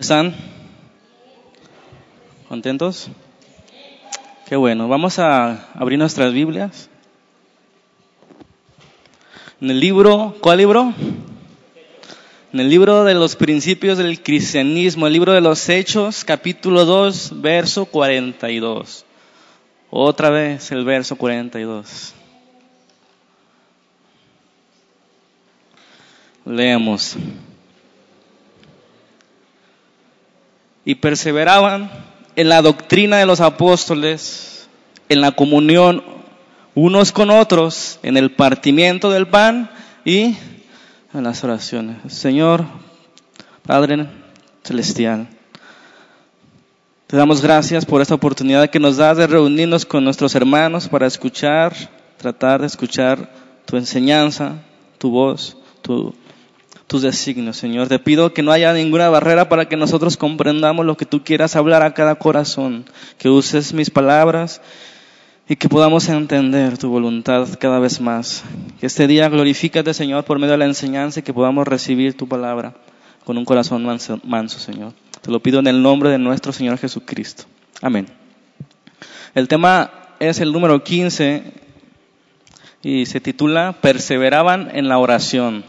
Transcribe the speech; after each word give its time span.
¿Están 0.00 0.34
contentos? 2.48 3.10
Qué 4.48 4.56
bueno. 4.56 4.88
Vamos 4.88 5.18
a 5.18 5.68
abrir 5.74 5.98
nuestras 5.98 6.32
Biblias. 6.32 6.88
En 9.60 9.68
el 9.68 9.78
libro, 9.78 10.38
¿cuál 10.40 10.56
libro? 10.56 10.94
En 12.50 12.60
el 12.60 12.70
libro 12.70 13.04
de 13.04 13.12
los 13.12 13.36
principios 13.36 13.98
del 13.98 14.22
cristianismo, 14.22 15.06
el 15.06 15.12
libro 15.12 15.34
de 15.34 15.42
los 15.42 15.68
Hechos, 15.68 16.24
capítulo 16.24 16.86
2, 16.86 17.42
verso 17.42 17.84
42. 17.84 19.04
Otra 19.90 20.30
vez 20.30 20.72
el 20.72 20.86
verso 20.86 21.16
42. 21.16 22.14
Leemos. 26.46 27.18
Y 30.84 30.96
perseveraban 30.96 31.90
en 32.36 32.48
la 32.48 32.62
doctrina 32.62 33.18
de 33.18 33.26
los 33.26 33.40
apóstoles, 33.40 34.68
en 35.08 35.20
la 35.20 35.32
comunión 35.32 36.02
unos 36.74 37.12
con 37.12 37.30
otros, 37.30 37.98
en 38.02 38.16
el 38.16 38.30
partimiento 38.30 39.10
del 39.10 39.26
pan 39.26 39.70
y 40.04 40.36
en 41.12 41.24
las 41.24 41.42
oraciones. 41.44 41.96
Señor, 42.12 42.64
Padre 43.66 44.06
Celestial, 44.62 45.28
te 47.06 47.16
damos 47.16 47.42
gracias 47.42 47.84
por 47.84 48.00
esta 48.00 48.14
oportunidad 48.14 48.70
que 48.70 48.78
nos 48.78 48.96
das 48.96 49.16
de 49.16 49.26
reunirnos 49.26 49.84
con 49.84 50.04
nuestros 50.04 50.34
hermanos 50.34 50.88
para 50.88 51.06
escuchar, 51.06 51.74
tratar 52.16 52.60
de 52.60 52.68
escuchar 52.68 53.30
tu 53.66 53.76
enseñanza, 53.76 54.54
tu 54.98 55.10
voz, 55.10 55.56
tu 55.82 56.14
tus 56.90 57.02
designios, 57.02 57.56
Señor. 57.56 57.86
Te 57.86 58.00
pido 58.00 58.34
que 58.34 58.42
no 58.42 58.50
haya 58.50 58.72
ninguna 58.72 59.08
barrera 59.08 59.48
para 59.48 59.68
que 59.68 59.76
nosotros 59.76 60.16
comprendamos 60.16 60.84
lo 60.84 60.96
que 60.96 61.06
tú 61.06 61.22
quieras 61.22 61.54
hablar 61.54 61.84
a 61.84 61.94
cada 61.94 62.16
corazón, 62.16 62.84
que 63.16 63.28
uses 63.28 63.72
mis 63.72 63.90
palabras 63.90 64.60
y 65.48 65.54
que 65.54 65.68
podamos 65.68 66.08
entender 66.08 66.78
tu 66.78 66.90
voluntad 66.90 67.46
cada 67.60 67.78
vez 67.78 68.00
más. 68.00 68.42
Que 68.80 68.86
este 68.86 69.06
día 69.06 69.28
glorifícate, 69.28 69.94
Señor, 69.94 70.24
por 70.24 70.40
medio 70.40 70.50
de 70.50 70.58
la 70.58 70.64
enseñanza 70.64 71.20
y 71.20 71.22
que 71.22 71.32
podamos 71.32 71.68
recibir 71.68 72.16
tu 72.16 72.26
palabra 72.26 72.74
con 73.24 73.38
un 73.38 73.44
corazón 73.44 73.84
manso, 73.84 74.18
manso, 74.24 74.58
Señor. 74.58 74.92
Te 75.22 75.30
lo 75.30 75.38
pido 75.38 75.60
en 75.60 75.68
el 75.68 75.80
nombre 75.80 76.10
de 76.10 76.18
nuestro 76.18 76.52
Señor 76.52 76.76
Jesucristo. 76.76 77.44
Amén. 77.80 78.08
El 79.36 79.46
tema 79.46 79.92
es 80.18 80.40
el 80.40 80.52
número 80.52 80.82
15 80.82 81.52
y 82.82 83.06
se 83.06 83.20
titula 83.20 83.76
Perseveraban 83.80 84.72
en 84.74 84.88
la 84.88 84.98
oración. 84.98 85.64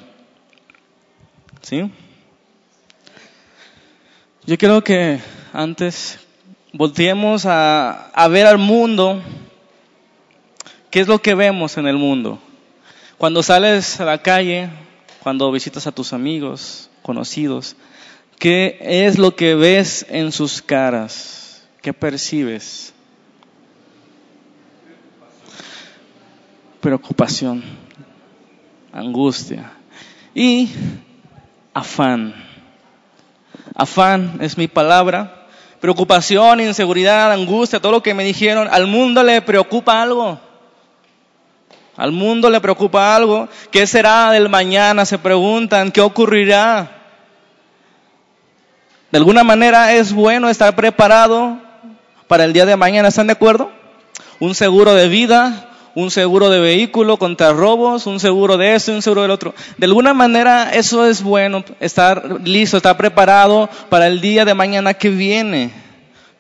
¿Sí? 1.61 1.89
Yo 4.45 4.57
creo 4.57 4.83
que 4.83 5.19
antes 5.53 6.19
volteemos 6.73 7.45
a, 7.45 8.09
a 8.09 8.27
ver 8.27 8.47
al 8.47 8.57
mundo. 8.57 9.21
¿Qué 10.89 10.99
es 10.99 11.07
lo 11.07 11.21
que 11.21 11.35
vemos 11.35 11.77
en 11.77 11.87
el 11.87 11.97
mundo? 11.97 12.39
Cuando 13.17 13.43
sales 13.43 13.99
a 14.01 14.05
la 14.05 14.21
calle, 14.21 14.69
cuando 15.21 15.51
visitas 15.51 15.85
a 15.85 15.91
tus 15.91 16.11
amigos, 16.11 16.89
conocidos, 17.03 17.75
¿qué 18.39 18.79
es 18.81 19.19
lo 19.19 19.35
que 19.35 19.53
ves 19.55 20.05
en 20.09 20.31
sus 20.31 20.61
caras? 20.61 21.63
¿Qué 21.81 21.93
percibes? 21.93 22.93
Preocupación, 26.81 27.63
angustia. 28.91 29.71
Y 30.33 30.69
afán. 31.73 32.33
Afán 33.75 34.37
es 34.41 34.57
mi 34.57 34.67
palabra. 34.67 35.45
Preocupación, 35.79 36.61
inseguridad, 36.61 37.31
angustia, 37.31 37.79
todo 37.79 37.91
lo 37.91 38.03
que 38.03 38.13
me 38.13 38.23
dijeron. 38.23 38.67
Al 38.71 38.87
mundo 38.87 39.23
le 39.23 39.41
preocupa 39.41 40.01
algo. 40.01 40.39
Al 41.97 42.11
mundo 42.11 42.49
le 42.49 42.61
preocupa 42.61 43.15
algo. 43.15 43.49
¿Qué 43.71 43.87
será 43.87 44.31
del 44.31 44.49
mañana? 44.49 45.05
Se 45.05 45.17
preguntan. 45.17 45.91
¿Qué 45.91 46.01
ocurrirá? 46.01 46.91
De 49.11 49.17
alguna 49.17 49.43
manera 49.43 49.93
es 49.93 50.13
bueno 50.13 50.49
estar 50.49 50.75
preparado 50.75 51.57
para 52.27 52.45
el 52.45 52.53
día 52.53 52.65
de 52.65 52.77
mañana. 52.77 53.09
¿Están 53.09 53.27
de 53.27 53.33
acuerdo? 53.33 53.71
Un 54.39 54.55
seguro 54.55 54.93
de 54.93 55.07
vida, 55.07 55.70
un 55.95 56.11
seguro 56.11 56.49
de 56.49 56.59
vehículo 56.59 57.17
contra 57.17 57.53
robos, 57.53 58.07
un 58.07 58.19
seguro 58.19 58.57
de 58.57 58.75
esto, 58.75 58.91
un 58.91 59.01
seguro 59.01 59.23
del 59.23 59.31
otro. 59.31 59.53
De 59.77 59.85
alguna 59.85 60.13
manera 60.13 60.71
eso 60.73 61.05
es 61.05 61.21
bueno, 61.21 61.63
estar 61.79 62.41
listo, 62.43 62.77
estar 62.77 62.97
preparado 62.97 63.69
para 63.89 64.07
el 64.07 64.21
día 64.21 64.45
de 64.45 64.53
mañana 64.53 64.93
que 64.93 65.09
viene, 65.09 65.71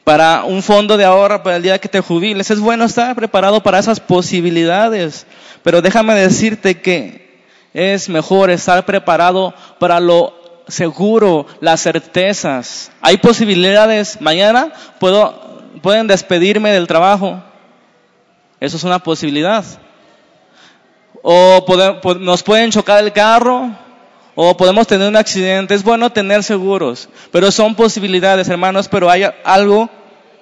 para 0.03 0.43
un 0.45 0.63
fondo 0.63 0.97
de 0.97 1.05
ahorro 1.05 1.43
para 1.43 1.57
el 1.57 1.63
día 1.63 1.79
que 1.79 1.89
te 1.89 2.01
jubiles. 2.01 2.49
Es 2.49 2.59
bueno 2.59 2.85
estar 2.85 3.15
preparado 3.15 3.61
para 3.61 3.79
esas 3.79 3.99
posibilidades, 3.99 5.25
pero 5.63 5.81
déjame 5.81 6.15
decirte 6.15 6.81
que 6.81 7.41
es 7.73 8.09
mejor 8.09 8.49
estar 8.49 8.85
preparado 8.85 9.53
para 9.79 9.99
lo 9.99 10.33
seguro, 10.67 11.45
las 11.59 11.81
certezas. 11.81 12.91
Hay 13.01 13.17
posibilidades, 13.17 14.19
mañana 14.21 14.73
puedo, 14.99 15.61
pueden 15.81 16.07
despedirme 16.07 16.71
del 16.71 16.87
trabajo, 16.87 17.41
eso 18.61 18.77
es 18.77 18.83
una 18.83 18.99
posibilidad. 18.99 19.65
O 21.23 21.65
nos 22.19 22.43
pueden 22.43 22.71
chocar 22.71 23.03
el 23.03 23.11
carro, 23.11 23.71
o 24.35 24.55
podemos 24.55 24.85
tener 24.87 25.07
un 25.07 25.15
accidente. 25.15 25.73
Es 25.73 25.83
bueno 25.83 26.11
tener 26.11 26.43
seguros, 26.43 27.09
pero 27.31 27.51
son 27.51 27.73
posibilidades, 27.73 28.47
hermanos, 28.47 28.87
pero 28.87 29.09
hay 29.09 29.23
algo 29.43 29.89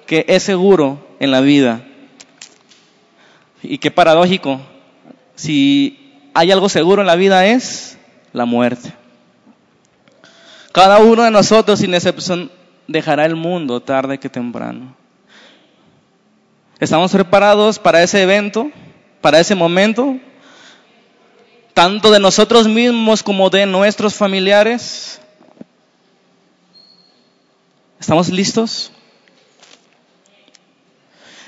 que 0.06 0.26
es 0.28 0.42
seguro 0.42 1.04
en 1.18 1.30
la 1.30 1.40
vida. 1.40 1.82
Y 3.62 3.78
qué 3.78 3.90
paradójico. 3.90 4.60
Si 5.34 6.28
hay 6.34 6.52
algo 6.52 6.68
seguro 6.68 7.00
en 7.00 7.06
la 7.06 7.16
vida 7.16 7.46
es 7.46 7.98
la 8.34 8.44
muerte. 8.44 8.92
Cada 10.72 10.98
uno 10.98 11.22
de 11.22 11.30
nosotros, 11.30 11.80
sin 11.80 11.94
excepción, 11.94 12.50
dejará 12.86 13.24
el 13.24 13.34
mundo 13.34 13.80
tarde 13.80 14.18
que 14.18 14.28
temprano. 14.28 14.99
¿Estamos 16.80 17.12
preparados 17.12 17.78
para 17.78 18.02
ese 18.02 18.22
evento, 18.22 18.70
para 19.20 19.38
ese 19.38 19.54
momento? 19.54 20.16
Tanto 21.74 22.10
de 22.10 22.18
nosotros 22.18 22.66
mismos 22.66 23.22
como 23.22 23.50
de 23.50 23.66
nuestros 23.66 24.14
familiares. 24.14 25.20
¿Estamos 28.00 28.30
listos? 28.30 28.92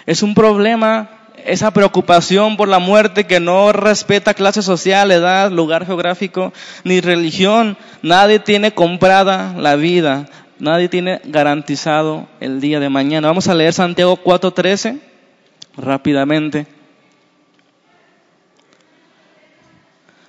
Es 0.05 0.23
un 0.23 0.35
problema 0.35 1.09
esa 1.47 1.71
preocupación 1.71 2.59
por 2.59 2.69
la 2.69 2.79
muerte 2.79 3.25
que 3.25 3.41
no 3.41 3.73
respeta 3.73 4.35
clase 4.35 4.61
social, 4.61 5.11
edad, 5.11 5.51
lugar 5.51 5.87
geográfico, 5.87 6.53
ni 6.85 7.01
religión. 7.01 7.79
Nadie 8.03 8.39
tiene 8.39 8.75
comprada 8.75 9.55
la 9.57 9.77
vida, 9.77 10.29
nadie 10.59 10.91
tiene 10.91 11.23
garantizado 11.25 12.29
el 12.41 12.61
día 12.61 12.81
de 12.81 12.91
mañana. 12.91 13.29
Vamos 13.29 13.49
a 13.49 13.55
leer 13.55 13.73
Santiago 13.73 14.19
4:13 14.23 15.12
rápidamente. 15.77 16.67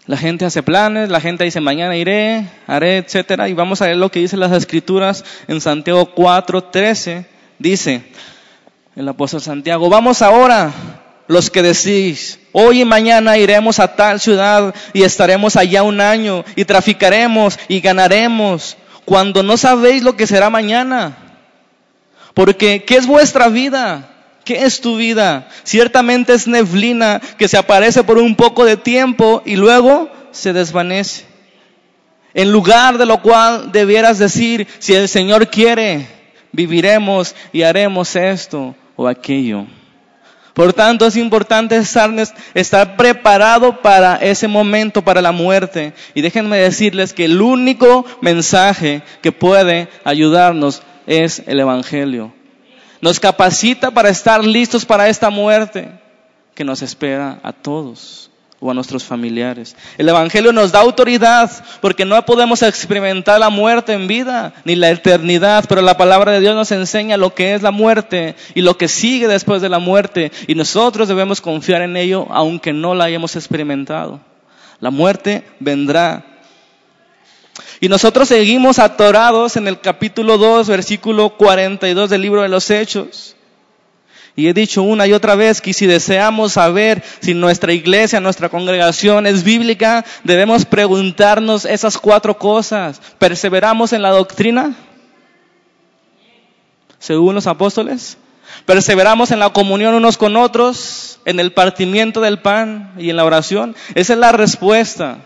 La 0.05 0.17
gente 0.17 0.43
hace 0.43 0.63
planes, 0.63 1.09
la 1.09 1.21
gente 1.21 1.45
dice 1.45 1.61
mañana 1.61 1.95
iré, 1.95 2.45
haré, 2.67 2.97
etcétera, 2.97 3.47
y 3.47 3.53
vamos 3.53 3.81
a 3.81 3.87
ver 3.87 3.95
lo 3.95 4.11
que 4.11 4.19
dicen 4.19 4.41
las 4.41 4.51
escrituras 4.51 5.23
en 5.47 5.61
Santiago 5.61 6.13
4:13. 6.13 7.25
Dice 7.57 8.03
el 8.95 9.07
apóstol 9.07 9.41
Santiago, 9.41 9.89
vamos 9.89 10.21
ahora 10.21 10.71
los 11.27 11.49
que 11.49 11.61
decís, 11.61 12.39
hoy 12.51 12.81
y 12.81 12.85
mañana 12.85 13.37
iremos 13.37 13.79
a 13.79 13.95
tal 13.95 14.19
ciudad 14.19 14.75
y 14.91 15.03
estaremos 15.03 15.55
allá 15.55 15.83
un 15.83 16.01
año 16.01 16.43
y 16.55 16.65
traficaremos 16.65 17.57
y 17.69 17.79
ganaremos, 17.79 18.77
cuando 19.05 19.41
no 19.41 19.55
sabéis 19.55 20.03
lo 20.03 20.17
que 20.17 20.27
será 20.27 20.49
mañana. 20.49 21.17
Porque, 22.33 22.83
¿qué 22.83 22.97
es 22.97 23.07
vuestra 23.07 23.47
vida? 23.47 24.12
¿Qué 24.43 24.65
es 24.65 24.81
tu 24.81 24.97
vida? 24.97 25.47
Ciertamente 25.63 26.33
es 26.33 26.47
neblina 26.47 27.21
que 27.37 27.47
se 27.47 27.57
aparece 27.57 28.03
por 28.03 28.17
un 28.17 28.35
poco 28.35 28.65
de 28.65 28.75
tiempo 28.75 29.41
y 29.45 29.55
luego 29.55 30.09
se 30.31 30.51
desvanece. 30.51 31.25
En 32.33 32.51
lugar 32.51 32.97
de 32.97 33.05
lo 33.05 33.21
cual 33.21 33.71
debieras 33.71 34.19
decir, 34.19 34.67
si 34.79 34.93
el 34.95 35.07
Señor 35.07 35.49
quiere, 35.49 36.07
viviremos 36.51 37.35
y 37.53 37.61
haremos 37.61 38.15
esto 38.15 38.75
o 38.95 39.07
aquello. 39.07 39.65
Por 40.53 40.73
tanto, 40.73 41.07
es 41.07 41.15
importante 41.15 41.77
estar, 41.77 42.11
estar, 42.53 42.95
preparado 42.95 43.81
para 43.81 44.17
ese 44.17 44.47
momento, 44.47 45.01
para 45.01 45.21
la 45.21 45.31
muerte. 45.31 45.93
Y 46.13 46.21
déjenme 46.21 46.57
decirles 46.57 47.13
que 47.13 47.25
el 47.25 47.41
único 47.41 48.05
mensaje 48.21 49.01
que 49.21 49.31
puede 49.31 49.87
ayudarnos 50.03 50.83
es 51.07 51.41
el 51.47 51.59
Evangelio 51.59 52.33
nos 53.03 53.19
capacita 53.19 53.91
para 53.91 54.07
estar 54.07 54.41
listos 54.45 54.85
para 54.85 55.09
esta 55.09 55.29
muerte 55.29 55.91
que 56.55 56.63
nos 56.63 56.81
espera 56.81 57.41
a 57.43 57.51
todos. 57.51 58.29
o 58.61 58.71
a 58.71 58.73
nuestros 58.73 59.03
familiares. 59.03 59.75
El 59.97 60.07
Evangelio 60.07 60.53
nos 60.53 60.71
da 60.71 60.79
autoridad 60.79 61.51
porque 61.81 62.05
no 62.05 62.23
podemos 62.23 62.61
experimentar 62.61 63.37
la 63.37 63.49
muerte 63.49 63.91
en 63.91 64.07
vida 64.07 64.53
ni 64.63 64.77
la 64.77 64.89
eternidad, 64.89 65.65
pero 65.67 65.81
la 65.81 65.97
palabra 65.97 66.31
de 66.31 66.39
Dios 66.39 66.55
nos 66.55 66.71
enseña 66.71 67.17
lo 67.17 67.35
que 67.35 67.55
es 67.55 67.61
la 67.61 67.71
muerte 67.71 68.37
y 68.55 68.61
lo 68.61 68.77
que 68.77 68.87
sigue 68.87 69.27
después 69.27 69.61
de 69.61 69.67
la 69.67 69.79
muerte 69.79 70.31
y 70.47 70.55
nosotros 70.55 71.09
debemos 71.09 71.41
confiar 71.41 71.81
en 71.81 71.97
ello 71.97 72.25
aunque 72.29 72.71
no 72.71 72.95
la 72.95 73.03
hayamos 73.03 73.35
experimentado. 73.35 74.21
La 74.79 74.91
muerte 74.91 75.43
vendrá. 75.59 76.32
Y 77.79 77.89
nosotros 77.89 78.29
seguimos 78.29 78.79
atorados 78.79 79.57
en 79.57 79.67
el 79.67 79.79
capítulo 79.79 80.37
2, 80.37 80.67
versículo 80.67 81.37
42 81.37 82.09
del 82.09 82.21
libro 82.21 82.41
de 82.41 82.49
los 82.49 82.69
Hechos. 82.69 83.35
Y 84.35 84.47
he 84.47 84.53
dicho 84.53 84.81
una 84.81 85.05
y 85.05 85.13
otra 85.13 85.35
vez 85.35 85.61
que 85.61 85.73
si 85.73 85.85
deseamos 85.85 86.53
saber 86.53 87.03
si 87.19 87.35
nuestra 87.35 87.71
iglesia, 87.71 88.19
nuestra 88.19 88.49
congregación 88.49 89.27
es 89.27 89.43
bíblica, 89.43 90.03
debemos 90.23 90.65
preguntarnos 90.65 91.65
esas 91.65 91.99
cuatro 91.99 92.37
cosas. 92.37 92.99
¿Perseveramos 93.19 93.93
en 93.93 94.01
la 94.01 94.09
doctrina? 94.09 94.75
Según 96.97 97.35
los 97.35 97.45
apóstoles. 97.45 98.17
¿Perseveramos 98.65 99.29
en 99.29 99.39
la 99.39 99.51
comunión 99.51 99.93
unos 99.93 100.17
con 100.17 100.35
otros? 100.35 101.19
¿En 101.25 101.39
el 101.39 101.53
partimiento 101.53 102.19
del 102.19 102.39
pan 102.39 102.93
y 102.97 103.11
en 103.11 103.17
la 103.17 103.25
oración? 103.25 103.75
Esa 103.93 104.13
es 104.13 104.19
la 104.19 104.31
respuesta. 104.31 105.19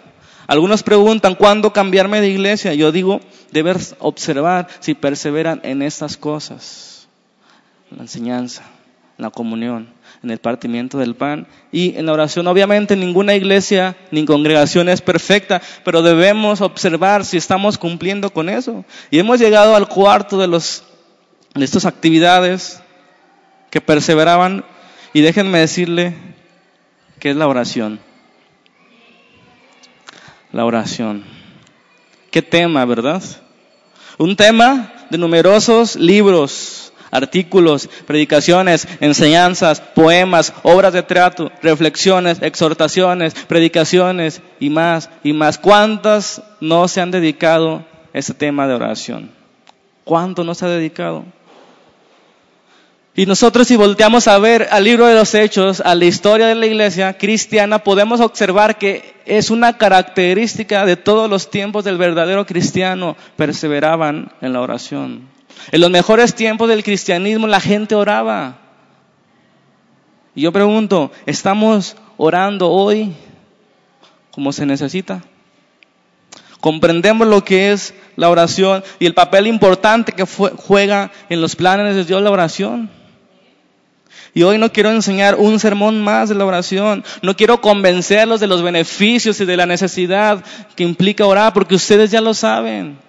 Algunos 0.47 0.81
preguntan, 0.81 1.35
¿cuándo 1.35 1.73
cambiarme 1.73 2.21
de 2.21 2.29
iglesia? 2.29 2.73
Yo 2.73 2.93
digo, 2.93 3.19
debes 3.51 3.95
observar 3.99 4.67
si 4.79 4.93
perseveran 4.93 5.59
en 5.63 5.81
estas 5.81 6.15
cosas. 6.15 7.07
La 7.91 8.03
enseñanza 8.03 8.63
en 9.17 9.23
la 9.23 9.31
comunión, 9.31 9.89
en 10.23 10.31
el 10.31 10.37
partimiento 10.37 10.97
del 10.97 11.15
pan 11.15 11.47
y 11.71 11.97
en 11.97 12.05
la 12.05 12.13
oración. 12.13 12.47
Obviamente 12.47 12.95
ninguna 12.95 13.35
iglesia 13.35 13.95
ni 14.11 14.25
congregación 14.25 14.89
es 14.89 15.01
perfecta, 15.01 15.61
pero 15.83 16.01
debemos 16.01 16.61
observar 16.61 17.25
si 17.25 17.37
estamos 17.37 17.77
cumpliendo 17.77 18.31
con 18.31 18.47
eso. 18.49 18.85
Y 19.09 19.19
hemos 19.19 19.39
llegado 19.39 19.75
al 19.75 19.87
cuarto 19.87 20.37
de, 20.37 20.47
los, 20.47 20.83
de 21.55 21.65
estas 21.65 21.85
actividades 21.85 22.81
que 23.69 23.81
perseveraban 23.81 24.63
y 25.13 25.21
déjenme 25.21 25.59
decirle 25.59 26.13
que 27.19 27.31
es 27.31 27.35
la 27.35 27.47
oración. 27.47 27.99
La 30.51 30.65
oración. 30.65 31.23
¿Qué 32.31 32.41
tema, 32.41 32.85
verdad? 32.85 33.21
Un 34.17 34.35
tema 34.35 34.93
de 35.09 35.17
numerosos 35.17 35.95
libros 35.95 36.87
artículos, 37.11 37.89
predicaciones, 38.05 38.87
enseñanzas, 38.99 39.81
poemas, 39.81 40.53
obras 40.63 40.93
de 40.93 41.03
teatro, 41.03 41.51
reflexiones, 41.61 42.41
exhortaciones, 42.41 43.33
predicaciones 43.33 44.41
y 44.59 44.69
más 44.69 45.09
y 45.23 45.33
más. 45.33 45.57
¿Cuántas 45.57 46.41
no 46.59 46.87
se 46.87 47.01
han 47.01 47.11
dedicado 47.11 47.85
a 48.13 48.17
ese 48.17 48.33
tema 48.33 48.67
de 48.67 48.75
oración? 48.75 49.31
¿Cuánto 50.03 50.43
no 50.43 50.53
se 50.53 50.65
ha 50.65 50.69
dedicado? 50.69 51.25
Y 53.17 53.25
nosotros 53.25 53.67
si 53.67 53.75
volteamos 53.75 54.27
a 54.27 54.37
ver 54.37 54.67
al 54.69 54.83
libro 54.83 55.07
de 55.07 55.15
los 55.15 55.33
hechos, 55.33 55.81
a 55.81 55.95
la 55.95 56.05
historia 56.05 56.45
de 56.45 56.53
la 56.53 56.67
iglesia 56.67 57.17
cristiana, 57.17 57.79
podemos 57.79 58.21
observar 58.21 58.77
que 58.77 59.15
es 59.25 59.49
una 59.49 59.79
característica 59.79 60.85
de 60.85 60.97
todos 60.97 61.27
los 61.27 61.49
tiempos 61.49 61.83
del 61.83 61.97
verdadero 61.97 62.45
cristiano, 62.45 63.17
perseveraban 63.35 64.31
en 64.39 64.53
la 64.53 64.61
oración. 64.61 65.27
En 65.71 65.81
los 65.81 65.89
mejores 65.89 66.35
tiempos 66.35 66.69
del 66.69 66.83
cristianismo 66.83 67.47
la 67.47 67.59
gente 67.59 67.95
oraba. 67.95 68.59
Y 70.35 70.43
yo 70.43 70.51
pregunto, 70.51 71.11
¿estamos 71.25 71.97
orando 72.17 72.69
hoy 72.69 73.15
como 74.29 74.53
se 74.53 74.67
necesita? 74.67 75.23
Comprendemos 76.59 77.27
lo 77.27 77.43
que 77.43 77.71
es 77.71 77.95
la 78.15 78.29
oración 78.29 78.83
y 78.99 79.07
el 79.07 79.15
papel 79.15 79.47
importante 79.47 80.11
que 80.11 80.23
juega 80.23 81.11
en 81.29 81.41
los 81.41 81.55
planes 81.55 81.95
de 81.95 82.05
Dios 82.05 82.21
la 82.21 82.29
oración. 82.29 82.91
Y 84.37 84.43
hoy 84.43 84.59
no 84.59 84.71
quiero 84.71 84.91
enseñar 84.91 85.33
un 85.33 85.59
sermón 85.59 86.03
más 86.03 86.29
de 86.29 86.35
la 86.35 86.45
oración. 86.45 87.03
No 87.23 87.35
quiero 87.35 87.59
convencerlos 87.59 88.39
de 88.39 88.45
los 88.45 88.61
beneficios 88.61 89.41
y 89.41 89.45
de 89.45 89.57
la 89.57 89.65
necesidad 89.65 90.43
que 90.75 90.83
implica 90.83 91.25
orar, 91.25 91.53
porque 91.53 91.73
ustedes 91.73 92.11
ya 92.11 92.21
lo 92.21 92.35
saben. 92.35 92.99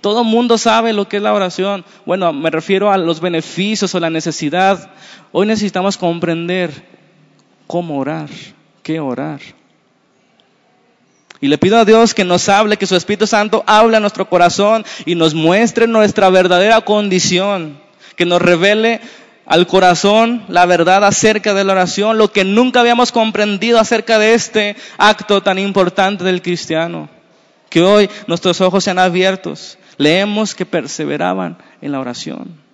Todo 0.00 0.20
el 0.20 0.28
mundo 0.28 0.58
sabe 0.58 0.92
lo 0.92 1.08
que 1.08 1.16
es 1.16 1.24
la 1.24 1.34
oración. 1.34 1.84
Bueno, 2.04 2.32
me 2.32 2.50
refiero 2.50 2.92
a 2.92 2.98
los 2.98 3.18
beneficios 3.18 3.96
o 3.96 3.98
la 3.98 4.10
necesidad. 4.10 4.92
Hoy 5.32 5.48
necesitamos 5.48 5.96
comprender 5.96 6.70
cómo 7.66 7.98
orar, 7.98 8.28
qué 8.84 9.00
orar. 9.00 9.40
Y 11.40 11.48
le 11.48 11.58
pido 11.58 11.78
a 11.78 11.84
Dios 11.84 12.14
que 12.14 12.24
nos 12.24 12.48
hable, 12.48 12.76
que 12.76 12.86
su 12.86 12.94
Espíritu 12.94 13.26
Santo 13.26 13.64
hable 13.66 13.96
a 13.96 14.00
nuestro 14.00 14.28
corazón 14.28 14.84
y 15.04 15.16
nos 15.16 15.34
muestre 15.34 15.88
nuestra 15.88 16.30
verdadera 16.30 16.80
condición, 16.82 17.76
que 18.14 18.24
nos 18.24 18.40
revele 18.40 19.00
al 19.46 19.66
corazón 19.66 20.44
la 20.48 20.66
verdad 20.66 21.04
acerca 21.04 21.54
de 21.54 21.64
la 21.64 21.72
oración, 21.72 22.18
lo 22.18 22.32
que 22.32 22.44
nunca 22.44 22.80
habíamos 22.80 23.12
comprendido 23.12 23.78
acerca 23.78 24.18
de 24.18 24.34
este 24.34 24.76
acto 24.98 25.42
tan 25.42 25.58
importante 25.58 26.24
del 26.24 26.42
cristiano. 26.42 27.08
Que 27.70 27.82
hoy 27.82 28.10
nuestros 28.26 28.60
ojos 28.60 28.84
sean 28.84 28.98
abiertos 28.98 29.78
leemos 29.98 30.54
que 30.54 30.66
perseveraban 30.66 31.58
en 31.80 31.92
la 31.92 32.00
oración. 32.00 32.66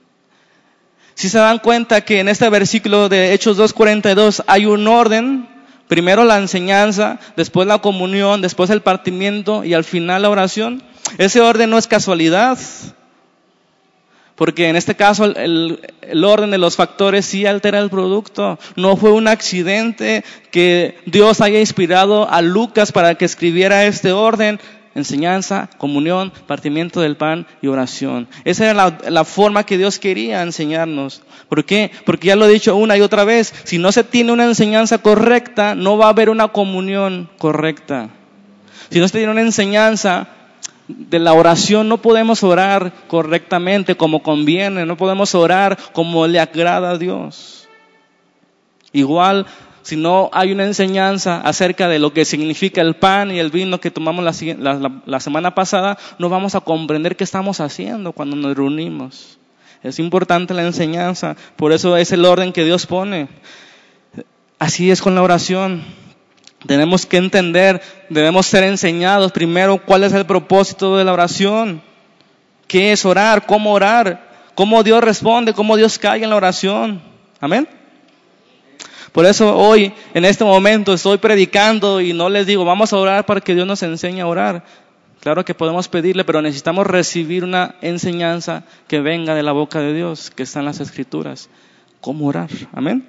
Si 1.15 1.29
se 1.29 1.39
dan 1.39 1.59
cuenta 1.59 2.01
que 2.01 2.21
en 2.21 2.29
este 2.29 2.49
versículo 2.49 3.09
de 3.09 3.33
Hechos 3.33 3.59
2.42 3.59 4.45
hay 4.47 4.67
un 4.67 4.89
orden, 4.89 5.49
primero 5.89 6.25
la 6.25 6.39
enseñanza, 6.39 7.19
después 7.37 7.69
la 7.69 7.79
comunión, 7.79 8.41
después 8.41 8.71
el 8.71 8.81
partimiento 8.81 9.65
y 9.65 9.75
al 9.75 9.85
final 9.85 10.23
la 10.23 10.31
oración. 10.31 10.83
Ese 11.19 11.41
orden 11.41 11.71
no 11.71 11.79
es 11.79 11.87
casualidad, 11.87 12.59
porque 14.43 14.69
en 14.69 14.75
este 14.75 14.97
caso 14.97 15.25
el, 15.25 15.79
orden 16.25 16.51
de 16.51 16.59
los 16.59 16.75
factores 16.75 17.27
sí 17.27 17.47
altera 17.47 17.79
el 17.79 17.91
producto. 17.91 18.59
No 18.75 18.97
fue 18.97 19.13
un 19.13 19.29
accidente 19.29 20.25
que 20.51 20.99
Dios 21.07 21.41
haya 21.41 21.61
inspirado 21.61 22.29
a 22.29 22.43
Lucas 22.43 22.91
para 22.91 23.15
que 23.15 23.25
escribiera 23.25 23.85
este 23.85 24.11
orden 24.11 24.59
enseñanza, 24.97 25.71
comunión, 25.79 26.33
partimiento 26.49 27.01
del 27.01 27.17
pan 27.17 27.47
y 27.61 27.69
oración. 27.69 28.27
Esa 28.45 28.69
era 28.69 28.99
la, 29.09 29.25
forma 29.25 29.65
que 29.65 29.79
Dios 29.79 30.01
quería 30.01 30.43
enseñarnos. 30.43 31.23
¿Por 31.49 31.65
qué? 31.65 31.93
Porque 32.05 32.27
ya 32.27 32.35
lo 32.35 32.47
he 32.47 32.53
dicho 32.53 32.75
una 32.75 32.97
y 32.97 33.01
otra 33.01 33.23
vez, 33.23 33.55
si 33.63 33.79
no 33.79 33.93
se 33.93 34.03
tiene 34.03 34.33
una 34.33 34.47
enseñanza 34.47 34.99
correcta, 34.99 35.77
no 35.77 35.99
va 35.99 36.07
a 36.07 36.11
haber 36.11 36.31
una 36.31 36.49
comunión 36.49 37.31
correcta. 37.39 38.09
Si 38.91 38.99
no 38.99 39.07
se 39.07 39.19
tiene 39.19 39.31
una 39.31 39.43
enseñanza 39.43 40.27
de 40.99 41.19
la 41.19 41.33
oración, 41.35 41.89
no 41.89 41.99
podemos 41.99 42.43
orar 42.43 42.93
correctamente 43.09 43.97
como 43.97 44.23
conviene, 44.23 44.87
no 44.87 44.97
podemos 44.97 45.35
orar 45.35 45.79
como 45.93 46.27
le 46.27 46.41
agrada 46.41 46.91
a 46.91 46.99
Dios. 46.99 47.69
Igual 48.93 49.47
si 49.83 49.97
no 49.97 50.31
hay 50.33 50.53
una 50.53 50.65
enseñanza 50.65 51.41
acerca 51.41 51.89
de 51.89 51.99
lo 51.99 52.13
que 52.13 52.25
significa 52.25 52.81
el 52.81 52.95
pan 52.95 53.31
y 53.31 53.41
el 53.41 53.51
vino 53.51 53.81
que 53.81 53.91
tomamos 53.91 54.25
la, 54.25 55.21
semana 55.21 55.55
pasada, 55.55 55.99
no 56.19 56.29
vamos 56.29 56.55
a 56.55 56.61
comprender 56.61 57.17
qué 57.17 57.25
estamos 57.25 57.61
haciendo 57.61 58.13
cuando 58.13 58.37
nos 58.37 58.57
reunimos. 58.57 59.39
Es 59.83 59.99
importante 59.99 60.55
la 60.55 60.63
enseñanza, 60.63 61.37
por 61.57 61.73
eso 61.73 61.97
es 61.97 62.13
el 62.13 62.25
orden 62.25 62.53
que 62.53 62.65
Dios 62.65 62.87
pone. 62.87 63.29
Así 64.61 64.93
es 64.93 65.03
con 65.03 65.17
la 65.17 65.23
oración. 65.23 65.83
Tenemos 66.67 67.07
que 67.07 67.17
entender, 67.17 67.83
debemos 68.09 68.47
ser 68.47 68.65
enseñados 68.65 69.33
primero 69.33 69.79
cuál 69.85 70.05
es 70.05 70.13
el 70.13 70.27
propósito 70.27 70.97
de 70.97 71.05
la 71.05 71.13
oración, 71.13 71.83
qué 72.69 72.93
es 72.93 73.05
orar, 73.05 73.47
cómo 73.47 73.73
orar, 73.73 74.31
cómo 74.55 74.83
Dios 74.83 75.03
responde, 75.03 75.55
cómo 75.55 75.77
Dios 75.77 75.99
cae 75.99 76.23
en 76.23 76.31
la 76.31 76.37
oración. 76.37 77.03
Amén. 77.41 77.69
Por 79.13 79.27
eso 79.27 79.57
hoy, 79.57 79.93
en 80.15 80.25
este 80.25 80.45
momento, 80.45 80.95
estoy 80.95 81.19
predicando 81.19 82.01
y 82.01 82.13
no 82.15 82.31
les 82.31 82.47
digo, 82.47 82.65
vamos 82.65 82.93
a 82.93 82.97
orar 82.97 83.27
para 83.27 83.41
que 83.41 83.55
Dios 83.55 83.67
nos 83.67 83.83
enseñe 83.83 84.21
a 84.21 84.27
orar. 84.27 84.65
Claro 85.21 85.45
que 85.45 85.55
podemos 85.55 85.87
pedirle, 85.89 86.25
pero 86.25 86.43
necesitamos 86.43 86.87
recibir 86.87 87.45
una 87.45 87.77
enseñanza 87.83 88.65
que 88.89 89.01
venga 89.01 89.35
de 89.35 89.43
la 89.43 89.53
boca 89.53 89.81
de 89.81 89.93
Dios, 89.93 90.31
que 90.31 90.43
está 90.43 90.61
en 90.61 90.65
las 90.65 90.81
escrituras. 90.81 91.49
¿Cómo 92.01 92.27
orar? 92.27 92.49
Amén. 92.73 93.07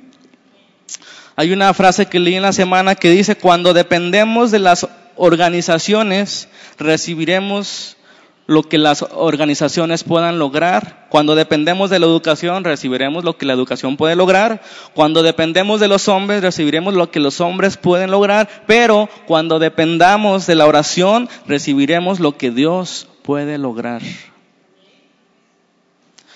Hay 1.36 1.52
una 1.52 1.74
frase 1.74 2.06
que 2.06 2.20
leí 2.20 2.36
en 2.36 2.44
la 2.44 2.54
semana 2.54 2.96
que 2.96 3.10
dice, 3.10 3.36
cuando 3.36 3.74
dependemos 3.74 4.52
de 4.52 4.60
las 4.60 4.88
organizaciones, 5.16 6.48
recibiremos 6.78 7.98
lo 8.46 8.64
que 8.64 8.78
las 8.78 9.06
organizaciones 9.12 10.04
puedan 10.04 10.38
lograr. 10.38 11.08
Cuando 11.10 11.36
dependemos 11.36 11.90
de 11.90 12.00
la 12.00 12.06
educación, 12.06 12.64
recibiremos 12.64 13.24
lo 13.24 13.38
que 13.38 13.46
la 13.46 13.54
educación 13.54 13.98
puede 13.98 14.16
lograr. 14.16 14.62
Cuando 14.94 15.24
dependemos 15.24 15.80
de 15.80 15.88
los 15.88 16.08
hombres, 16.08 16.42
recibiremos 16.42 16.94
lo 16.94 17.10
que 17.10 17.20
los 17.20 17.42
hombres 17.42 17.78
pueden 17.78 18.12
lograr. 18.12 18.50
Pero 18.68 19.10
cuando 19.26 19.60
dependamos 19.60 20.46
de 20.46 20.56
la 20.56 20.68
oración, 20.68 21.30
recibiremos 21.48 22.20
lo 22.20 22.38
que 22.38 22.52
Dios 22.52 23.08
puede 23.24 23.58
lograr. 23.58 24.02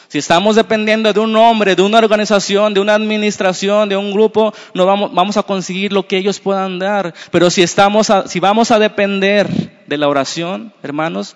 Si 0.08 0.18
estamos 0.18 0.56
dependiendo 0.56 1.12
de 1.12 1.20
un 1.20 1.36
hombre, 1.36 1.76
de 1.76 1.82
una 1.82 1.98
organización, 1.98 2.74
de 2.74 2.80
una 2.80 2.96
administración, 2.96 3.90
de 3.90 3.98
un 3.98 4.14
grupo, 4.14 4.54
no 4.74 4.86
vamos, 4.86 5.36
a 5.36 5.44
conseguir 5.44 5.92
lo 5.92 6.08
que 6.08 6.18
ellos 6.18 6.40
puedan 6.40 6.80
dar. 6.80 7.14
Pero 7.32 7.50
si 7.50 7.62
estamos, 7.62 8.08
si 8.28 8.40
vamos 8.40 8.72
a 8.72 8.80
depender 8.80 9.84
de 9.86 9.98
la 9.98 10.08
oración, 10.08 10.74
hermanos, 10.82 11.36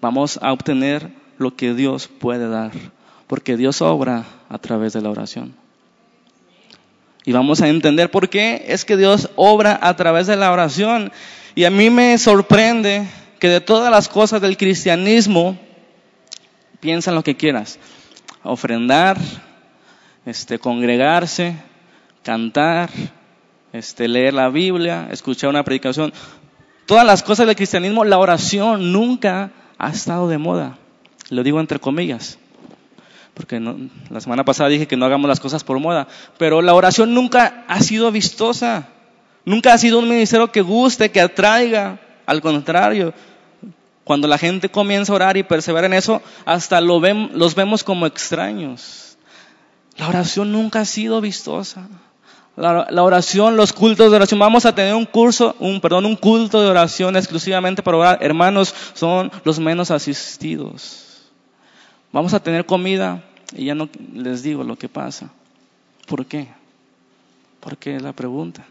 vamos 0.00 0.38
a 0.42 0.52
obtener 0.52 1.10
lo 1.38 1.54
que 1.54 1.74
Dios 1.74 2.08
puede 2.08 2.48
dar. 2.48 2.72
Porque 3.28 3.56
Dios 3.56 3.80
obra 3.82 4.24
a 4.48 4.58
través 4.58 4.92
de 4.94 5.00
la 5.00 5.10
oración. 5.10 5.54
Y 7.24 7.32
vamos 7.32 7.60
a 7.60 7.68
entender 7.68 8.10
por 8.10 8.28
qué 8.28 8.64
es 8.66 8.84
que 8.84 8.96
Dios 8.96 9.30
obra 9.36 9.78
a 9.80 9.94
través 9.94 10.26
de 10.26 10.36
la 10.36 10.50
oración. 10.50 11.12
Y 11.54 11.64
a 11.64 11.70
mí 11.70 11.88
me 11.88 12.18
sorprende 12.18 13.06
que 13.38 13.48
de 13.48 13.60
todas 13.60 13.92
las 13.92 14.08
cosas 14.08 14.40
del 14.40 14.56
cristianismo, 14.56 15.56
piensa 16.82 17.12
en 17.12 17.14
lo 17.14 17.22
que 17.22 17.36
quieras. 17.36 17.78
Ofrendar, 18.42 19.16
este, 20.26 20.58
congregarse, 20.58 21.54
cantar, 22.24 22.90
este, 23.72 24.08
leer 24.08 24.34
la 24.34 24.48
Biblia, 24.48 25.08
escuchar 25.12 25.48
una 25.48 25.62
predicación. 25.62 26.12
Todas 26.84 27.06
las 27.06 27.22
cosas 27.22 27.46
del 27.46 27.54
cristianismo, 27.54 28.04
la 28.04 28.18
oración 28.18 28.92
nunca 28.92 29.52
ha 29.78 29.90
estado 29.90 30.28
de 30.28 30.38
moda. 30.38 30.76
Lo 31.30 31.44
digo 31.44 31.60
entre 31.60 31.78
comillas. 31.78 32.38
Porque 33.32 33.60
la 34.10 34.20
semana 34.20 34.44
pasada 34.44 34.68
dije 34.68 34.88
que 34.88 34.96
no 34.96 35.06
hagamos 35.06 35.28
las 35.28 35.40
cosas 35.40 35.62
por 35.62 35.78
moda. 35.78 36.08
Pero 36.36 36.62
la 36.62 36.74
oración 36.74 37.14
nunca 37.14 37.64
ha 37.68 37.80
sido 37.80 38.10
vistosa. 38.10 38.88
Nunca 39.44 39.72
ha 39.72 39.78
sido 39.78 40.00
un 40.00 40.08
ministerio 40.08 40.50
que 40.50 40.60
guste, 40.60 41.12
que 41.12 41.20
atraiga. 41.20 42.00
Al 42.26 42.42
contrario, 42.42 43.14
cuando 44.04 44.28
la 44.28 44.38
gente 44.38 44.68
comienza 44.68 45.12
a 45.12 45.16
orar 45.16 45.36
y 45.36 45.42
persevera 45.42 45.86
en 45.86 45.94
eso, 45.94 46.22
hasta 46.44 46.80
lo 46.80 47.00
los 47.00 47.54
vemos 47.54 47.84
como 47.84 48.06
extraños. 48.06 49.16
La 49.96 50.08
oración 50.08 50.52
nunca 50.52 50.80
ha 50.80 50.84
sido 50.84 51.20
vistosa. 51.20 51.88
La, 52.56 53.02
oración, 53.02 53.56
los 53.56 53.72
cultos 53.72 54.10
de 54.10 54.16
oración. 54.16 54.38
Vamos 54.38 54.66
a 54.66 54.74
tener 54.74 54.94
un 54.94 55.06
curso, 55.06 55.56
un, 55.58 55.80
perdón, 55.80 56.04
un 56.04 56.16
culto 56.16 56.60
de 56.60 56.68
oración 56.68 57.16
exclusivamente 57.16 57.82
para 57.82 57.96
orar. 57.96 58.18
Hermanos, 58.20 58.74
son 58.92 59.30
los 59.44 59.58
menos 59.58 59.90
asistidos. 59.90 61.30
Vamos 62.12 62.34
a 62.34 62.40
tener 62.40 62.66
comida 62.66 63.22
y 63.56 63.66
ya 63.66 63.74
no 63.74 63.88
les 64.14 64.42
digo 64.42 64.64
lo 64.64 64.76
que 64.76 64.88
pasa. 64.88 65.30
¿Por 66.06 66.26
qué? 66.26 66.48
¿Por 67.60 67.78
qué 67.78 67.98
la 68.00 68.12
pregunta? 68.12 68.66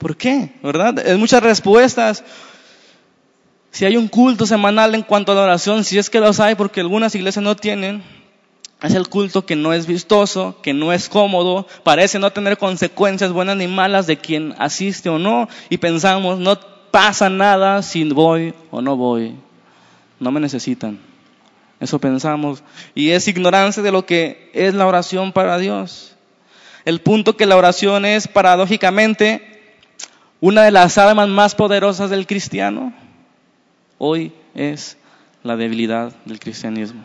¿Por 0.00 0.16
qué? 0.16 0.48
¿Verdad? 0.62 0.98
Es 1.06 1.18
muchas 1.18 1.42
respuestas. 1.42 2.24
Si 3.70 3.84
hay 3.84 3.98
un 3.98 4.08
culto 4.08 4.46
semanal 4.46 4.94
en 4.94 5.02
cuanto 5.02 5.32
a 5.32 5.34
la 5.34 5.42
oración, 5.42 5.84
si 5.84 5.98
es 5.98 6.08
que 6.08 6.20
los 6.20 6.40
hay, 6.40 6.54
porque 6.54 6.80
algunas 6.80 7.14
iglesias 7.14 7.42
no 7.44 7.54
tienen, 7.54 8.02
es 8.82 8.94
el 8.94 9.10
culto 9.10 9.44
que 9.44 9.56
no 9.56 9.74
es 9.74 9.86
vistoso, 9.86 10.56
que 10.62 10.72
no 10.72 10.90
es 10.94 11.10
cómodo, 11.10 11.66
parece 11.84 12.18
no 12.18 12.32
tener 12.32 12.56
consecuencias 12.56 13.30
buenas 13.30 13.58
ni 13.58 13.66
malas 13.66 14.06
de 14.06 14.16
quien 14.16 14.54
asiste 14.56 15.10
o 15.10 15.18
no, 15.18 15.50
y 15.68 15.76
pensamos, 15.76 16.38
no 16.38 16.58
pasa 16.90 17.28
nada 17.28 17.82
si 17.82 18.04
voy 18.04 18.54
o 18.70 18.80
no 18.80 18.96
voy, 18.96 19.34
no 20.18 20.30
me 20.30 20.40
necesitan. 20.40 20.98
Eso 21.78 21.98
pensamos. 21.98 22.62
Y 22.94 23.10
es 23.10 23.28
ignorancia 23.28 23.82
de 23.82 23.92
lo 23.92 24.06
que 24.06 24.50
es 24.54 24.72
la 24.72 24.86
oración 24.86 25.32
para 25.32 25.58
Dios. 25.58 26.16
El 26.86 27.02
punto 27.02 27.36
que 27.36 27.44
la 27.44 27.58
oración 27.58 28.06
es 28.06 28.28
paradójicamente 28.28 29.59
una 30.40 30.62
de 30.62 30.70
las 30.70 30.98
armas 30.98 31.28
más 31.28 31.54
poderosas 31.54 32.10
del 32.10 32.26
cristiano 32.26 32.92
hoy 33.98 34.32
es 34.54 34.96
la 35.42 35.56
debilidad 35.56 36.12
del 36.24 36.40
cristianismo. 36.40 37.04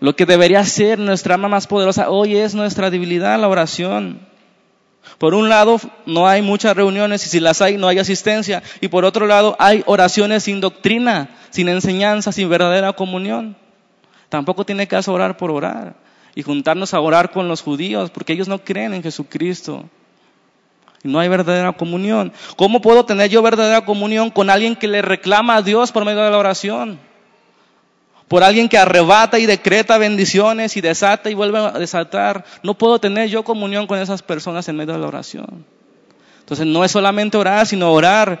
Lo 0.00 0.16
que 0.16 0.26
debería 0.26 0.64
ser 0.64 0.98
nuestra 0.98 1.34
arma 1.34 1.48
más 1.48 1.66
poderosa 1.66 2.10
hoy 2.10 2.36
es 2.36 2.54
nuestra 2.54 2.90
debilidad, 2.90 3.38
la 3.38 3.48
oración. 3.48 4.20
Por 5.18 5.34
un 5.34 5.48
lado, 5.48 5.78
no 6.06 6.26
hay 6.26 6.42
muchas 6.42 6.76
reuniones 6.76 7.26
y 7.26 7.28
si 7.28 7.38
las 7.38 7.60
hay, 7.60 7.76
no 7.76 7.86
hay 7.86 7.98
asistencia. 7.98 8.62
Y 8.80 8.88
por 8.88 9.04
otro 9.04 9.26
lado, 9.26 9.56
hay 9.58 9.82
oraciones 9.86 10.44
sin 10.44 10.60
doctrina, 10.60 11.28
sin 11.50 11.68
enseñanza, 11.68 12.32
sin 12.32 12.48
verdadera 12.48 12.94
comunión. 12.94 13.56
Tampoco 14.30 14.64
tiene 14.64 14.88
caso 14.88 15.12
orar 15.12 15.36
por 15.36 15.50
orar 15.50 15.94
y 16.34 16.42
juntarnos 16.42 16.94
a 16.94 17.00
orar 17.00 17.30
con 17.30 17.48
los 17.48 17.60
judíos, 17.60 18.10
porque 18.10 18.32
ellos 18.32 18.48
no 18.48 18.64
creen 18.64 18.94
en 18.94 19.02
Jesucristo. 19.02 19.84
No 21.02 21.18
hay 21.18 21.28
verdadera 21.28 21.72
comunión. 21.72 22.32
¿Cómo 22.56 22.82
puedo 22.82 23.04
tener 23.04 23.30
yo 23.30 23.42
verdadera 23.42 23.84
comunión 23.84 24.30
con 24.30 24.50
alguien 24.50 24.76
que 24.76 24.86
le 24.86 25.00
reclama 25.00 25.56
a 25.56 25.62
Dios 25.62 25.92
por 25.92 26.04
medio 26.04 26.22
de 26.22 26.30
la 26.30 26.36
oración? 26.36 26.98
Por 28.28 28.44
alguien 28.44 28.68
que 28.68 28.78
arrebata 28.78 29.38
y 29.38 29.46
decreta 29.46 29.98
bendiciones 29.98 30.76
y 30.76 30.80
desata 30.80 31.30
y 31.30 31.34
vuelve 31.34 31.58
a 31.58 31.72
desatar. 31.72 32.44
No 32.62 32.74
puedo 32.74 32.98
tener 32.98 33.28
yo 33.28 33.42
comunión 33.44 33.86
con 33.86 33.98
esas 33.98 34.22
personas 34.22 34.68
en 34.68 34.76
medio 34.76 34.92
de 34.92 35.00
la 35.00 35.08
oración. 35.08 35.64
Entonces 36.40 36.66
no 36.66 36.84
es 36.84 36.90
solamente 36.90 37.38
orar, 37.38 37.66
sino 37.66 37.90
orar 37.90 38.40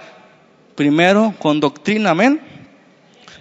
primero 0.74 1.34
con 1.38 1.60
doctrina, 1.60 2.10
amén. 2.10 2.40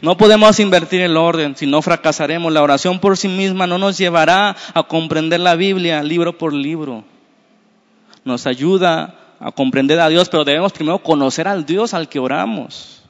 No 0.01 0.15
podemos 0.15 0.59
invertir 0.61 1.01
el 1.01 1.17
orden, 1.17 1.57
si 1.57 1.67
no 1.67 1.81
fracasaremos. 1.81 2.53
La 2.53 2.63
oración 2.63 2.99
por 2.99 3.17
sí 3.17 3.27
misma 3.27 3.67
no 3.67 3.77
nos 3.77 3.97
llevará 3.97 4.55
a 4.73 4.83
comprender 4.83 5.41
la 5.41 5.55
Biblia 5.55 6.01
libro 6.03 6.37
por 6.37 6.53
libro 6.53 7.03
nos 8.23 8.47
ayuda 8.47 9.15
a 9.39 9.51
comprender 9.51 9.99
a 9.99 10.09
Dios, 10.09 10.29
pero 10.29 10.43
debemos 10.43 10.73
primero 10.73 10.99
conocer 10.99 11.47
al 11.47 11.65
Dios 11.65 11.93
al 11.93 12.09
que 12.09 12.19
oramos. 12.19 13.03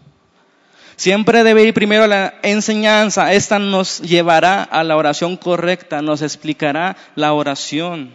Siempre 0.95 1.43
debe 1.43 1.63
ir 1.63 1.73
primero 1.73 2.07
la 2.07 2.35
enseñanza, 2.43 3.31
esta 3.33 3.57
nos 3.57 4.01
llevará 4.01 4.63
a 4.63 4.83
la 4.83 4.97
oración 4.97 5.37
correcta, 5.37 6.01
nos 6.01 6.21
explicará 6.21 6.97
la 7.15 7.33
oración. 7.33 8.11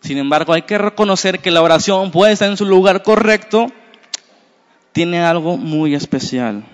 Sin 0.00 0.18
embargo, 0.18 0.52
hay 0.52 0.62
que 0.62 0.76
reconocer 0.76 1.40
que 1.40 1.50
la 1.50 1.62
oración 1.62 2.10
puesta 2.10 2.44
en 2.46 2.58
su 2.58 2.66
lugar 2.66 3.02
correcto 3.02 3.68
tiene 4.92 5.24
algo 5.24 5.56
muy 5.56 5.94
especial. 5.94 6.64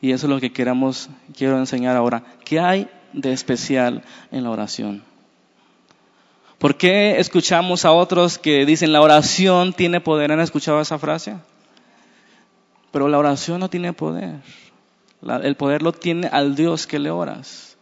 Y 0.00 0.10
eso 0.10 0.26
es 0.26 0.30
lo 0.30 0.40
que 0.40 0.52
queramos, 0.52 1.08
quiero 1.36 1.56
enseñar 1.56 1.96
ahora. 1.96 2.24
¿Qué 2.44 2.58
hay 2.58 2.88
de 3.12 3.32
especial 3.32 4.02
en 4.32 4.42
la 4.42 4.50
oración? 4.50 5.04
¿Por 6.58 6.76
qué 6.76 7.20
escuchamos 7.20 7.84
a 7.84 7.92
otros 7.92 8.38
que 8.38 8.64
dicen 8.64 8.92
la 8.92 9.02
oración 9.02 9.74
tiene 9.74 10.00
poder? 10.00 10.32
¿Han 10.32 10.40
escuchado 10.40 10.80
esa 10.80 10.98
frase? 10.98 11.36
Pero 12.92 13.08
la 13.08 13.18
oración 13.18 13.60
no 13.60 13.68
tiene 13.68 13.92
poder. 13.92 14.36
el 15.42 15.56
poder 15.56 15.82
lo 15.82 15.92
tiene 15.92 16.28
al 16.28 16.56
Dios 16.56 16.86
que 16.86 16.98
le 16.98 17.10
oras. 17.10 17.76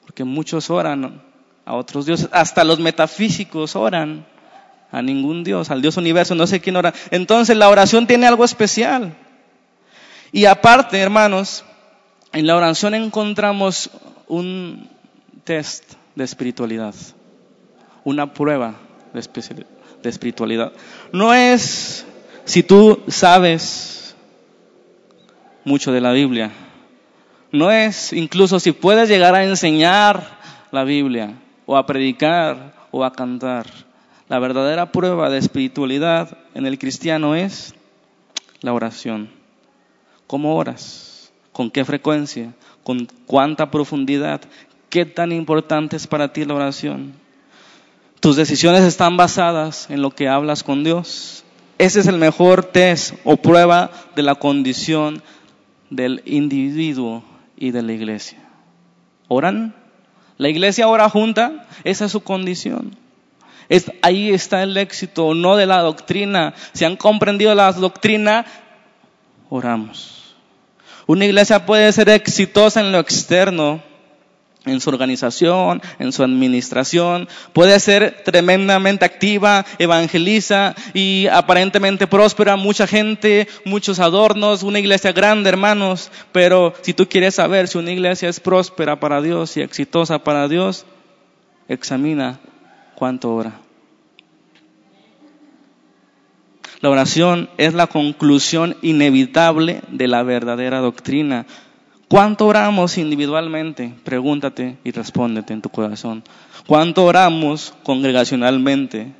Porque 0.00 0.24
muchos 0.24 0.70
oran 0.70 1.20
a 1.66 1.74
otros 1.74 2.06
dioses. 2.06 2.30
Hasta 2.32 2.64
los 2.64 2.78
metafísicos 2.78 3.76
oran 3.76 4.24
a 4.90 5.02
ningún 5.02 5.44
Dios, 5.44 5.70
al 5.70 5.82
Dios 5.82 5.98
universo, 5.98 6.34
no 6.34 6.46
sé 6.46 6.60
quién 6.60 6.76
ora. 6.76 6.94
Entonces 7.10 7.54
la 7.54 7.68
oración 7.68 8.06
tiene 8.06 8.26
algo 8.26 8.46
especial. 8.46 9.14
Y 10.32 10.46
aparte, 10.46 10.98
hermanos, 10.98 11.66
en 12.32 12.46
la 12.46 12.56
oración 12.56 12.94
encontramos 12.94 13.90
un 14.26 14.88
test 15.44 15.92
de 16.14 16.24
espiritualidad 16.24 16.94
una 18.06 18.32
prueba 18.32 18.76
de 19.12 20.08
espiritualidad. 20.08 20.72
No 21.12 21.34
es 21.34 22.06
si 22.44 22.62
tú 22.62 23.02
sabes 23.08 24.14
mucho 25.64 25.90
de 25.90 26.00
la 26.00 26.12
Biblia. 26.12 26.52
No 27.50 27.72
es 27.72 28.12
incluso 28.12 28.60
si 28.60 28.70
puedes 28.70 29.08
llegar 29.08 29.34
a 29.34 29.42
enseñar 29.42 30.38
la 30.70 30.84
Biblia 30.84 31.34
o 31.66 31.76
a 31.76 31.84
predicar 31.84 32.74
o 32.92 33.04
a 33.04 33.12
cantar. 33.12 33.66
La 34.28 34.38
verdadera 34.38 34.92
prueba 34.92 35.28
de 35.28 35.38
espiritualidad 35.38 36.38
en 36.54 36.64
el 36.64 36.78
cristiano 36.78 37.34
es 37.34 37.74
la 38.60 38.72
oración. 38.72 39.30
¿Cómo 40.28 40.54
oras? 40.54 41.32
¿Con 41.50 41.72
qué 41.72 41.84
frecuencia? 41.84 42.54
¿Con 42.84 43.08
cuánta 43.26 43.68
profundidad? 43.72 44.42
¿Qué 44.90 45.04
tan 45.06 45.32
importante 45.32 45.96
es 45.96 46.06
para 46.06 46.32
ti 46.32 46.44
la 46.44 46.54
oración? 46.54 47.25
Tus 48.20 48.36
decisiones 48.36 48.82
están 48.82 49.16
basadas 49.16 49.88
en 49.90 50.02
lo 50.02 50.10
que 50.10 50.28
hablas 50.28 50.62
con 50.62 50.84
Dios. 50.84 51.44
Ese 51.78 52.00
es 52.00 52.06
el 52.06 52.16
mejor 52.16 52.64
test 52.64 53.14
o 53.24 53.36
prueba 53.36 53.90
de 54.14 54.22
la 54.22 54.34
condición 54.34 55.22
del 55.90 56.22
individuo 56.24 57.22
y 57.56 57.70
de 57.70 57.82
la 57.82 57.92
iglesia. 57.92 58.38
¿Oran? 59.28 59.74
La 60.38 60.48
iglesia 60.48 60.88
ora 60.88 61.08
junta, 61.08 61.66
esa 61.84 62.06
es 62.06 62.12
su 62.12 62.20
condición. 62.20 62.96
ahí 64.02 64.30
está 64.30 64.62
el 64.62 64.76
éxito, 64.76 65.34
no 65.34 65.56
de 65.56 65.66
la 65.66 65.80
doctrina. 65.80 66.54
Si 66.72 66.84
han 66.84 66.96
comprendido 66.96 67.54
la 67.54 67.72
doctrina, 67.72 68.46
oramos. 69.48 70.34
Una 71.06 71.24
iglesia 71.24 71.64
puede 71.64 71.90
ser 71.92 72.08
exitosa 72.08 72.80
en 72.80 72.92
lo 72.92 72.98
externo, 72.98 73.82
en 74.66 74.80
su 74.80 74.90
organización, 74.90 75.80
en 75.98 76.12
su 76.12 76.22
administración, 76.22 77.28
puede 77.52 77.80
ser 77.80 78.22
tremendamente 78.24 79.04
activa, 79.04 79.64
evangeliza 79.78 80.74
y 80.92 81.26
aparentemente 81.28 82.06
próspera, 82.06 82.56
mucha 82.56 82.86
gente, 82.86 83.48
muchos 83.64 84.00
adornos, 84.00 84.62
una 84.62 84.80
iglesia 84.80 85.12
grande, 85.12 85.48
hermanos, 85.48 86.10
pero 86.32 86.74
si 86.82 86.92
tú 86.92 87.08
quieres 87.08 87.36
saber 87.36 87.68
si 87.68 87.78
una 87.78 87.92
iglesia 87.92 88.28
es 88.28 88.40
próspera 88.40 89.00
para 89.00 89.22
Dios 89.22 89.56
y 89.56 89.62
exitosa 89.62 90.18
para 90.18 90.48
Dios, 90.48 90.84
examina 91.68 92.40
cuánto 92.94 93.34
ora. 93.34 93.60
La 96.80 96.90
oración 96.90 97.48
es 97.56 97.74
la 97.74 97.86
conclusión 97.86 98.76
inevitable 98.82 99.80
de 99.88 100.08
la 100.08 100.22
verdadera 100.22 100.80
doctrina. 100.80 101.46
¿Cuánto 102.08 102.46
oramos 102.46 102.98
individualmente? 102.98 103.92
Pregúntate 104.04 104.78
y 104.84 104.92
respóndete 104.92 105.52
en 105.52 105.60
tu 105.60 105.70
corazón. 105.70 106.22
¿Cuánto 106.66 107.04
oramos 107.04 107.74
congregacionalmente? 107.82 109.12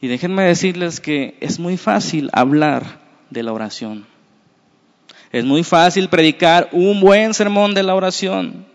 Y 0.00 0.06
déjenme 0.06 0.44
decirles 0.44 1.00
que 1.00 1.36
es 1.40 1.58
muy 1.58 1.76
fácil 1.76 2.30
hablar 2.32 3.00
de 3.30 3.42
la 3.42 3.52
oración. 3.52 4.06
Es 5.32 5.44
muy 5.44 5.64
fácil 5.64 6.08
predicar 6.08 6.68
un 6.70 7.00
buen 7.00 7.34
sermón 7.34 7.74
de 7.74 7.82
la 7.82 7.94
oración. 7.96 8.66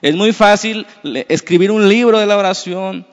Es 0.00 0.14
muy 0.14 0.32
fácil 0.32 0.86
escribir 1.28 1.72
un 1.72 1.88
libro 1.88 2.20
de 2.20 2.26
la 2.26 2.36
oración, 2.36 3.06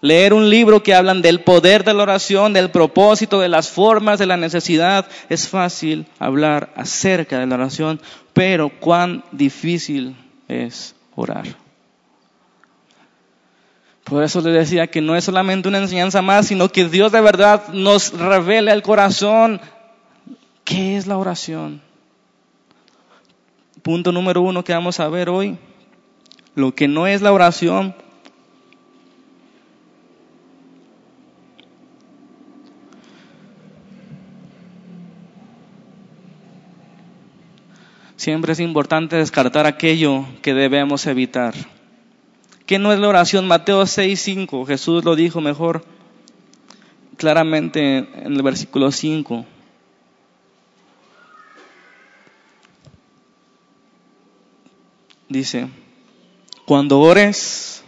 leer 0.00 0.32
un 0.32 0.48
libro 0.48 0.82
que 0.82 0.94
hablan 0.94 1.22
del 1.22 1.40
poder 1.40 1.84
de 1.84 1.94
la 1.94 2.02
oración, 2.02 2.52
del 2.52 2.70
propósito, 2.70 3.40
de 3.40 3.48
las 3.48 3.68
formas, 3.68 4.18
de 4.18 4.26
la 4.26 4.36
necesidad. 4.36 5.06
Es 5.28 5.48
fácil 5.48 6.06
hablar 6.18 6.72
acerca 6.76 7.38
de 7.38 7.46
la 7.46 7.56
oración, 7.56 8.00
pero 8.32 8.68
cuán 8.68 9.24
difícil 9.32 10.16
es 10.48 10.94
orar. 11.14 11.44
Por 14.04 14.24
eso 14.24 14.40
les 14.40 14.54
decía 14.54 14.88
que 14.88 15.00
no 15.00 15.14
es 15.14 15.24
solamente 15.24 15.68
una 15.68 15.78
enseñanza 15.78 16.20
más, 16.20 16.48
sino 16.48 16.68
que 16.68 16.88
Dios 16.88 17.12
de 17.12 17.20
verdad 17.20 17.68
nos 17.72 18.12
revela 18.12 18.72
el 18.72 18.82
corazón. 18.82 19.60
¿Qué 20.64 20.96
es 20.96 21.06
la 21.06 21.16
oración? 21.16 21.80
Punto 23.82 24.10
número 24.10 24.42
uno 24.42 24.64
que 24.64 24.72
vamos 24.72 24.98
a 24.98 25.08
ver 25.08 25.28
hoy. 25.28 25.58
Lo 26.54 26.74
que 26.74 26.88
no 26.88 27.06
es 27.06 27.22
la 27.22 27.32
oración. 27.32 27.94
Siempre 38.20 38.52
es 38.52 38.60
importante 38.60 39.16
descartar 39.16 39.64
aquello 39.64 40.26
que 40.42 40.52
debemos 40.52 41.06
evitar. 41.06 41.54
¿Qué 42.66 42.78
no 42.78 42.92
es 42.92 42.98
la 42.98 43.08
oración? 43.08 43.48
Mateo 43.48 43.86
6:5. 43.86 44.66
Jesús 44.66 45.06
lo 45.06 45.16
dijo 45.16 45.40
mejor 45.40 45.86
claramente 47.16 47.96
en 47.96 48.34
el 48.34 48.42
versículo 48.42 48.92
5. 48.92 49.46
Dice, 55.30 55.70
cuando 56.66 57.00
ores, 57.00 57.82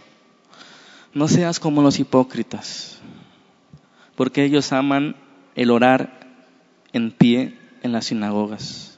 no 1.13 1.27
seas 1.27 1.59
como 1.59 1.83
los 1.83 1.99
hipócritas, 1.99 2.99
porque 4.15 4.45
ellos 4.45 4.73
aman 4.73 5.15
el 5.53 5.69
orar 5.69 6.21
en 6.91 7.11
pie 7.11 7.55
en 7.83 7.91
las 7.91 8.07
sinagogas 8.07 8.92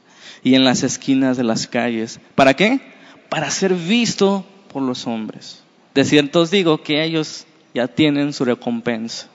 y 0.46 0.56
en 0.56 0.64
las 0.64 0.84
esquinas 0.84 1.36
de 1.36 1.44
las 1.44 1.68
calles. 1.68 2.22
¿Para 2.36 2.54
qué? 2.54 2.80
Para 3.28 3.52
ser 3.52 3.74
visto 3.74 4.46
por 4.72 4.82
los 4.82 5.06
hombres. 5.08 5.62
De 5.94 6.06
cierto 6.06 6.40
os 6.40 6.52
digo 6.52 6.82
que 6.82 7.04
ellos 7.04 7.46
ya 7.74 7.90
tienen 7.90 8.32
su 8.32 8.46
recompensa. 8.46 9.28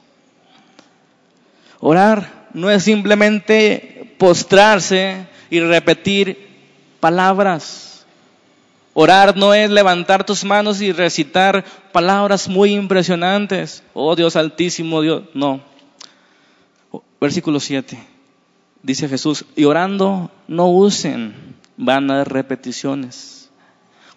Orar 1.81 2.49
no 2.55 2.71
es 2.71 2.85
simplemente 2.85 4.15
postrarse 4.19 5.27
y 5.51 5.61
repetir 5.61 6.49
palabras 7.01 7.91
Orar 8.93 9.37
no 9.37 9.55
es 9.55 9.71
levantar 9.71 10.27
tus 10.27 10.45
manos 10.45 10.81
y 10.81 10.93
recitar 10.93 11.65
palabras 11.93 12.49
muy 12.49 12.73
impresionantes. 12.73 13.85
Oh 13.95 14.17
Dios 14.17 14.35
altísimo, 14.35 15.01
Dios. 15.01 15.23
No. 15.33 15.61
Versículo 17.21 17.61
7. 17.61 18.10
Dice 18.83 19.09
Jesús, 19.09 19.45
y 19.57 19.65
orando 19.65 20.31
no 20.49 20.69
usen 20.69 21.35
vanas 21.77 22.27
repeticiones, 22.27 23.51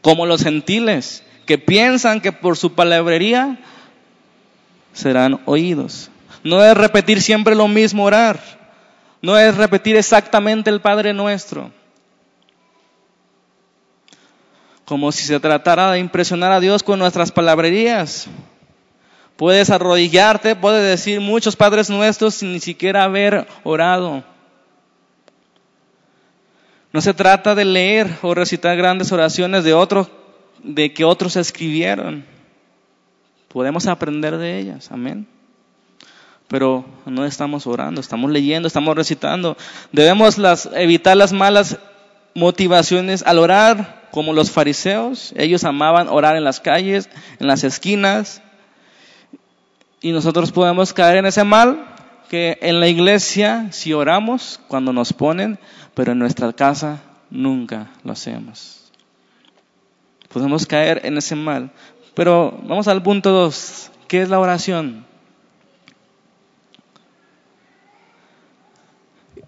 como 0.01 0.25
los 0.25 0.43
gentiles 0.43 1.23
que 1.45 1.57
piensan 1.57 2.21
que 2.21 2.31
por 2.31 2.57
su 2.57 2.73
palabrería 2.73 3.59
serán 4.93 5.41
oídos. 5.45 6.09
No 6.43 6.63
es 6.63 6.75
repetir 6.75 7.21
siempre 7.21 7.55
lo 7.55 7.67
mismo 7.67 8.05
orar, 8.05 8.39
no 9.21 9.37
es 9.37 9.55
repetir 9.55 9.95
exactamente 9.95 10.69
el 10.69 10.81
Padre 10.81 11.13
nuestro 11.13 11.71
como 14.85 15.11
si 15.11 15.23
se 15.23 15.39
tratara 15.39 15.91
de 15.91 15.99
impresionar 15.99 16.51
a 16.51 16.59
Dios 16.59 16.83
con 16.83 16.99
nuestras 16.99 17.31
palabrerías. 17.31 18.27
Puedes 19.35 19.69
arrodillarte, 19.69 20.55
puedes 20.55 20.83
decir 20.87 21.19
muchos 21.19 21.55
padres 21.55 21.89
nuestros 21.89 22.35
sin 22.35 22.53
ni 22.53 22.59
siquiera 22.59 23.03
haber 23.03 23.47
orado. 23.63 24.23
No 26.93 27.01
se 27.01 27.15
trata 27.15 27.55
de 27.55 27.65
leer 27.65 28.19
o 28.21 28.35
recitar 28.35 28.77
grandes 28.77 29.11
oraciones 29.11 29.63
de 29.63 29.73
otros, 29.73 30.09
de 30.63 30.93
que 30.93 31.03
otros 31.03 31.35
escribieron. 31.35 32.23
Podemos 33.47 33.87
aprender 33.87 34.37
de 34.37 34.59
ellas, 34.59 34.91
amén. 34.91 35.27
Pero 36.47 36.85
no 37.07 37.25
estamos 37.25 37.65
orando, 37.65 37.99
estamos 37.99 38.29
leyendo, 38.29 38.67
estamos 38.67 38.95
recitando. 38.95 39.57
Debemos 39.91 40.37
evitar 40.75 41.17
las 41.17 41.33
malas 41.33 41.79
motivaciones 42.35 43.23
al 43.23 43.39
orar 43.39 44.03
como 44.11 44.31
los 44.31 44.51
fariseos, 44.51 45.33
ellos 45.35 45.63
amaban 45.63 46.07
orar 46.07 46.35
en 46.35 46.43
las 46.43 46.59
calles, 46.59 47.09
en 47.39 47.47
las 47.47 47.63
esquinas, 47.63 48.43
y 49.99 50.11
nosotros 50.11 50.51
podemos 50.51 50.93
caer 50.93 51.17
en 51.17 51.25
ese 51.25 51.43
mal 51.43 51.87
que 52.29 52.57
en 52.61 52.79
la 52.79 52.87
iglesia 52.87 53.67
si 53.71 53.93
oramos 53.93 54.59
cuando 54.67 54.93
nos 54.93 55.13
ponen, 55.13 55.57
pero 55.93 56.11
en 56.11 56.19
nuestra 56.19 56.51
casa 56.53 57.01
nunca 57.29 57.91
lo 58.03 58.11
hacemos. 58.11 58.91
Podemos 60.31 60.65
caer 60.65 61.01
en 61.05 61.17
ese 61.17 61.35
mal. 61.35 61.71
Pero 62.13 62.59
vamos 62.63 62.87
al 62.87 63.01
punto 63.03 63.31
dos. 63.31 63.91
¿Qué 64.07 64.21
es 64.21 64.29
la 64.29 64.39
oración? 64.39 65.05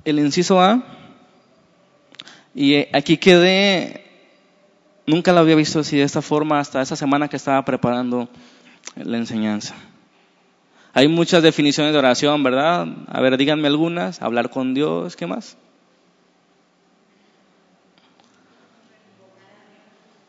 El 0.04 0.20
inciso 0.20 0.62
A. 0.62 0.84
Y 2.54 2.88
aquí 2.96 3.18
quedé 3.18 4.06
Nunca 5.08 5.34
lo 5.34 5.40
había 5.40 5.56
visto 5.56 5.80
así 5.80 5.98
de 5.98 6.04
esta 6.04 6.22
forma 6.22 6.60
hasta 6.60 6.82
esa 6.82 6.96
semana 6.96 7.28
que 7.28 7.36
estaba 7.36 7.64
preparando 7.64 8.28
la 8.96 9.18
enseñanza. 9.18 9.76
Hay 10.94 11.08
muchas 11.08 11.44
definiciones 11.44 11.94
de 11.94 12.00
oración, 12.00 12.42
¿verdad? 12.42 12.88
A 13.08 13.22
ver, 13.22 13.38
díganme 13.38 13.68
algunas. 13.68 14.22
Hablar 14.22 14.50
con 14.50 14.74
Dios, 14.74 15.16
¿qué 15.16 15.28
más? 15.28 15.58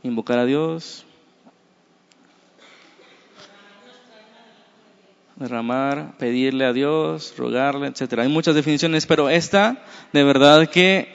Invocar 0.07 0.39
a 0.39 0.45
Dios. 0.45 1.05
Derramar, 5.35 6.17
pedirle 6.17 6.65
a 6.65 6.73
Dios, 6.73 7.35
rogarle, 7.37 7.89
etc. 7.89 8.21
Hay 8.21 8.29
muchas 8.29 8.55
definiciones, 8.55 9.05
pero 9.05 9.29
esta, 9.29 9.85
de 10.13 10.23
verdad 10.23 10.69
que 10.69 11.15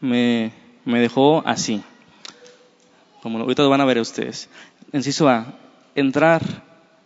me, 0.00 0.50
dejó 0.86 1.42
así. 1.46 1.82
Como 3.22 3.38
ahorita 3.38 3.62
lo 3.62 3.68
van 3.68 3.82
a 3.82 3.84
ver 3.84 3.98
ustedes. 4.00 4.48
Enciso 4.92 5.28
A, 5.28 5.58
entrar. 5.94 6.42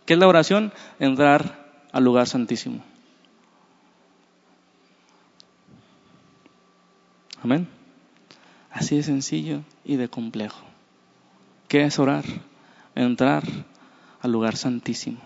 ¿Qué 0.07 0.13
es 0.13 0.19
la 0.19 0.29
oración? 0.29 0.73
Entrar 1.01 1.83
al 1.91 2.05
lugar 2.05 2.29
santísimo. 2.29 2.85
Amén. 7.43 7.74
Así 8.75 8.97
de 8.97 9.05
sencillo 9.05 9.61
y 9.85 9.95
de 9.95 10.09
complejo. 10.09 10.65
¿Qué 11.69 11.85
es 11.85 11.99
orar? 12.01 12.25
Entrar 12.97 13.45
al 14.21 14.33
lugar 14.33 14.57
santísimo. 14.57 15.21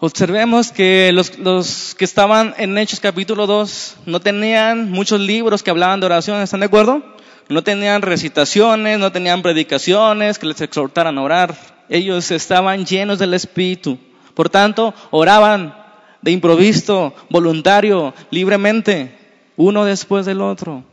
Observemos 0.00 0.70
que 0.70 1.10
los, 1.12 1.94
que 1.96 2.04
estaban 2.04 2.54
en 2.58 2.76
Hechos 2.76 3.00
capítulo 3.00 3.46
2 3.46 3.96
no 4.06 4.20
tenían 4.20 4.92
muchos 4.92 5.18
libros 5.18 5.62
que 5.62 5.70
hablaban 5.70 5.98
de 5.98 6.06
oración, 6.06 6.40
¿están 6.40 6.60
de 6.60 6.66
acuerdo? 6.66 7.02
No 7.48 7.64
tenían 7.64 8.02
recitaciones, 8.02 8.98
no 8.98 9.10
tenían 9.10 9.42
predicaciones 9.42 10.38
que 10.38 10.46
les 10.46 10.60
exhortaran 10.60 11.16
a 11.16 11.22
orar. 11.22 11.56
Ellos 11.88 12.30
estaban 12.30 12.84
llenos 12.84 13.18
del 13.18 13.32
Espíritu. 13.32 13.98
Por 14.34 14.50
tanto, 14.50 14.94
oraban 15.10 15.74
de 16.20 16.32
improviso, 16.32 17.14
voluntario, 17.30 18.14
libremente. 18.30 19.17
Uno 19.58 19.84
después 19.84 20.24
del 20.24 20.40
otro. 20.40 20.84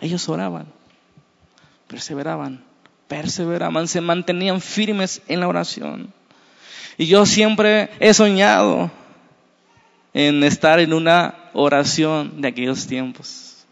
Ellos 0.00 0.26
oraban, 0.28 0.66
perseveraban, 1.88 2.64
perseveraban, 3.08 3.88
se 3.88 4.00
mantenían 4.00 4.60
firmes 4.62 5.20
en 5.28 5.40
la 5.40 5.48
oración. 5.48 6.14
Y 6.96 7.06
yo 7.06 7.26
siempre 7.26 7.90
he 8.00 8.14
soñado 8.14 8.90
en 10.14 10.42
estar 10.44 10.78
en 10.78 10.94
una 10.94 11.34
oración 11.52 12.40
de 12.40 12.48
aquellos 12.48 12.86
tiempos. 12.86 13.66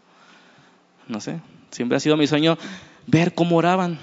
No 1.07 1.21
sé, 1.21 1.39
siempre 1.71 1.95
ha 1.95 2.01
sido 2.01 2.17
mi 2.17 2.27
sueño 2.27 2.57
ver 3.07 3.33
cómo 3.33 3.55
oraban. 3.55 3.97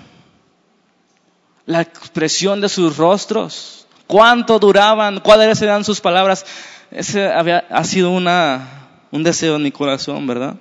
La 1.66 1.83
expresión 1.83 2.61
de 2.61 2.68
sus 2.68 2.97
rostros, 2.97 3.87
cuánto 4.07 4.59
duraban, 4.59 5.21
cuáles 5.21 5.61
eran 5.61 5.85
sus 5.85 6.01
palabras. 6.01 6.47
Ese 6.90 7.31
había, 7.31 7.59
ha 7.71 7.85
sido 7.85 8.11
una, 8.11 8.82
un 9.12 9.22
deseo 9.22 9.55
en 9.57 9.62
mi 9.62 9.70
corazón, 9.70 10.27
¿verdad? 10.27 10.57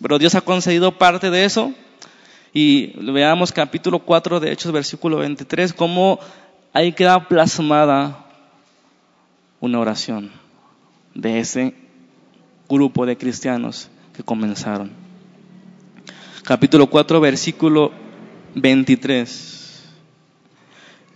Pero 0.00 0.18
Dios 0.18 0.34
ha 0.34 0.40
concedido 0.40 0.98
parte 0.98 1.30
de 1.30 1.44
eso. 1.44 1.72
Y 2.52 2.88
veamos 3.12 3.52
capítulo 3.52 4.00
4 4.00 4.40
de 4.40 4.50
Hechos, 4.52 4.72
versículo 4.72 5.18
23, 5.18 5.72
cómo 5.72 6.18
ahí 6.72 6.92
queda 6.92 7.28
plasmada 7.28 8.26
una 9.60 9.78
oración 9.78 10.32
de 11.14 11.38
ese 11.38 11.74
grupo 12.68 13.06
de 13.06 13.16
cristianos 13.16 13.88
que 14.14 14.22
comenzaron. 14.22 14.90
Capítulo 16.44 16.88
4, 16.88 17.20
versículo 17.20 17.92
23. 18.54 19.84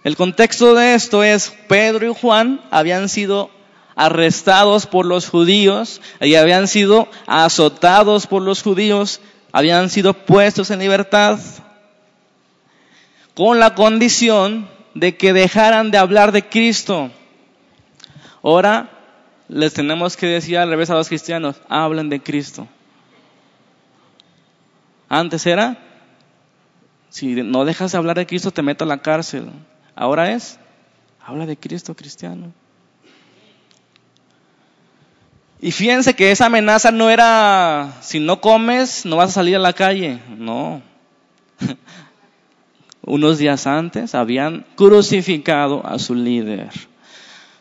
El 0.04 0.16
contexto 0.16 0.74
de 0.74 0.94
esto 0.94 1.24
es 1.24 1.52
Pedro 1.68 2.08
y 2.08 2.14
Juan 2.14 2.60
habían 2.70 3.08
sido 3.08 3.50
arrestados 3.96 4.86
por 4.86 5.06
los 5.06 5.28
judíos 5.28 6.00
y 6.20 6.34
habían 6.34 6.68
sido 6.68 7.08
azotados 7.26 8.26
por 8.26 8.42
los 8.42 8.62
judíos, 8.62 9.20
habían 9.52 9.88
sido 9.90 10.12
puestos 10.12 10.70
en 10.70 10.80
libertad 10.80 11.40
con 13.34 13.58
la 13.58 13.74
condición 13.74 14.68
de 14.94 15.16
que 15.16 15.32
dejaran 15.32 15.90
de 15.90 15.98
hablar 15.98 16.32
de 16.32 16.48
Cristo. 16.48 17.10
Ahora 18.42 18.90
les 19.48 19.72
tenemos 19.72 20.16
que 20.16 20.26
decir 20.26 20.58
al 20.58 20.70
revés 20.70 20.90
a 20.90 20.94
los 20.94 21.08
cristianos, 21.08 21.56
hablen 21.68 22.08
de 22.08 22.22
Cristo. 22.22 22.68
Antes 25.08 25.46
era, 25.46 25.78
si 27.08 27.42
no 27.42 27.64
dejas 27.64 27.92
de 27.92 27.98
hablar 27.98 28.16
de 28.16 28.26
Cristo 28.26 28.50
te 28.50 28.62
meto 28.62 28.84
a 28.84 28.88
la 28.88 28.98
cárcel. 28.98 29.50
Ahora 29.94 30.32
es, 30.32 30.58
habla 31.24 31.46
de 31.46 31.56
Cristo 31.56 31.94
cristiano. 31.94 32.52
Y 35.60 35.72
fíjense 35.72 36.14
que 36.14 36.30
esa 36.30 36.46
amenaza 36.46 36.90
no 36.90 37.08
era, 37.08 37.98
si 38.02 38.20
no 38.20 38.40
comes, 38.40 39.06
no 39.06 39.16
vas 39.16 39.30
a 39.30 39.34
salir 39.34 39.56
a 39.56 39.60
la 39.60 39.72
calle. 39.72 40.20
No. 40.36 40.82
Unos 43.02 43.38
días 43.38 43.66
antes 43.66 44.14
habían 44.14 44.66
crucificado 44.74 45.86
a 45.86 45.98
su 45.98 46.14
líder. 46.14 46.70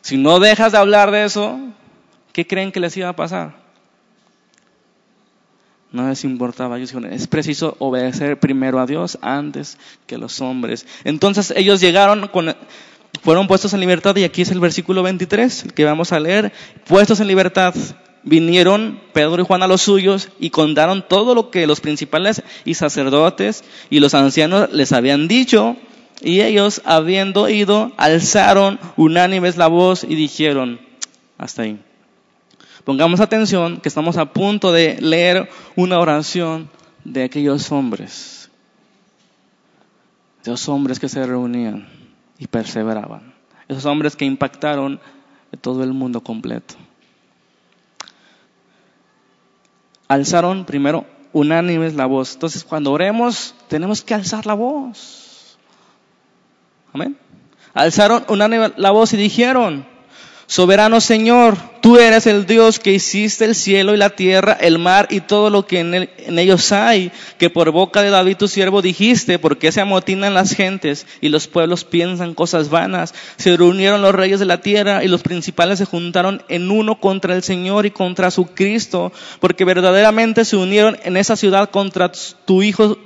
Si 0.01 0.17
no 0.17 0.39
dejas 0.39 0.73
de 0.73 0.77
hablar 0.77 1.11
de 1.11 1.23
eso, 1.23 1.57
¿qué 2.33 2.45
creen 2.45 2.71
que 2.71 2.79
les 2.79 2.97
iba 2.97 3.09
a 3.09 3.15
pasar? 3.15 3.55
No 5.91 6.09
les 6.09 6.25
importaba. 6.25 6.77
Ellos 6.77 6.89
dijeron, 6.89 7.13
es 7.13 7.27
preciso 7.27 7.77
obedecer 7.79 8.37
primero 8.39 8.79
a 8.81 8.85
Dios 8.85 9.17
antes 9.21 9.77
que 10.05 10.17
los 10.17 10.41
hombres. 10.41 10.85
Entonces 11.05 11.53
ellos 11.55 11.79
llegaron 11.79 12.27
con, 12.27 12.53
fueron 13.25 13.47
puestos 13.47 13.73
en 13.73 13.79
libertad 13.79 14.15
y 14.17 14.23
aquí 14.23 14.43
es 14.43 14.51
el 14.51 14.59
versículo 14.59 15.01
23 15.01 15.69
que 15.73 15.83
vamos 15.83 16.13
a 16.13 16.19
leer. 16.19 16.53
Puestos 16.85 17.19
en 17.19 17.27
libertad 17.27 17.73
vinieron 18.21 19.01
Pedro 19.13 19.41
y 19.41 19.45
Juan 19.45 19.63
a 19.63 19.67
los 19.67 19.81
suyos 19.81 20.29
y 20.39 20.51
contaron 20.51 21.03
todo 21.09 21.33
lo 21.33 21.49
que 21.49 21.65
los 21.65 21.81
principales 21.81 22.43
y 22.65 22.75
sacerdotes 22.75 23.63
y 23.89 23.99
los 23.99 24.13
ancianos 24.13 24.71
les 24.71 24.91
habían 24.91 25.27
dicho. 25.27 25.75
Y 26.21 26.41
ellos, 26.41 26.83
habiendo 26.85 27.49
ido, 27.49 27.93
alzaron 27.97 28.79
unánimes 28.95 29.57
la 29.57 29.67
voz 29.67 30.03
y 30.03 30.13
dijeron, 30.13 30.79
hasta 31.39 31.63
ahí. 31.63 31.79
Pongamos 32.83 33.21
atención 33.21 33.81
que 33.81 33.89
estamos 33.89 34.17
a 34.17 34.33
punto 34.33 34.71
de 34.71 34.97
leer 35.01 35.49
una 35.75 35.97
oración 35.97 36.69
de 37.03 37.23
aquellos 37.23 37.71
hombres, 37.71 38.51
de 40.43 40.51
los 40.51 40.69
hombres 40.69 40.99
que 40.99 41.09
se 41.09 41.25
reunían 41.25 41.94
y 42.37 42.47
perseveraban, 42.47 43.33
esos 43.67 43.85
hombres 43.85 44.15
que 44.15 44.25
impactaron 44.25 44.99
todo 45.61 45.83
el 45.83 45.93
mundo 45.93 46.21
completo. 46.21 46.75
Alzaron 50.07 50.65
primero 50.65 51.05
unánimes 51.33 51.95
la 51.95 52.05
voz. 52.05 52.33
Entonces, 52.33 52.63
cuando 52.63 52.91
oremos, 52.91 53.55
tenemos 53.67 54.01
que 54.01 54.13
alzar 54.13 54.45
la 54.45 54.53
voz. 54.53 55.57
Amén. 56.93 57.17
Alzaron 57.73 58.23
unánimes 58.29 58.73
la 58.77 58.91
voz 58.91 59.13
y 59.13 59.17
dijeron, 59.17 59.85
Soberano 60.47 61.01
Señor, 61.01 61.57
tú 61.81 61.97
eres 61.97 62.27
el 62.27 62.45
Dios 62.45 62.77
que 62.77 62.93
hiciste 62.93 63.45
el 63.45 63.55
cielo 63.55 63.95
y 63.95 63.97
la 63.97 64.11
tierra, 64.11 64.53
el 64.53 64.77
mar 64.77 65.07
y 65.09 65.21
todo 65.21 65.49
lo 65.49 65.65
que 65.65 65.79
en, 65.79 66.39
ellos 66.39 66.71
hay, 66.71 67.11
que 67.39 67.49
por 67.49 67.71
boca 67.71 68.03
de 68.03 68.11
David 68.11 68.37
tu 68.37 68.47
siervo 68.47 68.83
dijiste, 68.83 69.39
porque 69.39 69.71
se 69.71 69.81
amotinan 69.81 70.35
las 70.35 70.53
gentes 70.53 71.07
y 71.19 71.29
los 71.29 71.47
pueblos 71.47 71.83
piensan 71.83 72.35
cosas 72.35 72.69
vanas. 72.69 73.15
Se 73.37 73.57
reunieron 73.57 74.03
los 74.03 74.13
reyes 74.13 74.39
de 74.39 74.45
la 74.45 74.61
tierra 74.61 75.03
y 75.03 75.07
los 75.07 75.23
principales 75.23 75.79
se 75.79 75.85
juntaron 75.85 76.43
en 76.47 76.69
uno 76.69 76.99
contra 76.99 77.33
el 77.33 77.41
Señor 77.41 77.87
y 77.87 77.91
contra 77.91 78.29
su 78.29 78.45
Cristo, 78.45 79.11
porque 79.39 79.65
verdaderamente 79.65 80.45
se 80.45 80.57
unieron 80.57 80.95
en 81.03 81.17
esa 81.17 81.35
ciudad 81.35 81.71
contra 81.71 82.11
tu 82.45 82.61
Hijo, 82.61 82.99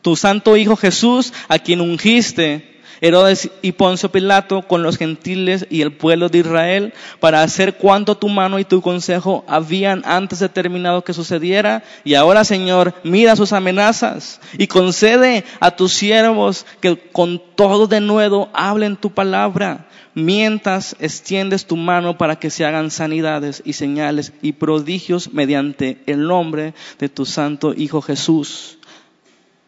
tu 0.00 0.16
Santo 0.16 0.56
Hijo 0.56 0.76
Jesús, 0.76 1.34
a 1.48 1.58
quien 1.58 1.82
ungiste 1.82 2.77
Herodes 3.00 3.50
y 3.62 3.72
Poncio 3.72 4.10
Pilato 4.10 4.62
con 4.62 4.82
los 4.82 4.96
gentiles 4.96 5.66
y 5.70 5.82
el 5.82 5.92
pueblo 5.92 6.28
de 6.28 6.38
Israel 6.38 6.94
para 7.20 7.42
hacer 7.42 7.76
cuanto 7.76 8.16
tu 8.16 8.28
mano 8.28 8.58
y 8.58 8.64
tu 8.64 8.80
consejo 8.80 9.44
habían 9.46 10.02
antes 10.04 10.38
determinado 10.38 11.04
que 11.04 11.12
sucediera. 11.12 11.82
Y 12.04 12.14
ahora, 12.14 12.44
Señor, 12.44 12.94
mira 13.04 13.36
sus 13.36 13.52
amenazas 13.52 14.40
y 14.56 14.66
concede 14.66 15.44
a 15.60 15.70
tus 15.70 15.92
siervos 15.92 16.66
que 16.80 16.96
con 17.12 17.40
todo 17.54 17.86
de 17.86 18.00
nuevo 18.00 18.48
hablen 18.52 18.96
tu 18.96 19.10
palabra 19.10 19.86
mientras 20.14 20.96
extiendes 20.98 21.66
tu 21.66 21.76
mano 21.76 22.18
para 22.18 22.36
que 22.36 22.50
se 22.50 22.64
hagan 22.64 22.90
sanidades 22.90 23.62
y 23.64 23.74
señales 23.74 24.32
y 24.42 24.52
prodigios 24.52 25.32
mediante 25.32 26.02
el 26.06 26.26
nombre 26.26 26.74
de 26.98 27.08
tu 27.08 27.24
santo 27.24 27.72
Hijo 27.74 28.02
Jesús. 28.02 28.78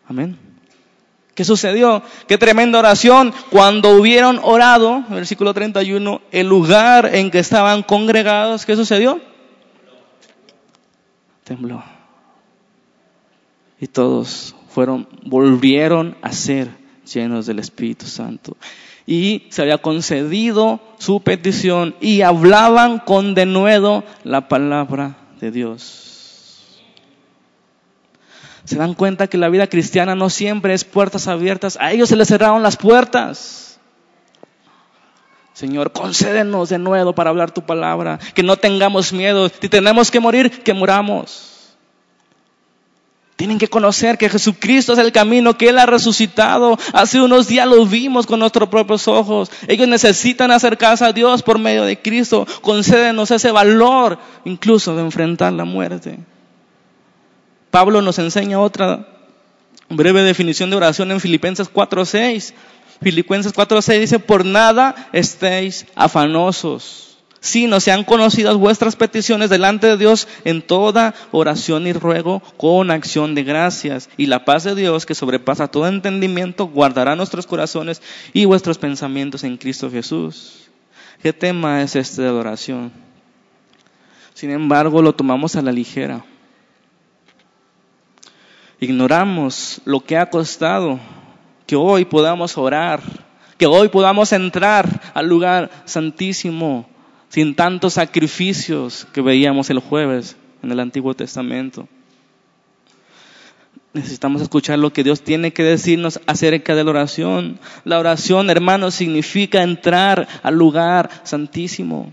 Amén. 0.06 0.49
¿Qué 1.34 1.44
sucedió? 1.44 2.02
Qué 2.26 2.38
tremenda 2.38 2.78
oración. 2.78 3.32
Cuando 3.50 3.90
hubieron 3.90 4.40
orado, 4.42 5.04
versículo 5.08 5.54
31, 5.54 6.20
el 6.32 6.46
lugar 6.46 7.14
en 7.14 7.30
que 7.30 7.38
estaban 7.38 7.82
congregados, 7.82 8.66
¿qué 8.66 8.76
sucedió? 8.76 9.20
Tembló. 11.44 11.82
Y 13.80 13.86
todos 13.86 14.54
fueron, 14.68 15.08
volvieron 15.24 16.16
a 16.20 16.32
ser 16.32 16.68
llenos 17.12 17.46
del 17.46 17.58
Espíritu 17.58 18.06
Santo. 18.06 18.56
Y 19.06 19.44
se 19.50 19.62
había 19.62 19.78
concedido 19.78 20.80
su 20.98 21.20
petición 21.20 21.94
y 22.00 22.20
hablaban 22.20 22.98
con 22.98 23.34
denuedo 23.34 24.04
la 24.24 24.48
palabra 24.48 25.16
de 25.40 25.50
Dios 25.50 26.09
se 28.70 28.76
dan 28.76 28.94
cuenta 28.94 29.26
que 29.26 29.36
la 29.36 29.48
vida 29.48 29.66
cristiana 29.66 30.14
no 30.14 30.30
siempre 30.30 30.74
es 30.74 30.84
puertas 30.84 31.26
abiertas. 31.26 31.76
A 31.80 31.90
ellos 31.90 32.08
se 32.08 32.14
les 32.14 32.28
cerraron 32.28 32.62
las 32.62 32.76
puertas. 32.76 33.80
Señor, 35.54 35.90
concédenos 35.90 36.68
de 36.68 36.78
nuevo 36.78 37.12
para 37.12 37.30
hablar 37.30 37.50
tu 37.50 37.62
palabra, 37.62 38.20
que 38.32 38.44
no 38.44 38.56
tengamos 38.56 39.12
miedo. 39.12 39.50
Si 39.60 39.68
tenemos 39.68 40.12
que 40.12 40.20
morir, 40.20 40.62
que 40.62 40.72
muramos. 40.72 41.74
Tienen 43.34 43.58
que 43.58 43.66
conocer 43.66 44.16
que 44.16 44.28
Jesucristo 44.28 44.92
es 44.92 45.00
el 45.00 45.10
camino, 45.10 45.58
que 45.58 45.70
Él 45.70 45.78
ha 45.80 45.86
resucitado. 45.86 46.78
Hace 46.92 47.20
unos 47.20 47.48
días 47.48 47.66
lo 47.66 47.84
vimos 47.84 48.24
con 48.24 48.38
nuestros 48.38 48.68
propios 48.68 49.08
ojos. 49.08 49.50
Ellos 49.66 49.88
necesitan 49.88 50.52
acercarse 50.52 51.04
a 51.04 51.12
Dios 51.12 51.42
por 51.42 51.58
medio 51.58 51.82
de 51.82 52.00
Cristo. 52.00 52.46
Concédenos 52.62 53.32
ese 53.32 53.50
valor, 53.50 54.16
incluso 54.44 54.94
de 54.94 55.02
enfrentar 55.02 55.54
la 55.54 55.64
muerte. 55.64 56.20
Pablo 57.70 58.02
nos 58.02 58.18
enseña 58.18 58.60
otra 58.60 59.06
breve 59.88 60.22
definición 60.22 60.70
de 60.70 60.76
oración 60.76 61.10
en 61.10 61.20
Filipenses 61.20 61.72
4.6. 61.72 62.54
Filipenses 63.02 63.54
4.6 63.54 64.00
dice, 64.00 64.18
por 64.18 64.44
nada 64.44 65.08
estéis 65.12 65.86
afanosos, 65.94 67.18
sino 67.40 67.80
sean 67.80 68.04
conocidas 68.04 68.56
vuestras 68.56 68.94
peticiones 68.94 69.48
delante 69.48 69.86
de 69.86 69.96
Dios 69.96 70.28
en 70.44 70.60
toda 70.60 71.14
oración 71.30 71.86
y 71.86 71.92
ruego 71.94 72.42
con 72.58 72.90
acción 72.90 73.34
de 73.34 73.44
gracias. 73.44 74.10
Y 74.18 74.26
la 74.26 74.44
paz 74.44 74.64
de 74.64 74.74
Dios, 74.74 75.06
que 75.06 75.14
sobrepasa 75.14 75.68
todo 75.68 75.88
entendimiento, 75.88 76.66
guardará 76.66 77.16
nuestros 77.16 77.46
corazones 77.46 78.02
y 78.34 78.44
vuestros 78.44 78.76
pensamientos 78.76 79.44
en 79.44 79.56
Cristo 79.56 79.90
Jesús. 79.90 80.68
¿Qué 81.22 81.32
tema 81.32 81.82
es 81.82 81.96
este 81.96 82.22
de 82.22 82.30
oración? 82.30 82.92
Sin 84.34 84.50
embargo, 84.50 85.02
lo 85.02 85.14
tomamos 85.14 85.56
a 85.56 85.62
la 85.62 85.72
ligera. 85.72 86.24
Ignoramos 88.80 89.80
lo 89.84 90.00
que 90.00 90.16
ha 90.16 90.30
costado 90.30 90.98
que 91.66 91.76
hoy 91.76 92.04
podamos 92.04 92.58
orar, 92.58 93.00
que 93.56 93.66
hoy 93.66 93.88
podamos 93.88 94.32
entrar 94.32 95.12
al 95.14 95.28
lugar 95.28 95.70
santísimo 95.84 96.88
sin 97.28 97.54
tantos 97.54 97.94
sacrificios 97.94 99.06
que 99.12 99.20
veíamos 99.20 99.70
el 99.70 99.78
jueves 99.78 100.36
en 100.62 100.72
el 100.72 100.80
Antiguo 100.80 101.14
Testamento. 101.14 101.86
Necesitamos 103.92 104.40
escuchar 104.40 104.78
lo 104.78 104.92
que 104.92 105.04
Dios 105.04 105.22
tiene 105.22 105.52
que 105.52 105.62
decirnos 105.62 106.20
acerca 106.26 106.74
de 106.74 106.84
la 106.84 106.90
oración. 106.90 107.58
La 107.84 107.98
oración, 107.98 108.48
hermanos, 108.48 108.94
significa 108.94 109.62
entrar 109.62 110.28
al 110.42 110.54
lugar 110.54 111.10
santísimo. 111.24 112.12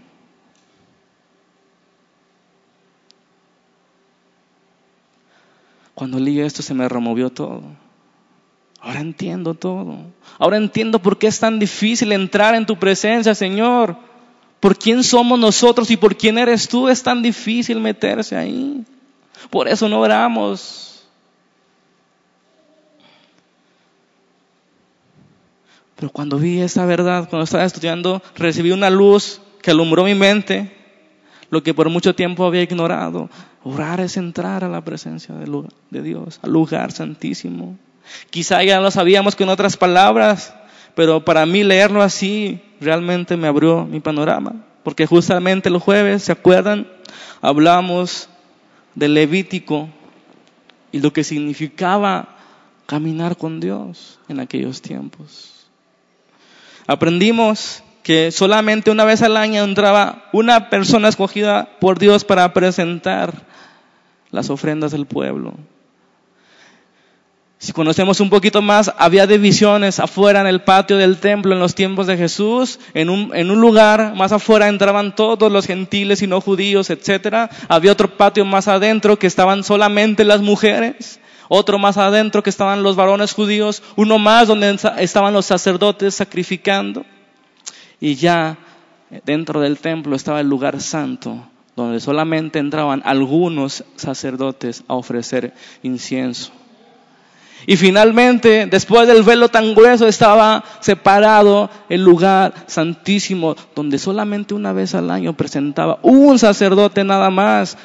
Cuando 5.98 6.20
leí 6.20 6.40
esto 6.42 6.62
se 6.62 6.76
me 6.76 6.88
removió 6.88 7.32
todo. 7.32 7.64
Ahora 8.80 9.00
entiendo 9.00 9.56
todo. 9.56 9.98
Ahora 10.38 10.58
entiendo 10.58 11.00
por 11.00 11.18
qué 11.18 11.26
es 11.26 11.40
tan 11.40 11.58
difícil 11.58 12.12
entrar 12.12 12.54
en 12.54 12.68
tu 12.68 12.78
presencia, 12.78 13.34
Señor. 13.34 13.98
Por 14.60 14.78
quién 14.78 15.04
somos 15.04 15.40
nosotros 15.40 15.90
y 15.90 15.98
por 15.98 16.16
quién 16.16 16.38
eres 16.38 16.68
tú 16.68 16.88
es 16.88 17.02
tan 17.02 17.24
difícil 17.24 17.80
meterse 17.80 18.36
ahí. 18.36 18.86
Por 19.50 19.68
eso 19.68 19.90
no 19.90 20.00
oramos. 20.00 21.04
Pero 25.96 26.12
cuando 26.12 26.38
vi 26.38 26.60
esa 26.60 26.86
verdad, 26.86 27.28
cuando 27.28 27.46
estaba 27.46 27.66
estudiando, 27.66 28.22
recibí 28.36 28.70
una 28.70 28.92
luz 28.92 29.42
que 29.64 29.72
alumbró 29.72 30.04
mi 30.04 30.14
mente, 30.14 30.78
lo 31.50 31.64
que 31.64 31.74
por 31.74 31.90
mucho 31.90 32.14
tiempo 32.14 32.46
había 32.46 32.62
ignorado. 32.62 33.32
Orar 33.68 34.00
es 34.00 34.16
entrar 34.16 34.64
a 34.64 34.70
la 34.70 34.82
presencia 34.82 35.36
de 35.36 36.02
Dios, 36.02 36.40
al 36.42 36.52
lugar 36.54 36.94
santísimo. 36.94 37.78
Quizá 38.30 38.64
ya 38.64 38.80
lo 38.80 38.92
sabíamos 38.92 39.36
con 39.36 39.50
otras 39.50 39.76
palabras, 39.76 40.54
pero 40.96 41.26
para 41.26 41.46
mí 41.46 41.64
leerlo 41.64 42.02
así 42.02 42.62
realmente 42.80 43.36
me 43.36 43.48
abrió 43.48 43.84
mi 43.84 44.00
panorama. 44.00 44.64
Porque 44.84 45.06
justamente 45.06 45.70
los 45.70 45.84
jueves, 45.84 46.24
¿se 46.24 46.32
acuerdan? 46.32 46.88
Hablamos 47.42 48.30
del 48.96 49.16
Levítico 49.16 49.90
y 50.94 51.02
lo 51.02 51.12
que 51.12 51.26
significaba 51.26 52.38
caminar 52.86 53.36
con 53.36 53.60
Dios 53.60 54.18
en 54.30 54.40
aquellos 54.40 54.82
tiempos. 54.82 55.68
Aprendimos 56.88 57.84
que 58.02 58.32
solamente 58.32 58.92
una 58.92 59.04
vez 59.04 59.22
al 59.24 59.36
año 59.36 59.66
entraba 59.66 60.24
una 60.32 60.70
persona 60.70 61.10
escogida 61.10 61.68
por 61.82 62.00
Dios 62.00 62.24
para 62.24 62.54
presentar 62.54 63.46
las 64.32 64.50
ofrendas 64.50 64.92
del 64.92 65.06
pueblo. 65.06 65.54
Si 67.60 67.74
conocemos 67.74 68.20
un 68.20 68.30
poquito 68.30 68.62
más, 68.62 68.94
había 69.00 69.26
divisiones 69.26 70.00
afuera 70.00 70.42
en 70.42 70.48
el 70.48 70.62
patio 70.62 70.98
del 70.98 71.18
templo 71.18 71.54
en 71.54 71.60
los 71.60 71.74
tiempos 71.74 72.06
de 72.06 72.16
Jesús. 72.16 72.80
En 72.94 73.10
un, 73.10 73.36
en 73.36 73.50
un 73.50 73.60
lugar 73.60 74.14
más 74.16 74.32
afuera 74.32 74.68
entraban 74.68 75.16
todos 75.16 75.52
los 75.52 75.66
gentiles 75.66 76.22
y 76.22 76.28
no 76.28 76.40
judíos, 76.40 76.92
etc. 76.92 77.50
Había 77.68 77.92
otro 77.92 78.16
patio 78.16 78.46
más 78.46 78.68
adentro 78.68 79.18
que 79.18 79.26
estaban 79.26 79.64
solamente 79.64 80.24
las 80.24 80.42
mujeres 80.42 81.20
otro 81.50 81.80
más 81.80 81.98
adentro 81.98 82.44
que 82.44 82.50
estaban 82.50 82.84
los 82.84 82.96
varones 82.96 83.34
judíos, 83.34 83.84
uno 83.96 84.20
más 84.20 84.48
donde 84.48 84.78
estaban 84.98 85.34
los 85.34 85.46
sacerdotes 85.46 86.16
sacrificando, 86.16 87.06
y 88.00 88.16
ya 88.16 88.58
dentro 89.26 89.62
del 89.62 89.78
templo 89.80 90.16
estaba 90.16 90.42
el 90.42 90.48
lugar 90.50 90.82
santo, 90.82 91.48
donde 91.78 92.02
solamente 92.02 92.60
entraban 92.60 93.02
algunos 93.06 93.86
sacerdotes 93.96 94.84
a 94.90 94.96
ofrecer 94.96 95.54
incienso. 95.82 96.52
Y 97.66 97.78
finalmente, 97.78 98.68
después 98.70 99.08
del 99.08 99.24
velo 99.24 99.48
tan 99.48 99.74
grueso, 99.74 100.08
estaba 100.08 100.64
separado 100.82 101.70
el 101.88 102.04
lugar 102.04 102.54
santísimo, 102.68 103.56
donde 103.74 103.98
solamente 103.98 104.54
una 104.54 104.74
vez 104.74 104.94
al 104.94 105.10
año 105.10 105.38
presentaba 105.38 106.00
un 106.02 106.38
sacerdote 106.38 107.06
nada 107.06 107.30
más 107.30 107.78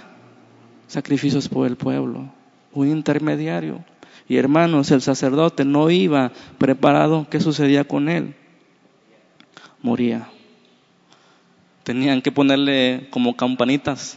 sacrificios 0.89 1.49
por 1.49 1.69
el 1.69 1.77
pueblo 1.77 2.29
un 2.73 2.89
intermediario. 2.89 3.85
Y 4.29 4.37
hermanos, 4.37 4.91
el 4.91 5.03
sacerdote 5.03 5.65
no 5.65 5.91
iba 5.91 6.33
preparado. 6.59 7.27
¿Qué 7.31 7.41
sucedía 7.41 7.85
con 7.85 8.09
él? 8.09 8.35
Moría. 9.83 10.29
Tenían 11.85 12.23
que 12.23 12.31
ponerle 12.31 13.09
como 13.11 13.37
campanitas, 13.37 14.17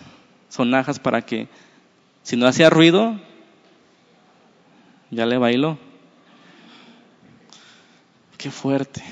sonajas 0.49 0.99
para 0.99 1.21
que 1.21 1.47
si 2.23 2.35
no 2.35 2.47
hacía 2.47 2.69
ruido, 2.69 3.19
ya 5.11 5.25
le 5.25 5.37
bailó. 5.37 5.77
Qué 8.37 8.51
fuerte. 8.51 9.03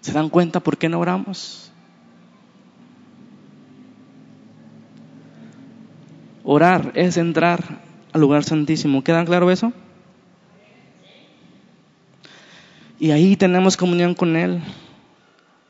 ¿Se 0.00 0.12
dan 0.12 0.28
cuenta 0.28 0.60
por 0.60 0.76
qué 0.76 0.88
no 0.88 1.00
oramos? 1.00 1.70
Orar 6.42 6.92
es 6.94 7.16
entrar 7.16 7.80
al 8.12 8.20
lugar 8.20 8.44
santísimo. 8.44 9.02
¿Queda 9.02 9.24
claro 9.24 9.50
eso? 9.50 9.72
Y 13.00 13.10
ahí 13.10 13.36
tenemos 13.36 13.76
comunión 13.76 14.14
con 14.14 14.36
Él. 14.36 14.62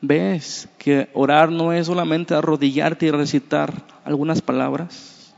¿Ves 0.07 0.67
que 0.77 1.09
orar 1.13 1.51
no 1.51 1.73
es 1.73 1.87
solamente 1.87 2.35
arrodillarte 2.35 3.07
y 3.07 3.11
recitar 3.11 3.73
algunas 4.03 4.41
palabras? 4.41 5.33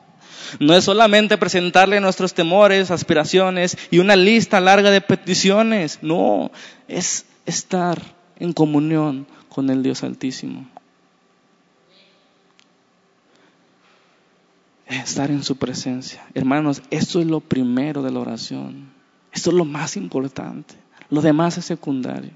No 0.60 0.74
es 0.74 0.84
solamente 0.84 1.38
presentarle 1.38 2.00
nuestros 2.00 2.34
temores, 2.34 2.92
aspiraciones 2.92 3.78
y 3.92 4.00
una 4.00 4.16
lista 4.16 4.60
larga 4.60 4.92
de 4.92 5.02
peticiones. 5.02 6.00
No, 6.02 6.52
es 6.88 7.26
estar 7.46 8.02
en 8.40 8.54
comunión 8.54 9.28
con 9.50 9.70
el 9.70 9.84
Dios 9.84 10.04
Altísimo. 10.04 10.68
estar 14.88 15.32
en 15.32 15.44
su 15.44 15.58
presencia. 15.58 16.26
Hermanos, 16.34 16.82
esto 16.92 17.20
es 17.20 17.28
lo 17.28 17.42
primero 17.42 18.04
de 18.04 18.12
la 18.12 18.20
oración. 18.20 18.90
Esto 19.34 19.50
es 19.50 19.56
lo 19.56 19.66
más 19.66 19.98
importante. 19.98 20.76
Lo 21.10 21.22
demás 21.22 21.58
es 21.58 21.66
secundario. 21.66 22.32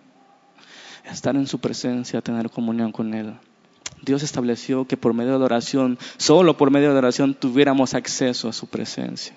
Estar 1.06 1.36
en 1.36 1.48
su 1.48 1.60
presencia, 1.60 2.22
tener 2.22 2.50
comunión 2.50 2.92
con 2.92 3.14
Él. 3.14 3.34
Dios 4.02 4.24
estableció 4.24 4.86
que 4.86 4.98
por 4.98 5.14
medio 5.14 5.38
de 5.38 5.46
oración, 5.46 6.00
solo 6.18 6.58
por 6.58 6.72
medio 6.72 6.92
de 6.92 6.98
oración, 6.98 7.34
tuviéramos 7.36 7.94
acceso 7.94 8.50
a 8.50 8.54
su 8.54 8.68
presencia. 8.68 9.36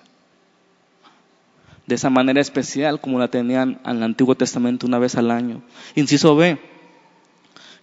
De 1.86 1.96
esa 1.96 2.08
manera 2.08 2.40
especial 2.40 3.00
como 3.00 3.18
la 3.18 3.28
tenían 3.28 3.80
en 3.84 3.96
el 3.96 4.02
Antiguo 4.02 4.34
Testamento 4.34 4.86
una 4.86 4.98
vez 4.98 5.16
al 5.16 5.30
año. 5.30 5.62
Inciso 5.94 6.34
B. 6.34 6.58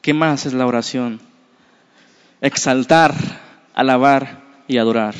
¿Qué 0.01 0.13
más 0.15 0.47
es 0.47 0.53
la 0.53 0.65
oración? 0.65 1.21
Exaltar, 2.41 3.13
alabar 3.75 4.41
y 4.67 4.77
adorar. 4.77 5.13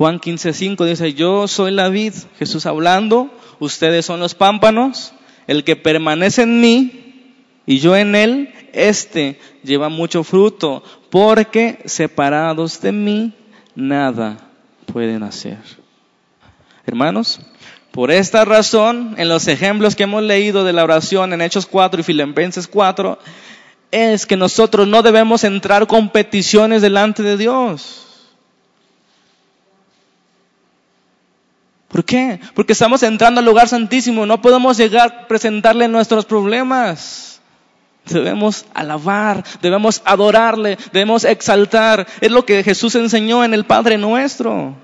Juan 0.00 0.18
15:5 0.18 0.86
dice, 0.86 1.12
yo 1.12 1.46
soy 1.46 1.72
la 1.72 1.90
vid, 1.90 2.14
Jesús 2.38 2.64
hablando, 2.64 3.30
ustedes 3.58 4.06
son 4.06 4.18
los 4.18 4.34
pámpanos, 4.34 5.12
el 5.46 5.62
que 5.62 5.76
permanece 5.76 6.40
en 6.40 6.58
mí 6.62 7.34
y 7.66 7.80
yo 7.80 7.94
en 7.94 8.14
él, 8.14 8.50
este 8.72 9.38
lleva 9.62 9.90
mucho 9.90 10.24
fruto, 10.24 10.82
porque 11.10 11.80
separados 11.84 12.80
de 12.80 12.92
mí 12.92 13.34
nada 13.74 14.38
pueden 14.90 15.22
hacer. 15.22 15.58
Hermanos, 16.86 17.42
por 17.90 18.10
esta 18.10 18.46
razón, 18.46 19.16
en 19.18 19.28
los 19.28 19.48
ejemplos 19.48 19.96
que 19.96 20.04
hemos 20.04 20.22
leído 20.22 20.64
de 20.64 20.72
la 20.72 20.82
oración 20.82 21.34
en 21.34 21.42
Hechos 21.42 21.66
4 21.66 22.00
y 22.00 22.04
Filipenses 22.04 22.68
4, 22.68 23.18
es 23.90 24.24
que 24.24 24.38
nosotros 24.38 24.88
no 24.88 25.02
debemos 25.02 25.44
entrar 25.44 25.86
con 25.86 26.08
peticiones 26.08 26.80
delante 26.80 27.22
de 27.22 27.36
Dios. 27.36 28.06
¿Por 31.90 32.04
qué? 32.04 32.38
Porque 32.54 32.72
estamos 32.72 33.02
entrando 33.02 33.40
al 33.40 33.44
lugar 33.44 33.66
santísimo, 33.66 34.24
no 34.24 34.40
podemos 34.40 34.76
llegar 34.76 35.08
a 35.08 35.26
presentarle 35.26 35.88
nuestros 35.88 36.24
problemas. 36.24 37.40
Debemos 38.06 38.64
alabar, 38.74 39.44
debemos 39.60 40.00
adorarle, 40.04 40.78
debemos 40.92 41.24
exaltar. 41.24 42.06
Es 42.20 42.30
lo 42.30 42.46
que 42.46 42.62
Jesús 42.62 42.94
enseñó 42.94 43.44
en 43.44 43.54
el 43.54 43.64
Padre 43.64 43.98
nuestro. 43.98 44.76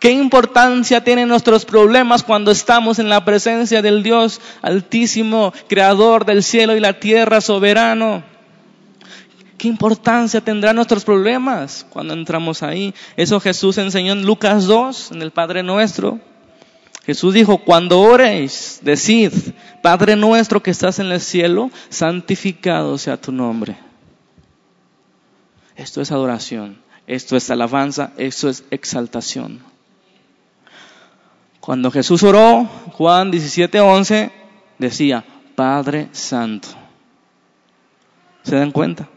¿Qué 0.00 0.10
importancia 0.12 1.04
tienen 1.04 1.28
nuestros 1.28 1.66
problemas 1.66 2.22
cuando 2.22 2.50
estamos 2.50 2.98
en 2.98 3.10
la 3.10 3.24
presencia 3.24 3.82
del 3.82 4.02
Dios 4.02 4.40
altísimo, 4.62 5.52
creador 5.68 6.24
del 6.24 6.42
cielo 6.42 6.74
y 6.74 6.80
la 6.80 6.94
tierra, 6.94 7.42
soberano? 7.42 8.24
¿Qué 9.58 9.68
importancia 9.68 10.40
tendrán 10.40 10.76
nuestros 10.76 11.04
problemas 11.04 11.86
cuando 11.90 12.14
entramos 12.14 12.62
ahí? 12.62 12.94
Eso 13.16 13.40
Jesús 13.40 13.76
enseñó 13.76 14.12
en 14.12 14.24
Lucas 14.24 14.64
2, 14.64 15.12
en 15.12 15.22
el 15.22 15.30
Padre 15.30 15.62
Nuestro. 15.62 16.18
Jesús 17.06 17.34
dijo, 17.34 17.58
cuando 17.58 18.00
oréis, 18.00 18.80
decid, 18.82 19.32
Padre 19.80 20.16
nuestro 20.16 20.60
que 20.60 20.72
estás 20.72 20.98
en 20.98 21.06
el 21.06 21.20
cielo, 21.20 21.70
santificado 21.88 22.98
sea 22.98 23.16
tu 23.16 23.30
nombre. 23.30 23.78
Esto 25.76 26.00
es 26.00 26.10
adoración. 26.10 26.84
Esto 27.06 27.36
es 27.36 27.48
alabanza, 27.50 28.12
esto 28.16 28.48
es 28.48 28.64
exaltación. 28.70 29.60
Cuando 31.60 31.92
Jesús 31.92 32.24
oró, 32.24 32.64
Juan 32.92 33.30
17:11 33.30 34.32
decía, 34.78 35.24
Padre 35.54 36.08
Santo. 36.10 36.68
¿Se 38.42 38.56
dan 38.56 38.72
cuenta? 38.72 39.08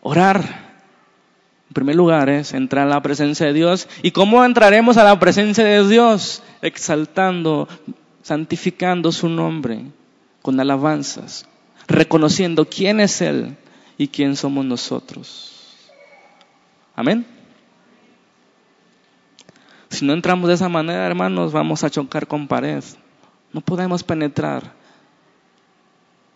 Orar, 0.00 0.69
en 1.70 1.74
primer 1.74 1.94
lugar, 1.94 2.28
es 2.28 2.52
entrar 2.52 2.88
a 2.88 2.90
la 2.90 3.00
presencia 3.00 3.46
de 3.46 3.52
Dios. 3.52 3.86
¿Y 4.02 4.10
cómo 4.10 4.44
entraremos 4.44 4.96
a 4.96 5.04
la 5.04 5.20
presencia 5.20 5.62
de 5.62 5.88
Dios? 5.88 6.42
Exaltando, 6.62 7.68
santificando 8.24 9.12
su 9.12 9.28
nombre 9.28 9.84
con 10.42 10.58
alabanzas, 10.58 11.46
reconociendo 11.86 12.68
quién 12.68 12.98
es 12.98 13.20
Él 13.20 13.56
y 13.96 14.08
quién 14.08 14.34
somos 14.34 14.64
nosotros. 14.64 15.76
Amén. 16.96 17.24
Si 19.90 20.04
no 20.04 20.12
entramos 20.12 20.48
de 20.48 20.54
esa 20.54 20.68
manera, 20.68 21.06
hermanos, 21.06 21.52
vamos 21.52 21.84
a 21.84 21.90
chocar 21.90 22.26
con 22.26 22.48
pared. 22.48 22.82
No 23.52 23.60
podemos 23.60 24.02
penetrar 24.02 24.72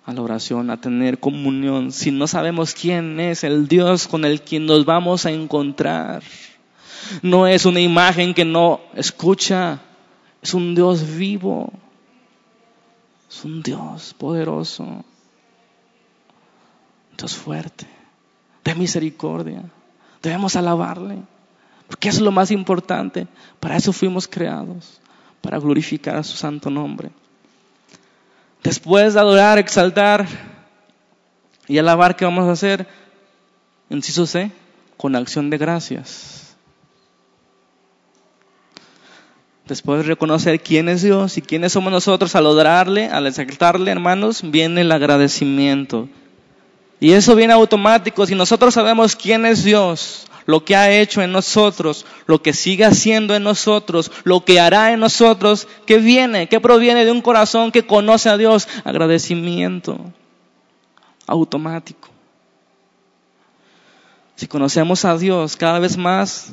a 0.07 0.13
la 0.13 0.21
oración, 0.21 0.71
a 0.71 0.81
tener 0.81 1.19
comunión, 1.19 1.91
si 1.91 2.11
no 2.11 2.27
sabemos 2.27 2.75
quién 2.75 3.19
es 3.21 3.43
el 3.43 3.69
Dios 3.69 4.07
con 4.07 4.25
el 4.25 4.43
quien 4.43 4.67
nos 4.67 4.85
vamos 4.85 5.25
a 5.25 5.31
encontrar. 5.31 6.23
No 7.23 7.47
es 7.47 7.65
una 7.65 7.81
imagen 7.81 8.35
que 8.35 8.45
no 8.45 8.81
escucha, 8.95 9.81
es 10.43 10.53
un 10.53 10.75
Dios 10.75 11.17
vivo, 11.17 11.73
es 13.31 13.45
un 13.45 13.63
Dios 13.63 14.15
poderoso, 14.15 15.05
Dios 17.17 17.35
fuerte, 17.35 17.87
de 18.63 18.75
misericordia. 18.75 19.63
Debemos 20.23 20.57
alabarle, 20.57 21.19
porque 21.89 22.11
es 22.11 22.21
lo 22.21 22.31
más 22.31 22.51
importante. 22.51 23.27
Para 23.59 23.77
eso 23.77 23.93
fuimos 23.93 24.29
creados, 24.29 25.01
para 25.41 25.59
glorificar 25.59 26.17
a 26.17 26.23
su 26.23 26.37
santo 26.37 26.69
nombre. 26.69 27.11
Después 28.65 29.13
de 29.13 29.21
adorar, 29.21 29.59
exaltar 29.59 30.27
y 31.69 31.77
alabar, 31.77 32.17
¿qué 32.17 32.25
vamos 32.25 32.49
a 32.49 32.53
hacer? 32.53 32.89
Inciso 33.91 34.27
C, 34.27 34.51
con 34.97 35.15
acción 35.15 35.51
de 35.51 35.59
gracias. 35.59 36.57
Después 39.67 40.01
de 40.01 40.09
reconocer 40.09 40.63
quién 40.63 40.89
es 40.89 41.03
Dios 41.03 41.37
y 41.37 41.43
quiénes 41.43 41.73
somos 41.73 41.93
nosotros, 41.93 42.35
al 42.35 42.47
adorarle, 42.47 43.09
al 43.09 43.27
exaltarle, 43.27 43.91
hermanos, 43.91 44.41
viene 44.43 44.81
el 44.81 44.93
agradecimiento. 44.93 46.09
Y 47.01 47.13
eso 47.13 47.37
viene 47.37 47.53
automático. 47.53 48.25
Si 48.25 48.35
nosotros 48.35 48.73
sabemos 48.73 49.15
quién 49.15 49.45
es 49.45 49.63
Dios, 49.63 50.27
lo 50.47 50.65
que 50.65 50.77
ha 50.77 50.91
hecho 50.91 51.23
en 51.23 51.33
nosotros, 51.33 52.07
lo 52.27 52.43
que 52.43 52.53
sigue 52.53 52.85
haciendo 52.85 53.35
en 53.35 53.43
nosotros, 53.43 54.11
lo 54.25 54.45
que 54.45 54.61
hará 54.61 54.93
en 54.93 55.01
nosotros, 55.01 55.69
¿qué 55.87 55.99
viene? 55.99 56.49
¿Qué 56.49 56.61
proviene 56.61 57.05
de 57.05 57.13
un 57.13 57.23
corazón 57.23 57.73
que 57.73 57.87
conoce 57.87 58.29
a 58.29 58.37
Dios? 58.37 58.69
Agradecimiento 58.85 59.99
automático. 61.27 62.09
Si 64.37 64.47
conocemos 64.47 65.05
a 65.05 65.17
Dios 65.17 65.57
cada 65.57 65.79
vez 65.79 65.97
más, 65.97 66.53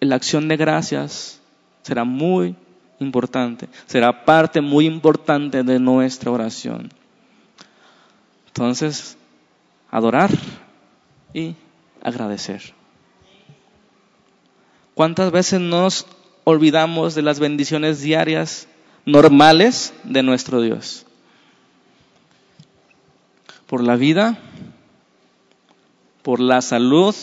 la 0.00 0.16
acción 0.16 0.48
de 0.48 0.56
gracias 0.56 1.40
será 1.82 2.04
muy 2.04 2.56
importante, 2.98 3.68
será 3.86 4.24
parte 4.24 4.60
muy 4.60 4.86
importante 4.86 5.62
de 5.62 5.78
nuestra 5.78 6.30
oración. 6.30 6.90
Entonces, 8.46 9.16
adorar 9.90 10.30
y 11.32 11.54
agradecer. 12.04 12.74
¿Cuántas 14.94 15.32
veces 15.32 15.60
nos 15.60 16.06
olvidamos 16.44 17.16
de 17.16 17.22
las 17.22 17.40
bendiciones 17.40 18.00
diarias 18.00 18.68
normales 19.04 19.92
de 20.04 20.22
nuestro 20.22 20.60
Dios? 20.60 21.04
Por 23.66 23.82
la 23.82 23.96
vida, 23.96 24.38
por 26.22 26.38
la 26.38 26.62
salud, 26.62 27.14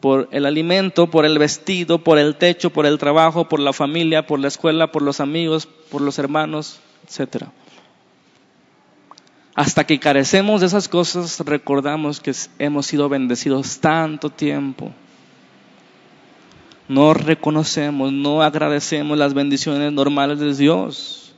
por 0.00 0.28
el 0.30 0.46
alimento, 0.46 1.10
por 1.10 1.26
el 1.26 1.38
vestido, 1.38 1.98
por 1.98 2.18
el 2.18 2.36
techo, 2.36 2.70
por 2.70 2.86
el 2.86 2.96
trabajo, 2.96 3.48
por 3.48 3.60
la 3.60 3.74
familia, 3.74 4.26
por 4.26 4.40
la 4.40 4.48
escuela, 4.48 4.90
por 4.90 5.02
los 5.02 5.20
amigos, 5.20 5.66
por 5.66 6.00
los 6.00 6.18
hermanos, 6.18 6.80
etcétera. 7.06 7.52
Hasta 9.56 9.84
que 9.84 9.98
carecemos 9.98 10.60
de 10.60 10.66
esas 10.66 10.86
cosas, 10.86 11.40
recordamos 11.40 12.20
que 12.20 12.34
hemos 12.58 12.84
sido 12.84 13.08
bendecidos 13.08 13.78
tanto 13.78 14.28
tiempo. 14.28 14.92
No 16.88 17.14
reconocemos, 17.14 18.12
no 18.12 18.42
agradecemos 18.42 19.16
las 19.16 19.32
bendiciones 19.32 19.90
normales 19.94 20.38
de 20.40 20.54
Dios. 20.54 21.32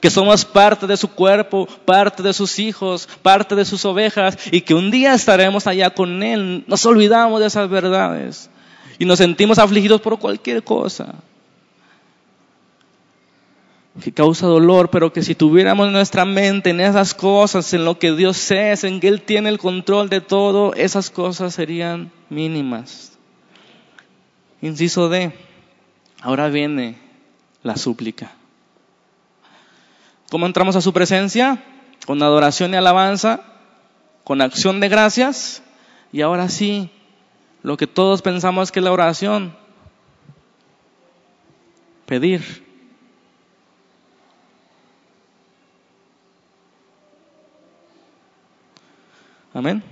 Que 0.00 0.10
somos 0.10 0.44
parte 0.44 0.86
de 0.86 0.96
su 0.96 1.08
cuerpo, 1.08 1.66
parte 1.84 2.22
de 2.22 2.32
sus 2.32 2.60
hijos, 2.60 3.08
parte 3.20 3.56
de 3.56 3.64
sus 3.64 3.84
ovejas 3.84 4.38
y 4.52 4.60
que 4.60 4.74
un 4.74 4.92
día 4.92 5.12
estaremos 5.14 5.66
allá 5.66 5.90
con 5.90 6.22
Él. 6.22 6.62
Nos 6.68 6.86
olvidamos 6.86 7.40
de 7.40 7.46
esas 7.48 7.68
verdades 7.68 8.48
y 8.96 9.06
nos 9.06 9.18
sentimos 9.18 9.58
afligidos 9.58 10.00
por 10.00 10.20
cualquier 10.20 10.62
cosa 10.62 11.16
que 14.02 14.12
causa 14.12 14.46
dolor, 14.46 14.90
pero 14.90 15.12
que 15.12 15.22
si 15.22 15.34
tuviéramos 15.34 15.90
nuestra 15.90 16.24
mente 16.24 16.70
en 16.70 16.80
esas 16.80 17.14
cosas, 17.14 17.72
en 17.72 17.84
lo 17.84 17.98
que 17.98 18.12
Dios 18.12 18.50
es, 18.50 18.84
en 18.84 19.00
que 19.00 19.08
Él 19.08 19.22
tiene 19.22 19.48
el 19.48 19.58
control 19.58 20.08
de 20.08 20.20
todo, 20.20 20.74
esas 20.74 21.10
cosas 21.10 21.54
serían 21.54 22.12
mínimas. 22.28 23.16
Inciso 24.60 25.08
D, 25.08 25.32
ahora 26.20 26.48
viene 26.48 26.98
la 27.62 27.76
súplica. 27.76 28.32
¿Cómo 30.30 30.46
entramos 30.46 30.76
a 30.76 30.82
su 30.82 30.92
presencia? 30.92 31.62
Con 32.04 32.22
adoración 32.22 32.74
y 32.74 32.76
alabanza, 32.76 33.44
con 34.24 34.42
acción 34.42 34.80
de 34.80 34.88
gracias, 34.88 35.62
y 36.12 36.20
ahora 36.20 36.48
sí, 36.48 36.90
lo 37.62 37.76
que 37.76 37.86
todos 37.86 38.22
pensamos 38.22 38.70
que 38.72 38.80
es 38.80 38.84
la 38.84 38.92
oración, 38.92 39.56
pedir 42.04 42.65
Amén. 49.56 49.82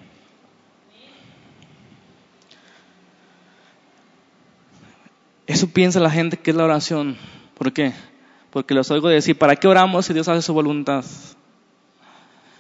Eso 5.46 5.68
piensa 5.68 6.00
la 6.00 6.10
gente 6.10 6.36
que 6.36 6.50
es 6.50 6.56
la 6.56 6.64
oración. 6.64 7.16
¿Por 7.56 7.72
qué? 7.72 7.94
Porque 8.50 8.74
los 8.74 8.90
oigo 8.90 9.08
decir, 9.08 9.38
¿para 9.38 9.56
qué 9.56 9.66
oramos 9.66 10.04
si 10.04 10.12
Dios 10.12 10.28
hace 10.28 10.42
su 10.42 10.52
voluntad? 10.52 11.02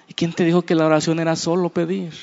¿Y 0.08 0.14
quién 0.14 0.32
te 0.32 0.44
dijo 0.44 0.62
que 0.62 0.74
la 0.74 0.86
oración 0.86 1.20
era 1.20 1.36
solo 1.36 1.68
pedir? 1.68 2.14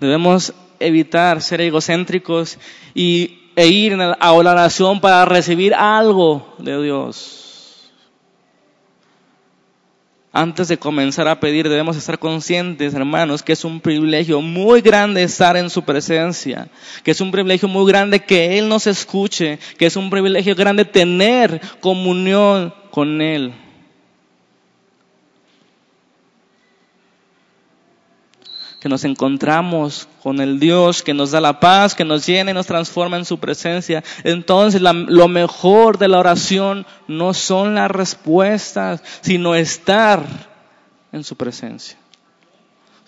Debemos 0.00 0.52
evitar 0.80 1.40
ser 1.42 1.60
egocéntricos 1.60 2.58
y, 2.92 3.52
e 3.54 3.68
ir 3.68 3.92
a 3.94 4.32
la 4.32 4.32
oración 4.32 5.00
para 5.00 5.24
recibir 5.26 5.74
algo 5.74 6.56
de 6.58 6.82
Dios. 6.82 7.39
Antes 10.32 10.68
de 10.68 10.78
comenzar 10.78 11.26
a 11.26 11.40
pedir 11.40 11.68
debemos 11.68 11.96
estar 11.96 12.16
conscientes, 12.20 12.94
hermanos, 12.94 13.42
que 13.42 13.52
es 13.52 13.64
un 13.64 13.80
privilegio 13.80 14.40
muy 14.40 14.80
grande 14.80 15.24
estar 15.24 15.56
en 15.56 15.70
su 15.70 15.82
presencia, 15.82 16.68
que 17.02 17.10
es 17.10 17.20
un 17.20 17.32
privilegio 17.32 17.66
muy 17.66 17.90
grande 17.90 18.20
que 18.20 18.56
Él 18.56 18.68
nos 18.68 18.86
escuche, 18.86 19.58
que 19.76 19.86
es 19.86 19.96
un 19.96 20.08
privilegio 20.08 20.54
grande 20.54 20.84
tener 20.84 21.60
comunión 21.80 22.72
con 22.92 23.20
Él. 23.20 23.52
Que 28.80 28.88
nos 28.88 29.04
encontramos 29.04 30.08
con 30.22 30.40
el 30.40 30.58
Dios 30.58 31.02
que 31.02 31.14
nos 31.14 31.30
da 31.30 31.40
la 31.40 31.60
paz, 31.60 31.94
que 31.94 32.04
nos 32.04 32.26
llena 32.26 32.50
y 32.50 32.54
nos 32.54 32.66
transforma 32.66 33.16
en 33.16 33.24
su 33.24 33.38
presencia. 33.38 34.02
Entonces 34.24 34.80
lo 34.80 35.28
mejor 35.28 35.98
de 35.98 36.08
la 36.08 36.18
oración 36.18 36.86
no 37.06 37.34
son 37.34 37.74
las 37.74 37.90
respuestas, 37.90 39.02
sino 39.20 39.54
estar 39.54 40.24
en 41.12 41.22
su 41.22 41.36
presencia. 41.36 41.98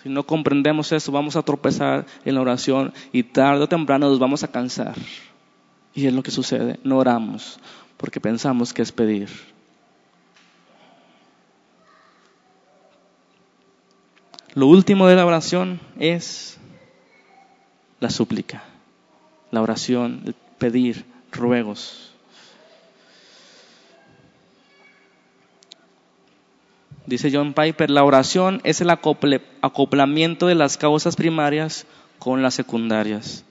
Si 0.03 0.09
no 0.09 0.23
comprendemos 0.23 0.91
eso, 0.91 1.11
vamos 1.11 1.35
a 1.35 1.41
tropezar 1.41 2.05
en 2.23 2.35
la 2.35 2.41
oración 2.41 2.93
y 3.11 3.23
tarde 3.23 3.63
o 3.63 3.69
temprano 3.69 4.09
nos 4.09 4.19
vamos 4.19 4.43
a 4.43 4.49
cansar. 4.49 4.95
Y 5.95 6.07
es 6.07 6.13
lo 6.13 6.23
que 6.23 6.31
sucede, 6.31 6.79
no 6.83 6.97
oramos 6.97 7.59
porque 8.03 8.19
pensamos 8.19 8.73
que 8.73 8.81
es 8.81 8.91
pedir. 8.91 9.29
Lo 14.55 14.67
último 14.67 15.07
de 15.07 15.15
la 15.15 15.25
oración 15.25 15.79
es 15.99 16.57
la 17.99 18.09
súplica, 18.09 18.63
la 19.49 19.61
oración, 19.61 20.21
el 20.25 20.35
pedir, 20.57 21.05
ruegos. 21.31 22.11
Dice 27.05 27.31
John 27.33 27.53
Piper, 27.53 27.89
la 27.89 28.03
oración 28.03 28.61
es 28.63 28.79
el 28.79 28.89
acoplamiento 28.89 30.47
de 30.47 30.55
las 30.55 30.77
causas 30.77 31.15
primarias 31.15 31.85
con 32.19 32.41
las 32.41 32.53
secundarias. 32.53 33.43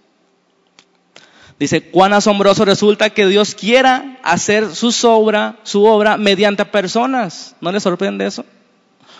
Dice, 1.59 1.91
cuán 1.91 2.13
asombroso 2.13 2.65
resulta 2.65 3.11
que 3.11 3.27
Dios 3.27 3.55
quiera 3.55 4.19
hacer 4.23 4.75
su 4.75 4.91
obra, 5.09 5.57
su 5.65 5.85
obra 5.85 6.17
mediante 6.17 6.65
personas. 6.65 7.55
¿No 7.61 7.71
le 7.71 7.81
sorprende 7.81 8.27
eso? 8.27 8.45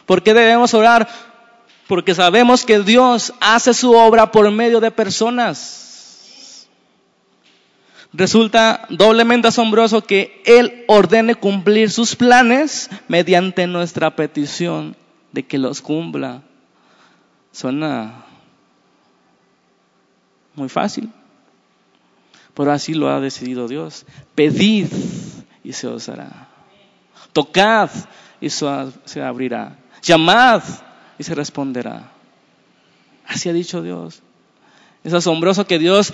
¿Por 0.07 0.23
qué 0.23 0.33
debemos 0.33 0.75
orar? 0.75 1.09
Porque 1.89 2.15
sabemos 2.15 2.65
que 2.65 2.81
Dios 2.81 3.35
hace 3.41 3.75
su 3.75 3.93
obra 3.93 4.31
por 4.31 4.51
medio 4.51 4.81
de 4.81 4.91
personas 4.91 5.83
resulta 8.13 8.87
doblemente 8.91 9.49
asombroso 9.49 10.05
que 10.05 10.43
Él 10.45 10.85
ordene 10.87 11.35
cumplir 11.35 11.91
sus 11.91 12.15
planes 12.15 12.91
mediante 13.09 13.67
nuestra 13.67 14.15
petición 14.15 14.97
de 15.33 15.45
que 15.45 15.59
los 15.59 15.81
cumpla. 15.81 16.43
Suena 17.53 18.25
muy 20.55 20.69
fácil, 20.69 21.11
pero 22.55 22.73
así 22.73 22.95
lo 22.95 23.11
ha 23.11 23.21
decidido 23.21 23.69
Dios. 23.69 24.07
Pedid 24.35 24.89
y 25.65 25.73
se 25.73 25.87
os 25.87 26.09
hará. 26.09 26.49
Tocad 27.33 27.91
y 28.41 28.51
se 28.51 29.23
abrirá. 29.23 29.79
Llamad 30.03 30.63
y 31.19 31.25
se 31.25 31.35
responderá. 31.35 32.11
Así 33.27 33.49
ha 33.49 33.53
dicho 33.53 33.83
Dios. 33.83 34.23
Es 35.05 35.13
asombroso 35.15 35.67
que 35.67 35.79
Dios 35.79 36.13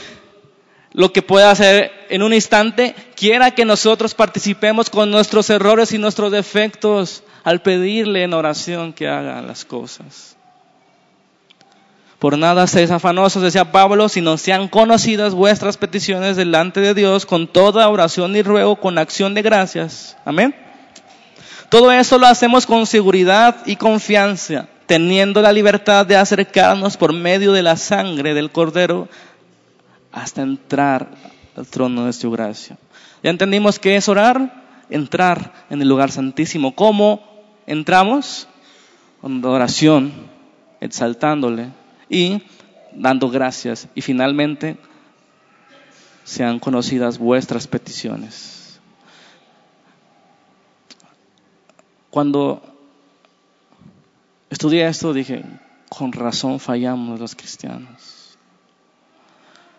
lo 0.93 1.13
que 1.13 1.23
puede 1.23 1.45
hacer 1.47 1.93
en 2.09 2.23
un 2.23 2.33
instante, 2.33 2.95
quiera 3.15 3.51
que 3.51 3.65
nosotros 3.65 4.15
participemos 4.15 4.89
con 4.89 5.11
nuestros 5.11 5.51
errores 5.51 5.93
y 5.93 5.99
nuestros 5.99 6.33
defectos 6.33 7.23
al 7.45 7.61
pedirle 7.61 8.23
en 8.23 8.33
oración 8.33 8.93
que 8.93 9.09
haga 9.09 9.43
las 9.43 9.65
cosas. 9.65 10.37
Por 12.19 12.37
nada 12.37 12.67
seáis 12.67 12.91
afanosos, 12.91 13.43
decía 13.43 13.71
Pablo, 13.71 14.09
sino 14.09 14.39
sean 14.39 14.67
conocidas 14.67 15.35
vuestras 15.35 15.77
peticiones 15.77 16.37
delante 16.37 16.81
de 16.81 16.95
Dios 16.95 17.27
con 17.27 17.47
toda 17.47 17.89
oración 17.89 18.35
y 18.35 18.43
ruego, 18.43 18.77
con 18.77 18.99
acción 18.99 19.35
de 19.35 19.43
gracias. 19.43 20.17
Amén. 20.25 20.55
Todo 21.69 21.93
eso 21.93 22.19
lo 22.19 22.27
hacemos 22.27 22.67
con 22.67 22.87
seguridad 22.87 23.59
y 23.67 23.77
confianza, 23.77 24.67
teniendo 24.89 25.43
la 25.43 25.53
libertad 25.53 26.07
de 26.07 26.17
acercarnos 26.17 26.97
por 26.97 27.13
medio 27.13 27.53
de 27.53 27.63
la 27.63 27.77
sangre 27.77 28.33
del 28.33 28.51
Cordero 28.51 29.07
hasta 30.11 30.41
entrar 30.41 31.11
al 31.55 31.67
trono 31.67 32.07
de 32.07 32.15
su 32.15 32.31
gracia. 32.31 32.79
Ya 33.23 33.29
entendimos 33.29 33.79
qué 33.79 33.97
es 33.97 34.09
orar, 34.09 34.65
entrar 34.89 35.53
en 35.69 35.83
el 35.83 35.89
lugar 35.89 36.11
santísimo. 36.11 36.75
¿Cómo 36.75 37.23
entramos? 37.67 38.49
Con 39.21 39.45
oración, 39.45 40.11
exaltándole 40.81 41.69
y 42.09 42.43
dando 42.95 43.29
gracias. 43.29 43.89
Y 43.95 44.01
finalmente, 44.01 44.79
sean 46.25 46.59
conocidas 46.59 47.19
vuestras 47.19 47.67
peticiones. 47.67 48.81
Cuando 52.09 52.78
estudié 54.59 54.89
esto 54.89 55.13
dije, 55.13 55.45
con 55.89 56.11
razón 56.11 56.59
fallamos 56.59 57.21
los 57.21 57.37
cristianos. 57.37 58.37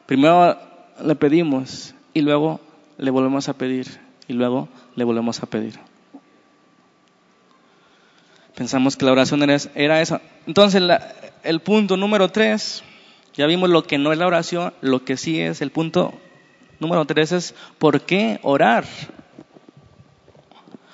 Primero 0.05 0.57
le 1.03 1.15
pedimos 1.15 1.93
y 2.13 2.21
luego 2.21 2.61
le 2.97 3.11
volvemos 3.11 3.49
a 3.49 3.53
pedir 3.55 3.99
y 4.30 4.32
luego 4.32 4.69
le 4.95 5.03
volvemos 5.03 5.43
a 5.43 5.47
pedir. 5.47 5.77
Pensamos 8.55 8.95
que 8.95 9.03
la 9.03 9.11
oración 9.11 9.43
era, 9.43 9.57
era 9.75 10.01
esa. 10.01 10.21
Entonces 10.47 10.82
el 11.43 11.59
punto 11.59 11.97
número 11.97 12.30
tres, 12.30 12.82
ya 13.34 13.47
vimos 13.47 13.69
lo 13.69 13.84
que 13.84 13.97
no 13.97 14.13
es 14.13 14.17
la 14.17 14.27
oración, 14.27 14.73
lo 14.80 15.03
que 15.03 15.17
sí 15.17 15.41
es. 15.41 15.61
El 15.61 15.71
punto 15.71 16.13
número 16.80 17.03
tres 17.03 17.34
es 17.34 17.53
¿por 17.80 17.99
qué 17.99 18.39
orar? 18.43 18.86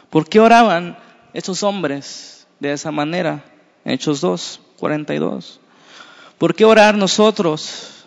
¿Por 0.10 0.28
qué 0.28 0.40
oraban 0.40 0.98
esos 1.34 1.62
hombres 1.62 2.48
de 2.60 2.74
esa 2.74 2.90
manera? 2.90 3.44
Hechos 3.86 4.20
2, 4.20 4.60
42. 4.80 5.60
¿Por 6.40 6.56
qué 6.56 6.66
orar 6.66 6.98
nosotros? 6.98 8.04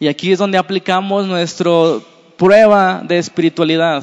Y 0.00 0.08
aquí 0.08 0.32
es 0.32 0.38
donde 0.38 0.58
aplicamos 0.58 1.26
nuestra 1.26 1.70
prueba 2.36 3.02
de 3.04 3.18
espiritualidad. 3.18 4.02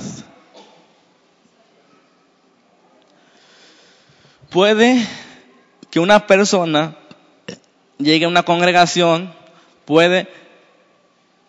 Puede 4.49 5.05
que 5.89 5.99
una 5.99 6.25
persona 6.25 6.95
llegue 7.97 8.25
a 8.25 8.29
una 8.29 8.43
congregación, 8.43 9.33
puede 9.85 10.27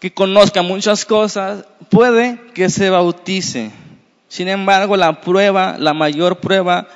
que 0.01 0.13
conozca 0.13 0.63
muchas 0.63 1.05
cosas, 1.05 1.67
puede 1.91 2.41
que 2.55 2.71
se 2.71 2.89
bautice. 2.89 3.71
Sin 4.29 4.49
embargo, 4.49 4.97
la 4.97 5.21
prueba, 5.21 5.77
la 5.79 5.93
mayor 5.93 6.41
prueba 6.41 6.89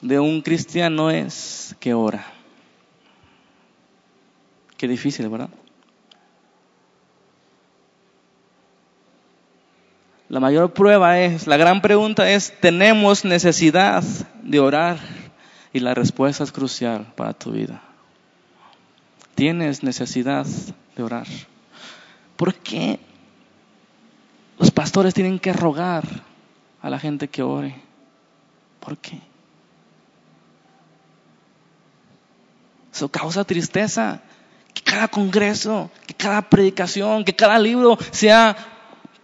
de 0.00 0.18
un 0.18 0.40
cristiano 0.40 1.10
es 1.10 1.76
que 1.80 1.94
ora. 1.94 2.24
Qué 4.76 4.88
difícil, 4.88 5.28
¿verdad? 5.28 5.50
La 10.28 10.40
mayor 10.40 10.72
prueba 10.72 11.18
es, 11.18 11.46
la 11.46 11.56
gran 11.56 11.82
pregunta 11.82 12.30
es, 12.30 12.54
¿tenemos 12.60 13.24
necesidad 13.24 14.04
de 14.42 14.60
orar? 14.60 14.98
Y 15.72 15.80
la 15.80 15.92
respuesta 15.92 16.44
es 16.44 16.52
crucial 16.52 17.12
para 17.16 17.32
tu 17.32 17.50
vida. 17.50 17.82
¿Tienes 19.34 19.82
necesidad 19.82 20.46
de 20.96 21.02
orar? 21.02 21.26
¿Por 22.36 22.54
qué 22.54 23.00
los 24.58 24.70
pastores 24.70 25.14
tienen 25.14 25.38
que 25.38 25.52
rogar 25.52 26.04
a 26.80 26.90
la 26.90 26.98
gente 26.98 27.28
que 27.28 27.42
ore? 27.42 27.74
¿Por 28.78 28.98
qué? 28.98 29.20
Eso 33.00 33.08
causa 33.08 33.44
tristeza. 33.44 34.20
Que 34.74 34.82
cada 34.82 35.08
congreso, 35.08 35.90
que 36.06 36.12
cada 36.12 36.42
predicación, 36.42 37.24
que 37.24 37.34
cada 37.34 37.58
libro 37.58 37.96
sea 38.10 38.54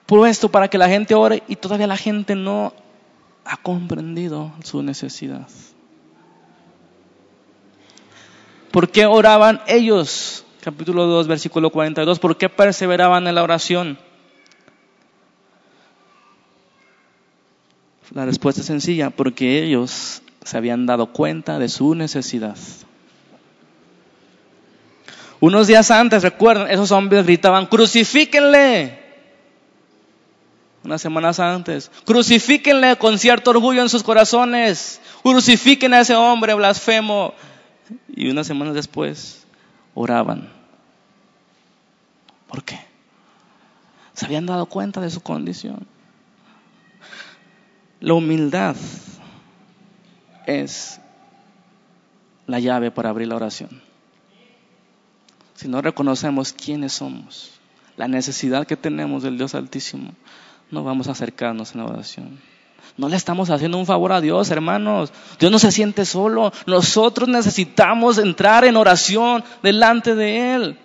puesto 0.07 0.51
para 0.51 0.69
que 0.69 0.79
la 0.79 0.89
gente 0.89 1.15
ore 1.15 1.43
y 1.47 1.57
todavía 1.57 1.87
la 1.87 1.99
gente 1.99 2.35
no 2.35 2.73
ha 3.45 3.59
comprendido 3.59 4.51
su 4.65 4.83
necesidad. 4.83 5.47
¿Por 8.71 8.89
qué 8.89 9.05
oraban 9.05 9.61
ellos? 9.67 10.47
Capítulo 10.63 11.05
2, 11.05 11.29
versículo 11.29 11.69
42. 11.69 12.19
¿Por 12.19 12.39
qué 12.39 12.49
perseveraban 12.49 13.27
en 13.27 13.35
la 13.35 13.43
oración? 13.43 13.99
La 18.15 18.25
respuesta 18.25 18.63
es 18.63 18.69
sencilla, 18.69 19.11
porque 19.11 19.63
ellos 19.63 20.23
se 20.43 20.57
habían 20.57 20.87
dado 20.87 21.13
cuenta 21.13 21.59
de 21.59 21.69
su 21.69 21.95
necesidad. 21.95 22.57
Unos 25.41 25.67
días 25.67 25.91
antes, 25.91 26.23
recuerden, 26.23 26.71
esos 26.71 26.91
hombres 26.93 27.25
gritaban, 27.25 27.67
crucifíquenle 27.67 29.07
unas 30.87 31.03
semanas 31.03 31.41
antes. 31.41 31.91
Crucifíquenle 32.05 32.97
con 32.97 33.19
cierto 33.19 33.51
orgullo 33.51 33.83
en 33.83 33.89
sus 33.89 34.03
corazones. 34.03 35.01
Crucifiquen 35.23 35.93
a 35.93 36.01
ese 36.01 36.15
hombre 36.15 36.55
blasfemo. 36.55 37.35
Y 38.09 38.31
unas 38.31 38.47
semanas 38.47 38.75
después 38.75 39.45
oraban. 39.95 40.49
¿Por 42.49 42.63
qué? 42.63 42.79
Se 44.15 44.25
habían 44.25 44.47
dado 44.47 44.67
cuenta 44.67 45.01
de 45.01 45.11
su 45.11 45.21
condición. 45.21 45.87
La 48.01 48.15
humildad 48.15 48.77
es 50.47 51.01
la 52.47 52.61
llave 52.61 52.91
para 52.93 53.11
abrir 53.11 53.29
la 53.29 53.37
oración. 53.37 53.86
Si 55.57 55.69
no 55.69 55.81
reconocemos 55.81 56.53
quiénes 56.53 56.93
somos, 56.93 57.51
la 57.97 58.09
necesidad 58.09 58.67
que 58.67 58.77
tenemos 58.77 59.23
del 59.23 59.39
Dios 59.39 59.55
Altísimo, 59.55 60.13
no 60.71 60.85
vamos 60.85 61.09
a 61.09 61.13
acercarnos 61.13 61.73
en 61.73 61.81
la 61.81 61.87
oración. 61.87 62.39
No 62.97 63.09
le 63.09 63.17
estamos 63.17 63.51
haciendo 63.51 63.79
un 63.79 63.87
favor 63.87 64.13
a 64.13 64.21
Dios, 64.21 64.51
hermanos. 64.51 65.13
Dios 65.39 65.51
no 65.51 65.59
se 65.59 65.73
siente 65.73 66.05
solo. 66.05 66.53
Nosotros 66.67 67.29
necesitamos 67.29 68.19
entrar 68.19 68.65
en 68.65 68.77
oración 68.77 69.45
delante 69.63 70.15
de 70.15 70.55
Él. 70.55 70.79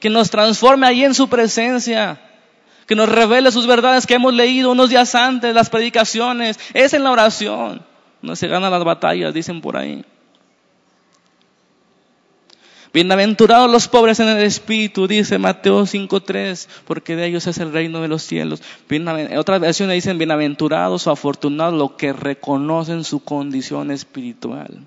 Que 0.00 0.10
nos 0.10 0.30
transforme 0.30 0.86
ahí 0.86 1.04
en 1.04 1.14
su 1.14 1.28
presencia. 1.28 2.20
Que 2.86 2.96
nos 2.96 3.08
revele 3.08 3.52
sus 3.52 3.66
verdades 3.66 4.06
que 4.06 4.14
hemos 4.14 4.34
leído 4.34 4.72
unos 4.72 4.90
días 4.90 5.14
antes, 5.14 5.54
las 5.54 5.70
predicaciones. 5.70 6.58
Es 6.74 6.92
en 6.92 7.04
la 7.04 7.12
oración. 7.12 7.82
No 8.22 8.34
se 8.34 8.48
ganan 8.48 8.72
las 8.72 8.84
batallas, 8.84 9.32
dicen 9.32 9.60
por 9.60 9.76
ahí. 9.76 10.04
Bienaventurados 12.92 13.70
los 13.70 13.86
pobres 13.86 14.18
en 14.18 14.26
el 14.26 14.38
espíritu, 14.38 15.06
dice 15.06 15.38
Mateo 15.38 15.82
5.3, 15.82 16.66
porque 16.84 17.14
de 17.14 17.26
ellos 17.26 17.46
es 17.46 17.58
el 17.58 17.72
reino 17.72 18.00
de 18.00 18.08
los 18.08 18.24
cielos. 18.24 18.62
En 18.88 19.38
otras 19.38 19.60
versiones 19.60 19.94
dicen 19.94 20.18
bienaventurados 20.18 21.06
o 21.06 21.12
afortunados 21.12 21.74
los 21.74 21.92
que 21.92 22.12
reconocen 22.12 23.04
su 23.04 23.20
condición 23.22 23.92
espiritual, 23.92 24.78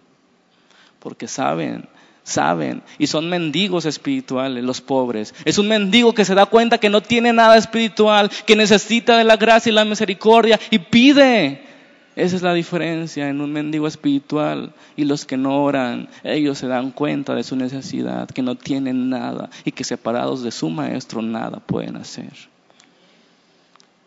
porque 1.00 1.30
saben, 1.30 1.88
saben, 2.24 2.84
y 2.98 3.08
son 3.08 3.30
mendigos 3.30 3.86
espirituales 3.86 4.66
los 4.66 4.82
pobres. 4.82 5.34
Es 5.46 5.58
un 5.58 5.70
mendigo 5.70 6.14
que 6.14 6.26
se 6.26 6.36
da 6.36 6.46
cuenta 6.46 6.80
que 6.80 6.90
no 6.90 7.00
tiene 7.00 7.32
nada 7.32 7.56
espiritual, 7.56 8.30
que 8.46 8.58
necesita 8.58 9.18
de 9.18 9.24
la 9.24 9.38
gracia 9.38 9.70
y 9.70 9.74
la 9.74 9.86
misericordia 9.86 10.60
y 10.72 10.80
pide. 10.80 11.73
Esa 12.16 12.36
es 12.36 12.44
la 12.44 12.54
diferencia 12.54 13.28
en 13.28 13.42
un 13.42 13.52
mendigo 13.52 13.88
espiritual 13.88 14.74
y 14.96 15.06
los 15.06 15.26
que 15.26 15.36
no 15.36 15.64
oran, 15.64 16.10
ellos 16.24 16.60
se 16.60 16.68
dan 16.68 16.92
cuenta 16.92 17.34
de 17.34 17.44
su 17.44 17.56
necesidad, 17.56 18.30
que 18.30 18.44
no 18.44 18.56
tienen 18.56 19.10
nada 19.10 19.50
y 19.66 19.72
que 19.72 19.84
separados 19.84 20.44
de 20.44 20.52
su 20.52 20.70
maestro 20.70 21.24
nada 21.24 21.60
pueden 21.60 21.96
hacer. 21.96 22.32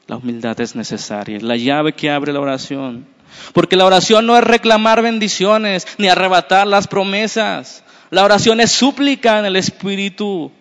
La 0.07 0.17
humildad 0.17 0.61
es 0.61 0.77
necesaria, 0.77 1.37
es 1.37 1.43
la 1.43 1.57
llave 1.57 1.95
que 1.95 2.11
abre 2.11 2.33
la 2.33 2.41
oración. 2.41 3.07
Porque 3.53 3.75
la 3.75 3.85
oración 3.85 4.25
no 4.25 4.37
es 4.37 4.45
reclamar 4.45 5.03
bendiciones 5.03 5.85
ni 5.99 6.07
arrebatar 6.07 6.69
las 6.69 6.87
promesas. 6.87 7.83
La 8.11 8.25
oración 8.25 8.61
es 8.61 8.71
súplica 8.71 9.41
en 9.41 9.47
el 9.47 9.57
Espíritu, 9.57 10.53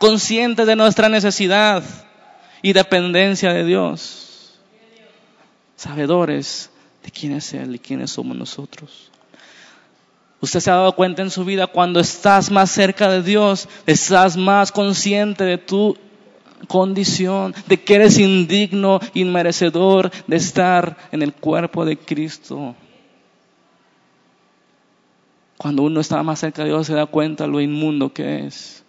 consciente 0.00 0.64
de 0.64 0.74
nuestra 0.74 1.08
necesidad 1.08 1.84
y 2.60 2.72
dependencia 2.72 3.52
de 3.52 3.64
Dios 3.64 4.23
sabedores 5.76 6.70
de 7.02 7.10
quién 7.10 7.32
es 7.32 7.52
Él 7.54 7.74
y 7.74 7.78
quiénes 7.78 8.10
somos 8.10 8.36
nosotros. 8.36 9.10
Usted 10.40 10.60
se 10.60 10.70
ha 10.70 10.74
dado 10.74 10.94
cuenta 10.94 11.22
en 11.22 11.30
su 11.30 11.44
vida 11.44 11.66
cuando 11.66 12.00
estás 12.00 12.50
más 12.50 12.70
cerca 12.70 13.08
de 13.08 13.22
Dios, 13.22 13.68
estás 13.86 14.36
más 14.36 14.72
consciente 14.72 15.44
de 15.44 15.58
tu 15.58 15.96
condición, 16.68 17.54
de 17.66 17.82
que 17.82 17.94
eres 17.94 18.18
indigno, 18.18 19.00
inmerecedor 19.14 20.10
de 20.26 20.36
estar 20.36 20.96
en 21.12 21.22
el 21.22 21.32
cuerpo 21.32 21.84
de 21.84 21.96
Cristo. 21.96 22.74
Cuando 25.56 25.82
uno 25.82 26.00
está 26.00 26.22
más 26.22 26.40
cerca 26.40 26.62
de 26.62 26.68
Dios 26.68 26.86
se 26.86 26.94
da 26.94 27.06
cuenta 27.06 27.46
lo 27.46 27.60
inmundo 27.60 28.12
que 28.12 28.46
es. 28.46 28.84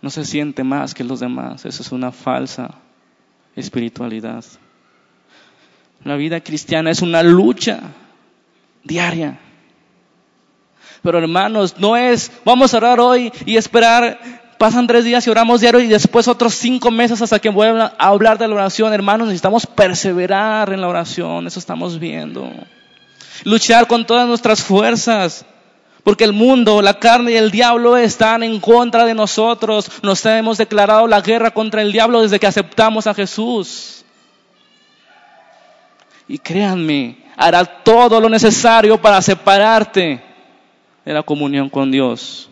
No 0.00 0.10
se 0.10 0.24
siente 0.24 0.64
más 0.64 0.94
que 0.94 1.04
los 1.04 1.20
demás. 1.20 1.66
Esa 1.66 1.82
es 1.82 1.92
una 1.92 2.12
falsa 2.12 2.74
espiritualidad. 3.56 4.44
La 6.04 6.16
vida 6.16 6.40
cristiana 6.40 6.90
es 6.90 7.02
una 7.02 7.22
lucha 7.22 7.80
diaria. 8.84 9.38
Pero 11.02 11.18
hermanos, 11.18 11.76
no 11.78 11.96
es, 11.96 12.30
vamos 12.44 12.74
a 12.74 12.78
orar 12.78 13.00
hoy 13.00 13.32
y 13.46 13.56
esperar, 13.56 14.18
pasan 14.58 14.86
tres 14.86 15.04
días 15.04 15.26
y 15.26 15.30
oramos 15.30 15.60
diario 15.60 15.80
y 15.80 15.86
después 15.86 16.28
otros 16.28 16.54
cinco 16.54 16.90
meses 16.90 17.22
hasta 17.22 17.38
que 17.38 17.48
vuelvan 17.48 17.92
a 17.96 18.06
hablar 18.06 18.38
de 18.38 18.48
la 18.48 18.54
oración. 18.54 18.92
Hermanos, 18.92 19.28
necesitamos 19.28 19.66
perseverar 19.66 20.72
en 20.72 20.80
la 20.80 20.88
oración, 20.88 21.46
eso 21.46 21.58
estamos 21.58 21.98
viendo. 21.98 22.50
Luchar 23.44 23.86
con 23.86 24.06
todas 24.06 24.26
nuestras 24.26 24.62
fuerzas. 24.62 25.44
Porque 26.04 26.24
el 26.24 26.32
mundo, 26.32 26.80
la 26.80 26.98
carne 26.98 27.32
y 27.32 27.36
el 27.36 27.50
diablo 27.50 27.96
están 27.96 28.42
en 28.42 28.60
contra 28.60 29.04
de 29.04 29.12
nosotros. 29.14 29.90
Nos 30.02 30.24
hemos 30.24 30.56
declarado 30.56 31.06
la 31.06 31.20
guerra 31.20 31.50
contra 31.50 31.82
el 31.82 31.92
diablo 31.92 32.22
desde 32.22 32.40
que 32.40 32.46
aceptamos 32.46 33.06
a 33.06 33.12
Jesús. 33.12 33.97
Y 36.28 36.38
créanme, 36.38 37.16
hará 37.36 37.64
todo 37.64 38.20
lo 38.20 38.28
necesario 38.28 39.00
para 39.00 39.22
separarte 39.22 40.22
de 41.04 41.12
la 41.12 41.22
comunión 41.22 41.70
con 41.70 41.90
Dios. 41.90 42.50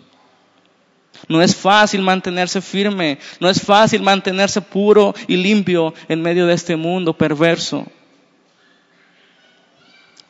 No 1.29 1.43
es 1.43 1.55
fácil 1.55 2.03
mantenerse 2.03 2.61
firme, 2.61 3.19
no 3.41 3.49
es 3.51 3.61
fácil 3.61 4.03
mantenerse 4.03 4.61
puro 4.61 5.15
y 5.27 5.37
limpio 5.37 5.93
en 6.09 6.23
medio 6.23 6.47
de 6.47 6.55
este 6.55 6.77
mundo 6.77 7.13
perverso. 7.13 7.87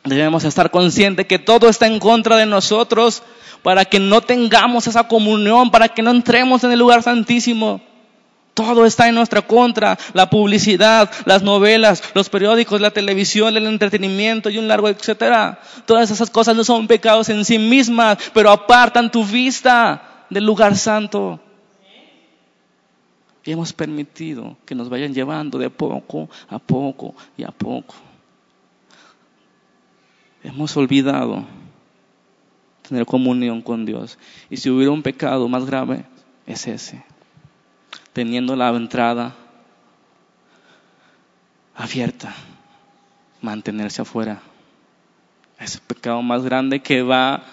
Debemos 0.03 0.43
estar 0.43 0.71
conscientes 0.71 1.27
que 1.27 1.39
todo 1.39 1.69
está 1.69 1.87
en 1.87 1.99
contra 1.99 2.37
de 2.37 2.45
nosotros 2.45 3.23
para 3.61 3.85
que 3.85 3.99
no 3.99 4.21
tengamos 4.21 4.87
esa 4.87 5.07
comunión, 5.07 5.69
para 5.69 5.89
que 5.89 6.01
no 6.01 6.11
entremos 6.11 6.63
en 6.63 6.71
el 6.71 6.79
lugar 6.79 7.03
santísimo. 7.03 7.81
Todo 8.57 8.87
está 8.87 9.07
en 9.07 9.13
nuestra 9.13 9.43
contra. 9.43 9.99
La 10.13 10.31
publicidad, 10.31 11.11
las 11.25 11.43
novelas, 11.43 12.01
los 12.15 12.27
periódicos, 12.27 12.81
la 12.81 12.89
televisión, 12.89 13.55
el 13.55 13.67
entretenimiento 13.67 14.49
y 14.49 14.57
un 14.57 14.67
largo 14.67 14.89
etcétera. 14.89 15.61
Todas 15.85 16.09
esas 16.09 16.31
cosas 16.31 16.55
no 16.55 16.63
son 16.63 16.87
pecados 16.87 17.29
en 17.29 17.45
sí 17.45 17.59
mismas, 17.59 18.17
pero 18.33 18.49
apartan 18.49 19.11
tu 19.11 19.23
vista 19.23 20.25
del 20.31 20.43
lugar 20.43 20.75
santo. 20.75 21.39
Y 23.45 23.51
hemos 23.51 23.73
permitido 23.73 24.57
que 24.65 24.73
nos 24.73 24.89
vayan 24.89 25.13
llevando 25.13 25.59
de 25.59 25.69
poco 25.69 26.27
a 26.49 26.57
poco 26.57 27.13
y 27.37 27.43
a 27.43 27.51
poco. 27.51 27.93
Hemos 30.43 30.75
olvidado 30.75 31.45
tener 32.89 33.05
comunión 33.05 33.61
con 33.61 33.85
Dios. 33.85 34.17
Y 34.49 34.57
si 34.57 34.71
hubiera 34.71 34.91
un 34.91 35.03
pecado 35.03 35.47
más 35.47 35.63
grave, 35.63 36.05
es 36.47 36.65
ese 36.65 37.05
teniendo 38.17 38.55
la 38.55 38.69
entrada 38.69 39.35
abierta, 41.75 42.33
mantenerse 43.41 44.01
afuera. 44.01 44.41
Es 45.59 45.75
el 45.75 45.81
pecado 45.81 46.23
más 46.23 46.41
grande 46.41 46.79
que 46.79 47.03
va 47.03 47.43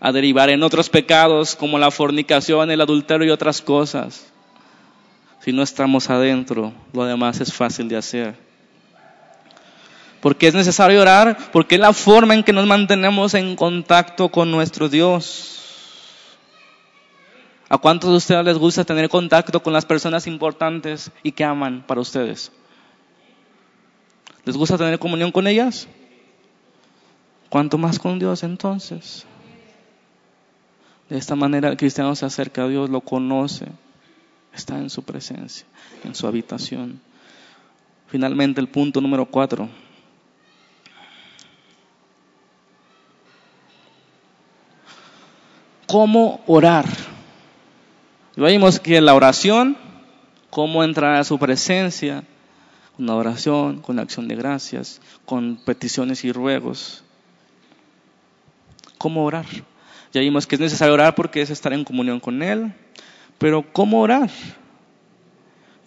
a 0.00 0.12
derivar 0.12 0.48
en 0.48 0.62
otros 0.62 0.88
pecados 0.88 1.54
como 1.54 1.78
la 1.78 1.90
fornicación, 1.90 2.70
el 2.70 2.80
adulterio 2.80 3.26
y 3.26 3.30
otras 3.30 3.60
cosas. 3.60 4.32
Si 5.40 5.52
no 5.52 5.62
estamos 5.62 6.08
adentro, 6.08 6.72
lo 6.94 7.04
demás 7.04 7.38
es 7.42 7.52
fácil 7.52 7.86
de 7.86 7.98
hacer. 7.98 8.36
Porque 10.22 10.46
es 10.46 10.54
necesario 10.54 11.02
orar, 11.02 11.36
porque 11.52 11.74
es 11.74 11.80
la 11.82 11.92
forma 11.92 12.32
en 12.32 12.42
que 12.42 12.54
nos 12.54 12.66
mantenemos 12.66 13.34
en 13.34 13.54
contacto 13.54 14.30
con 14.30 14.50
nuestro 14.50 14.88
Dios. 14.88 15.55
¿A 17.68 17.78
cuántos 17.78 18.10
de 18.10 18.16
ustedes 18.16 18.44
les 18.44 18.58
gusta 18.58 18.84
tener 18.84 19.08
contacto 19.08 19.60
con 19.60 19.72
las 19.72 19.84
personas 19.84 20.26
importantes 20.26 21.10
y 21.22 21.32
que 21.32 21.42
aman 21.42 21.84
para 21.86 22.00
ustedes? 22.00 22.52
¿Les 24.44 24.56
gusta 24.56 24.78
tener 24.78 25.00
comunión 25.00 25.32
con 25.32 25.48
ellas? 25.48 25.88
¿Cuánto 27.48 27.76
más 27.76 27.98
con 27.98 28.20
Dios 28.20 28.44
entonces? 28.44 29.26
De 31.08 31.18
esta 31.18 31.34
manera 31.34 31.68
el 31.68 31.76
cristiano 31.76 32.14
se 32.14 32.26
acerca 32.26 32.62
a 32.64 32.68
Dios, 32.68 32.88
lo 32.88 33.00
conoce, 33.00 33.66
está 34.54 34.78
en 34.78 34.90
su 34.90 35.02
presencia, 35.02 35.66
en 36.04 36.14
su 36.14 36.26
habitación. 36.28 37.00
Finalmente 38.06 38.60
el 38.60 38.68
punto 38.68 39.00
número 39.00 39.26
cuatro. 39.26 39.68
¿Cómo 45.88 46.40
orar? 46.46 46.86
Vimos 48.36 48.78
que 48.78 49.00
la 49.00 49.14
oración, 49.14 49.76
cómo 50.50 50.84
entrar 50.84 51.16
a 51.16 51.24
su 51.24 51.38
presencia, 51.38 52.24
una 52.98 53.14
oración, 53.14 53.80
con 53.80 53.98
acción 53.98 54.28
de 54.28 54.36
gracias, 54.36 55.00
con 55.24 55.56
peticiones 55.56 56.24
y 56.24 56.32
ruegos. 56.32 57.02
¿Cómo 58.98 59.24
orar? 59.24 59.46
Ya 60.12 60.20
vimos 60.20 60.46
que 60.46 60.56
es 60.56 60.60
necesario 60.60 60.94
orar 60.94 61.14
porque 61.14 61.42
es 61.42 61.50
estar 61.50 61.72
en 61.72 61.84
comunión 61.84 62.20
con 62.20 62.42
Él, 62.42 62.72
pero 63.38 63.64
¿cómo 63.72 64.00
orar? 64.00 64.30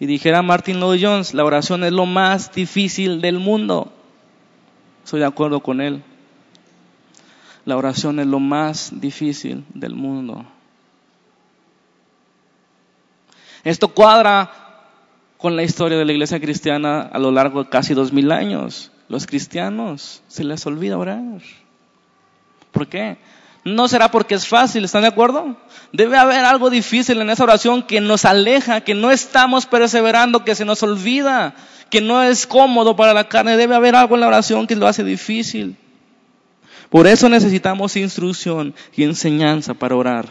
Y 0.00 0.06
dijera 0.06 0.42
Martin 0.42 0.80
Lloyd 0.80 1.04
Jones, 1.04 1.34
la 1.34 1.44
oración 1.44 1.84
es 1.84 1.92
lo 1.92 2.06
más 2.06 2.52
difícil 2.52 3.20
del 3.20 3.38
mundo. 3.38 3.92
Estoy 5.04 5.20
de 5.20 5.26
acuerdo 5.26 5.60
con 5.60 5.82
él. 5.82 6.02
La 7.66 7.76
oración 7.76 8.18
es 8.18 8.26
lo 8.26 8.40
más 8.40 8.98
difícil 8.98 9.64
del 9.74 9.94
mundo. 9.94 10.46
Esto 13.64 13.88
cuadra 13.88 14.50
con 15.36 15.56
la 15.56 15.62
historia 15.62 15.98
de 15.98 16.04
la 16.04 16.12
iglesia 16.12 16.40
cristiana 16.40 17.02
a 17.02 17.18
lo 17.18 17.30
largo 17.30 17.64
de 17.64 17.70
casi 17.70 17.94
dos 17.94 18.12
mil 18.12 18.30
años. 18.32 18.90
Los 19.08 19.26
cristianos 19.26 20.22
se 20.28 20.44
les 20.44 20.64
olvida 20.66 20.98
orar. 20.98 21.40
¿Por 22.70 22.86
qué? 22.86 23.18
No 23.64 23.88
será 23.88 24.10
porque 24.10 24.34
es 24.34 24.46
fácil, 24.46 24.84
¿están 24.84 25.02
de 25.02 25.08
acuerdo? 25.08 25.56
Debe 25.92 26.16
haber 26.16 26.44
algo 26.44 26.70
difícil 26.70 27.20
en 27.20 27.28
esa 27.28 27.44
oración 27.44 27.82
que 27.82 28.00
nos 28.00 28.24
aleja, 28.24 28.80
que 28.80 28.94
no 28.94 29.10
estamos 29.10 29.66
perseverando, 29.66 30.44
que 30.44 30.54
se 30.54 30.64
nos 30.64 30.82
olvida, 30.82 31.54
que 31.90 32.00
no 32.00 32.22
es 32.22 32.46
cómodo 32.46 32.96
para 32.96 33.12
la 33.12 33.28
carne. 33.28 33.58
Debe 33.58 33.74
haber 33.74 33.96
algo 33.96 34.14
en 34.14 34.22
la 34.22 34.28
oración 34.28 34.66
que 34.66 34.76
lo 34.76 34.86
hace 34.86 35.04
difícil. 35.04 35.76
Por 36.88 37.06
eso 37.06 37.28
necesitamos 37.28 37.96
instrucción 37.96 38.74
y 38.96 39.04
enseñanza 39.04 39.74
para 39.74 39.96
orar. 39.96 40.26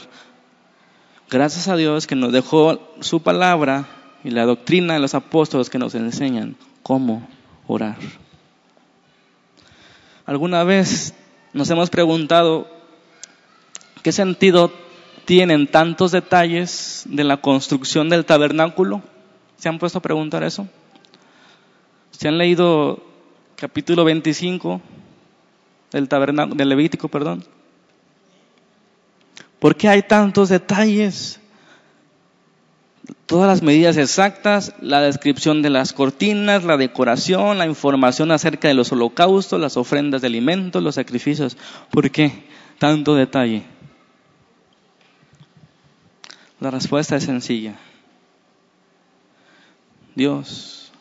Gracias 1.32 1.68
a 1.68 1.76
Dios 1.76 2.08
que 2.08 2.16
nos 2.16 2.32
dejó 2.32 2.80
su 3.02 3.22
palabra 3.22 3.86
y 4.24 4.32
la 4.32 4.46
doctrina 4.46 4.96
de 4.96 5.00
los 5.00 5.14
apóstoles 5.14 5.70
que 5.70 5.78
nos 5.78 5.94
enseñan 5.94 6.56
cómo 6.82 7.28
orar. 7.68 7.98
¿Alguna 10.26 10.64
vez 10.64 11.14
nos 11.54 11.70
hemos 11.70 11.92
preguntado 11.92 12.68
qué 14.02 14.12
sentido 14.12 14.72
tienen 15.26 15.68
tantos 15.68 16.12
detalles 16.12 17.04
de 17.08 17.24
la 17.24 17.38
construcción 17.38 18.10
del 18.10 18.26
tabernáculo? 18.26 19.04
¿Se 19.58 19.70
han 19.70 19.78
puesto 19.78 20.00
a 20.00 20.02
preguntar 20.02 20.44
eso? 20.44 20.68
¿Se 22.10 22.28
han 22.28 22.40
leído 22.40 23.04
capítulo 23.56 24.04
25 24.04 24.82
del 25.92 26.10
tabernáculo, 26.10 26.56
del 26.56 26.70
Levítico, 26.70 27.08
perdón? 27.08 27.46
¿Por 29.60 29.76
qué 29.76 29.90
hay 29.90 30.02
tantos 30.04 30.50
detalles? 30.50 31.40
Todas 33.26 33.48
las 33.48 33.62
medidas 33.62 33.98
exactas, 33.98 34.74
la 34.82 35.02
descripción 35.02 35.62
de 35.62 35.70
las 35.70 35.94
cortinas, 35.94 36.64
la 36.64 36.78
decoración, 36.78 37.58
la 37.58 37.66
información 37.66 38.32
acerca 38.32 38.68
de 38.68 38.74
los 38.74 38.92
holocaustos, 38.92 39.60
las 39.60 39.78
ofrendas 39.78 40.22
de 40.22 40.28
alimentos, 40.28 40.82
los 40.82 40.96
sacrificios. 40.96 41.58
¿Por 41.92 42.10
qué 42.10 42.46
tanto 42.78 43.16
detalle? 43.16 43.64
La 46.60 46.72
respuesta 46.72 47.18
es 47.18 47.24
sencilla. 47.24 47.76
Dios 50.16 50.92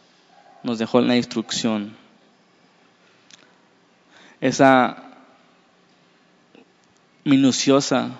nos 0.63 0.79
dejó 0.79 1.01
la 1.01 1.17
instrucción. 1.17 1.97
Esa 4.41 5.05
minuciosa 7.25 8.19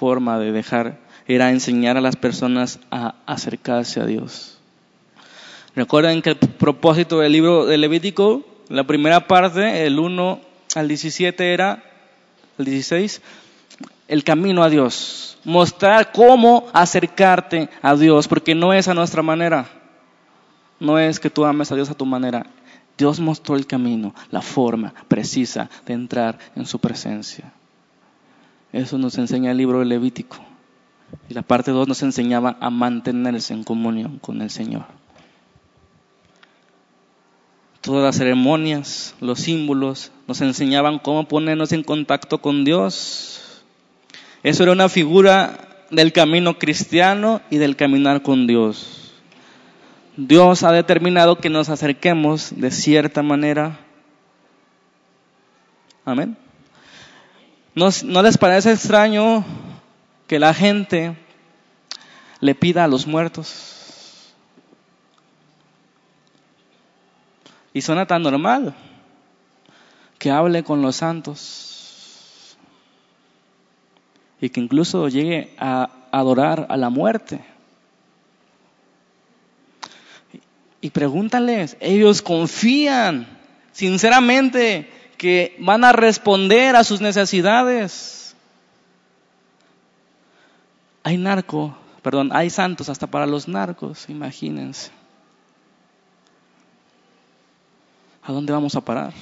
forma 0.00 0.38
de 0.38 0.50
dejar 0.50 0.96
era 1.28 1.50
enseñar 1.50 1.98
a 1.98 2.00
las 2.00 2.16
personas 2.16 2.80
a 2.90 3.16
acercarse 3.26 4.00
a 4.00 4.06
Dios. 4.06 4.56
Recuerden 5.76 6.22
que 6.22 6.30
el 6.30 6.36
propósito 6.36 7.18
del 7.18 7.32
libro 7.32 7.66
de 7.66 7.76
Levítico, 7.76 8.42
la 8.70 8.84
primera 8.84 9.26
parte, 9.26 9.86
el 9.86 9.98
1 9.98 10.40
al 10.74 10.88
17 10.88 11.52
era, 11.52 11.84
el 12.56 12.64
16, 12.64 13.20
el 14.08 14.24
camino 14.24 14.62
a 14.62 14.70
Dios. 14.70 15.36
Mostrar 15.44 16.12
cómo 16.12 16.68
acercarte 16.72 17.68
a 17.82 17.94
Dios, 17.94 18.26
porque 18.26 18.54
no 18.54 18.72
es 18.72 18.88
a 18.88 18.94
nuestra 18.94 19.22
manera. 19.22 19.68
No 20.78 20.98
es 20.98 21.20
que 21.20 21.28
tú 21.28 21.44
ames 21.44 21.70
a 21.72 21.74
Dios 21.74 21.90
a 21.90 21.94
tu 21.94 22.06
manera. 22.06 22.46
Dios 22.96 23.20
mostró 23.20 23.54
el 23.54 23.66
camino, 23.66 24.14
la 24.30 24.40
forma 24.40 24.94
precisa 25.08 25.68
de 25.84 25.92
entrar 25.92 26.38
en 26.56 26.64
su 26.64 26.78
presencia. 26.78 27.52
Eso 28.72 28.98
nos 28.98 29.18
enseña 29.18 29.50
el 29.50 29.56
libro 29.56 29.80
de 29.80 29.86
Levítico. 29.86 30.38
Y 31.28 31.34
la 31.34 31.42
parte 31.42 31.70
2 31.70 31.88
nos 31.88 32.02
enseñaba 32.02 32.56
a 32.60 32.70
mantenerse 32.70 33.52
en 33.52 33.64
comunión 33.64 34.18
con 34.18 34.40
el 34.42 34.50
Señor. 34.50 34.84
Todas 37.80 38.04
las 38.04 38.16
ceremonias, 38.16 39.14
los 39.20 39.40
símbolos, 39.40 40.12
nos 40.28 40.40
enseñaban 40.42 40.98
cómo 40.98 41.26
ponernos 41.26 41.72
en 41.72 41.82
contacto 41.82 42.38
con 42.38 42.64
Dios. 42.64 43.62
Eso 44.42 44.62
era 44.62 44.72
una 44.72 44.88
figura 44.88 45.84
del 45.90 46.12
camino 46.12 46.58
cristiano 46.58 47.40
y 47.50 47.56
del 47.56 47.76
caminar 47.76 48.22
con 48.22 48.46
Dios. 48.46 49.12
Dios 50.16 50.62
ha 50.62 50.72
determinado 50.72 51.38
que 51.38 51.48
nos 51.48 51.68
acerquemos 51.68 52.52
de 52.54 52.70
cierta 52.70 53.22
manera. 53.22 53.80
Amén. 56.04 56.36
¿No, 57.74 58.22
les 58.22 58.36
parece 58.36 58.72
extraño 58.72 59.44
que 60.26 60.40
la 60.40 60.52
gente 60.52 61.16
le 62.40 62.54
pida 62.56 62.82
a 62.84 62.88
los 62.88 63.06
muertos? 63.06 64.34
Y 67.72 67.82
suena 67.82 68.06
tan 68.06 68.22
normal 68.22 68.74
que 70.18 70.32
hable 70.32 70.64
con 70.64 70.82
los 70.82 70.96
santos 70.96 72.56
y 74.40 74.50
que 74.50 74.60
incluso 74.60 75.08
llegue 75.08 75.54
a 75.56 75.90
adorar 76.10 76.66
a 76.70 76.76
la 76.76 76.90
muerte. 76.90 77.40
Y 80.80 80.90
pregúntales, 80.90 81.76
ellos 81.78 82.20
confían 82.20 83.28
sinceramente 83.70 84.90
que 85.20 85.54
van 85.58 85.84
a 85.84 85.92
responder 85.92 86.74
a 86.76 86.82
sus 86.82 87.02
necesidades. 87.02 88.34
Hay 91.02 91.18
narco, 91.18 91.76
perdón, 92.00 92.30
hay 92.32 92.48
santos 92.48 92.88
hasta 92.88 93.06
para 93.06 93.26
los 93.26 93.46
narcos, 93.46 94.08
imagínense. 94.08 94.90
¿A 98.22 98.32
dónde 98.32 98.50
vamos 98.54 98.74
a 98.76 98.80
parar? 98.80 99.12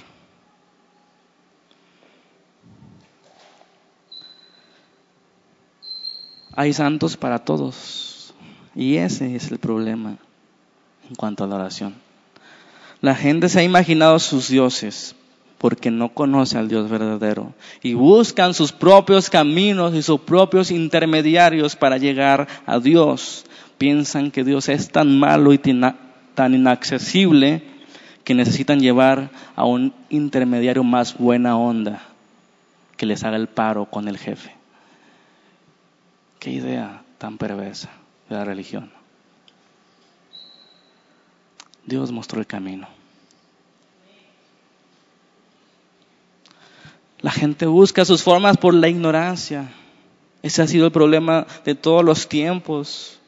Hay 6.55 6.73
santos 6.75 7.17
para 7.17 7.41
todos. 7.41 8.33
Y 8.77 8.99
ese 8.99 9.35
es 9.35 9.51
el 9.51 9.59
problema 9.59 10.17
en 11.09 11.17
cuanto 11.17 11.43
a 11.43 11.49
la 11.49 11.57
oración. 11.57 11.97
La 13.01 13.17
gente 13.17 13.49
se 13.49 13.59
ha 13.59 13.65
imaginado 13.65 14.21
sus 14.21 14.47
dioses, 14.47 15.17
porque 15.59 15.91
no 15.91 16.11
conoce 16.11 16.57
al 16.57 16.69
Dios 16.69 16.89
verdadero 16.89 17.53
y 17.83 17.95
buscan 17.95 18.55
sus 18.55 18.73
propios 18.73 19.29
caminos 19.29 19.95
y 19.95 20.03
sus 20.03 20.21
propios 20.21 20.71
intermediarios 20.71 21.77
para 21.77 21.99
llegar 21.99 22.47
a 22.65 22.79
Dios. 22.79 23.45
Piensan 23.77 24.31
que 24.31 24.45
Dios 24.45 24.69
es 24.69 24.91
tan 24.91 25.19
malo 25.19 25.53
y 25.53 25.59
tan 25.59 26.55
inaccesible 26.55 27.63
que 28.25 28.35
necesitan 28.35 28.81
llevar 28.81 29.31
a 29.57 29.65
un 29.65 29.93
intermediario 30.11 30.85
más 30.85 31.17
buena 31.17 31.57
onda 31.57 32.03
que 32.97 33.07
les 33.07 33.25
haga 33.25 33.37
el 33.37 33.49
paro 33.49 33.87
con 33.87 34.09
el 34.09 34.19
jefe. 34.19 34.55
Qué 36.39 36.51
idea 36.51 37.03
tan 37.19 37.39
perversa 37.39 37.91
de 38.29 38.37
la 38.37 38.45
religión. 38.45 38.91
Dios 41.87 42.13
mostró 42.13 42.39
el 42.39 42.47
camino. 42.47 42.98
La 47.21 47.31
gente 47.33 47.67
busca 47.67 48.05
sus 48.05 48.23
formas 48.23 48.57
por 48.57 48.75
la 48.75 48.89
ignorancia. 48.89 49.73
Ese 50.43 50.63
ha 50.63 50.67
sido 50.69 50.87
el 50.87 50.93
problema 50.93 51.47
de 51.65 51.75
todos 51.75 52.05
los 52.05 52.29
tiempos. 52.29 53.19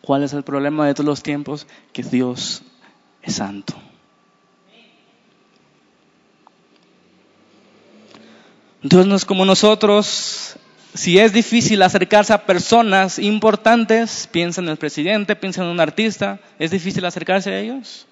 ¿Cuál 0.00 0.22
es 0.22 0.32
el 0.32 0.44
problema 0.44 0.86
de 0.86 0.94
todos 0.94 1.06
los 1.06 1.22
tiempos? 1.22 1.66
Que 1.92 2.02
Dios 2.02 2.62
es 3.22 3.36
santo. 3.36 3.74
Dios 8.82 9.06
no 9.06 9.16
es 9.16 9.24
como 9.24 9.44
nosotros. 9.44 10.56
Si 10.92 11.18
es 11.18 11.32
difícil 11.32 11.82
acercarse 11.82 12.32
a 12.32 12.46
personas 12.46 13.18
importantes, 13.18 14.28
piensa 14.30 14.60
en 14.60 14.68
el 14.68 14.76
presidente, 14.76 15.34
piensa 15.34 15.64
en 15.64 15.70
un 15.70 15.80
artista, 15.80 16.38
¿es 16.58 16.70
difícil 16.70 17.04
acercarse 17.04 17.50
a 17.50 17.58
ellos? 17.58 18.06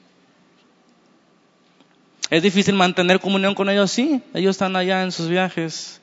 ¿Es 2.33 2.43
difícil 2.43 2.74
mantener 2.74 3.20
comunión 3.20 3.55
con 3.55 3.68
ellos? 3.68 3.91
Sí, 3.91 4.22
ellos 4.33 4.53
están 4.53 4.74
allá 4.74 5.03
en 5.03 5.12
sus 5.12 5.28
viajes. 5.28 6.01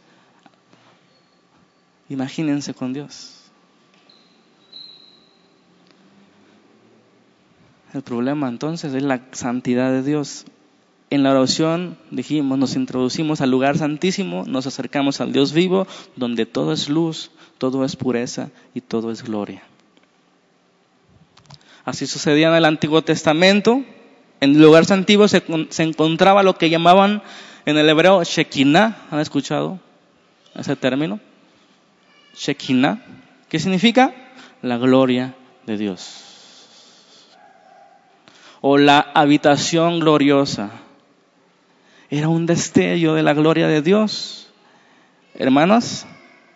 Imagínense 2.07 2.75
con 2.75 2.93
Dios. 2.93 3.45
El 7.95 8.03
problema 8.03 8.47
entonces 8.47 8.93
es 8.93 9.01
la 9.01 9.21
santidad 9.31 9.91
de 9.91 10.03
Dios. 10.03 10.45
En 11.09 11.23
la 11.23 11.31
oración 11.31 11.97
dijimos, 12.11 12.59
nos 12.59 12.75
introducimos 12.75 13.41
al 13.41 13.49
lugar 13.49 13.79
santísimo, 13.79 14.43
nos 14.45 14.67
acercamos 14.67 15.21
al 15.21 15.33
Dios 15.33 15.51
vivo, 15.51 15.87
donde 16.15 16.45
todo 16.45 16.73
es 16.73 16.89
luz, 16.89 17.31
todo 17.57 17.83
es 17.83 17.95
pureza 17.95 18.51
y 18.75 18.81
todo 18.81 19.09
es 19.09 19.23
gloria. 19.23 19.63
Así 21.85 22.05
sucedía 22.05 22.49
en 22.49 22.53
el 22.53 22.65
Antiguo 22.65 23.01
Testamento, 23.01 23.83
en 24.41 24.55
el 24.55 24.61
lugar 24.61 24.85
antiguo 24.91 25.27
se, 25.27 25.43
se, 25.69 25.83
encontraba 25.83 26.43
lo 26.43 26.57
que 26.57 26.69
llamaban 26.69 27.21
en 27.65 27.77
el 27.77 27.89
hebreo 27.89 28.23
Shekinah. 28.23 29.07
¿Han 29.11 29.19
escuchado 29.19 29.79
ese 30.55 30.75
término? 30.75 31.19
Shekinah. 32.35 33.03
¿Qué 33.49 33.59
significa? 33.59 34.13
La 34.61 34.77
gloria 34.77 35.35
de 35.65 35.77
Dios. 35.77 36.25
O 38.61 38.77
la 38.77 38.99
habitación 39.13 39.99
gloriosa. 39.99 40.71
Era 42.09 42.29
un 42.29 42.45
destello 42.45 43.13
de 43.13 43.23
la 43.23 43.33
gloria 43.33 43.67
de 43.67 43.81
Dios. 43.81 44.49
Hermanos, 45.35 46.05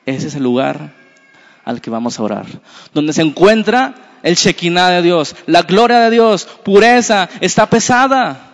ese 0.06 0.28
es 0.28 0.36
el 0.36 0.44
lugar 0.44 1.03
al 1.66 1.82
que 1.82 1.90
vamos 1.90 2.20
a 2.20 2.24
orar. 2.24 2.46
Donde 2.94 3.14
se 3.14 3.22
encuentra 3.22 4.20
el 4.24 4.36
Shekinah 4.36 4.90
de 4.90 5.02
Dios, 5.02 5.36
la 5.46 5.64
gloria 5.64 6.00
de 6.00 6.10
Dios, 6.10 6.46
pureza, 6.64 7.30
está 7.42 7.70
pesada. 7.70 8.52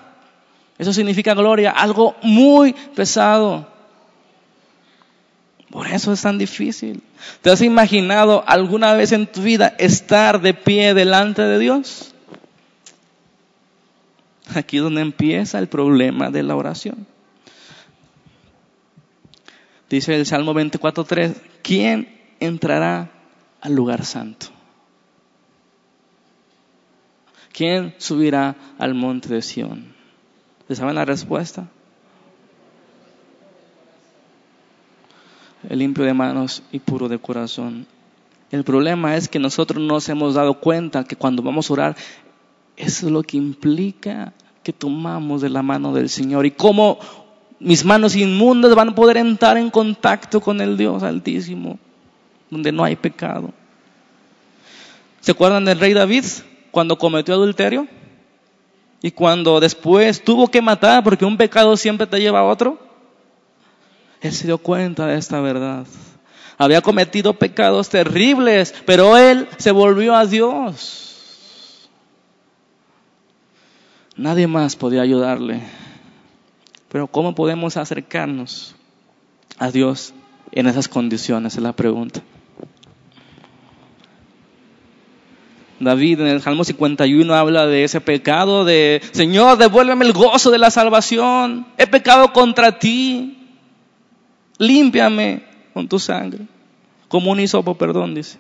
Eso 0.78 0.94
significa 0.94 1.34
gloria, 1.34 1.72
algo 1.72 2.16
muy 2.22 2.74
pesado. 2.96 3.68
Por 5.70 5.88
eso 5.88 6.12
es 6.12 6.22
tan 6.22 6.38
difícil. 6.38 7.04
¿Te 7.42 7.52
has 7.52 7.62
imaginado 7.62 8.44
alguna 8.48 8.94
vez 8.94 9.12
en 9.12 9.28
tu 9.28 9.42
vida 9.42 9.76
estar 9.78 10.42
de 10.42 10.54
pie 10.54 10.94
delante 10.94 11.44
de 11.44 11.60
Dios? 11.60 12.16
Aquí 14.56 14.78
es 14.78 14.84
donde 14.84 15.02
empieza 15.02 15.60
el 15.60 15.68
problema 15.68 16.32
de 16.32 16.42
la 16.42 16.56
oración. 16.56 17.06
Dice 19.90 20.16
el 20.16 20.26
Salmo 20.26 20.54
24.3, 20.54 21.36
¿quién 21.62 22.19
entrará 22.40 23.12
al 23.62 23.74
lugar 23.74 24.06
santo? 24.06 24.48
¿Quién 27.52 27.94
subirá 27.98 28.56
al 28.78 28.94
monte 28.94 29.30
de 29.30 29.42
Sión? 29.42 29.94
¿Se 30.68 30.76
saben 30.76 30.96
la 30.96 31.06
respuesta? 31.06 31.68
El 35.68 35.80
limpio 35.80 36.06
de 36.06 36.14
manos 36.14 36.64
y 36.72 36.80
puro 36.80 37.10
de 37.10 37.20
corazón. 37.20 37.86
El 38.52 38.64
problema 38.64 39.16
es 39.16 39.28
que 39.28 39.40
nosotros 39.40 39.84
nos 39.84 40.08
hemos 40.10 40.36
dado 40.36 40.60
cuenta 40.60 41.04
que 41.04 41.16
cuando 41.16 41.44
vamos 41.44 41.70
a 41.70 41.74
orar, 41.74 41.96
eso 42.78 43.08
es 43.08 43.12
lo 43.12 43.24
que 43.24 43.38
implica 43.38 44.34
que 44.64 44.72
tomamos 44.72 45.42
de 45.42 45.50
la 45.50 45.62
mano 45.62 45.94
del 45.94 46.10
Señor 46.10 46.46
y 46.46 46.52
cómo 46.52 46.98
mis 47.60 47.84
manos 47.84 48.16
inmundas 48.16 48.74
van 48.74 48.90
a 48.90 48.96
poder 48.96 49.18
entrar 49.18 49.58
en 49.58 49.70
contacto 49.70 50.40
con 50.40 50.62
el 50.62 50.78
Dios 50.78 51.04
Altísimo, 51.04 51.78
donde 52.50 52.72
no 52.72 52.84
hay 52.84 52.96
pecado. 52.96 53.54
¿Se 55.22 55.32
acuerdan 55.32 55.66
del 55.66 55.80
rey 55.80 55.94
David 55.94 56.26
cuando 56.72 56.98
cometió 56.98 57.34
adulterio? 57.34 57.88
Y 59.02 59.12
cuando 59.12 59.60
después 59.60 60.24
tuvo 60.24 60.50
que 60.50 60.62
matar 60.62 61.04
porque 61.04 61.26
un 61.26 61.38
pecado 61.38 61.78
siempre 61.78 62.08
te 62.08 62.20
lleva 62.20 62.40
a 62.40 62.46
otro. 62.46 62.80
Él 64.22 64.34
se 64.34 64.48
dio 64.48 64.58
cuenta 64.58 65.08
de 65.08 65.18
esta 65.18 65.40
verdad. 65.40 65.86
Había 66.58 66.82
cometido 66.82 67.34
pecados 67.34 67.88
terribles, 67.88 68.76
pero 68.86 69.18
él 69.18 69.48
se 69.58 69.72
volvió 69.72 70.16
a 70.16 70.26
Dios. 70.26 71.90
Nadie 74.18 74.48
más 74.48 74.76
podía 74.76 75.02
ayudarle. 75.02 75.62
Pero 76.90 77.08
¿cómo 77.08 77.34
podemos 77.34 77.78
acercarnos 77.78 78.76
a 79.58 79.72
Dios 79.72 80.14
en 80.52 80.68
esas 80.68 80.90
condiciones? 80.90 81.56
Es 81.56 81.62
la 81.62 81.72
pregunta. 81.72 82.22
David 85.80 86.22
en 86.22 86.28
el 86.28 86.42
Salmo 86.42 86.64
51 86.64 87.34
habla 87.34 87.66
de 87.66 87.84
ese 87.84 88.02
pecado 88.02 88.66
de, 88.66 89.02
Señor, 89.12 89.58
devuélveme 89.58 90.06
el 90.06 90.14
gozo 90.14 90.52
de 90.52 90.58
la 90.58 90.72
salvación. 90.72 91.66
He 91.78 91.88
pecado 91.88 92.34
contra 92.34 92.78
ti. 92.80 93.38
Límpiame 94.58 95.44
con 95.74 95.88
tu 95.88 96.00
sangre. 96.00 96.40
Como 97.08 97.32
un 97.32 97.40
hisopo, 97.40 97.76
perdón, 97.76 98.14
dice. 98.14 98.38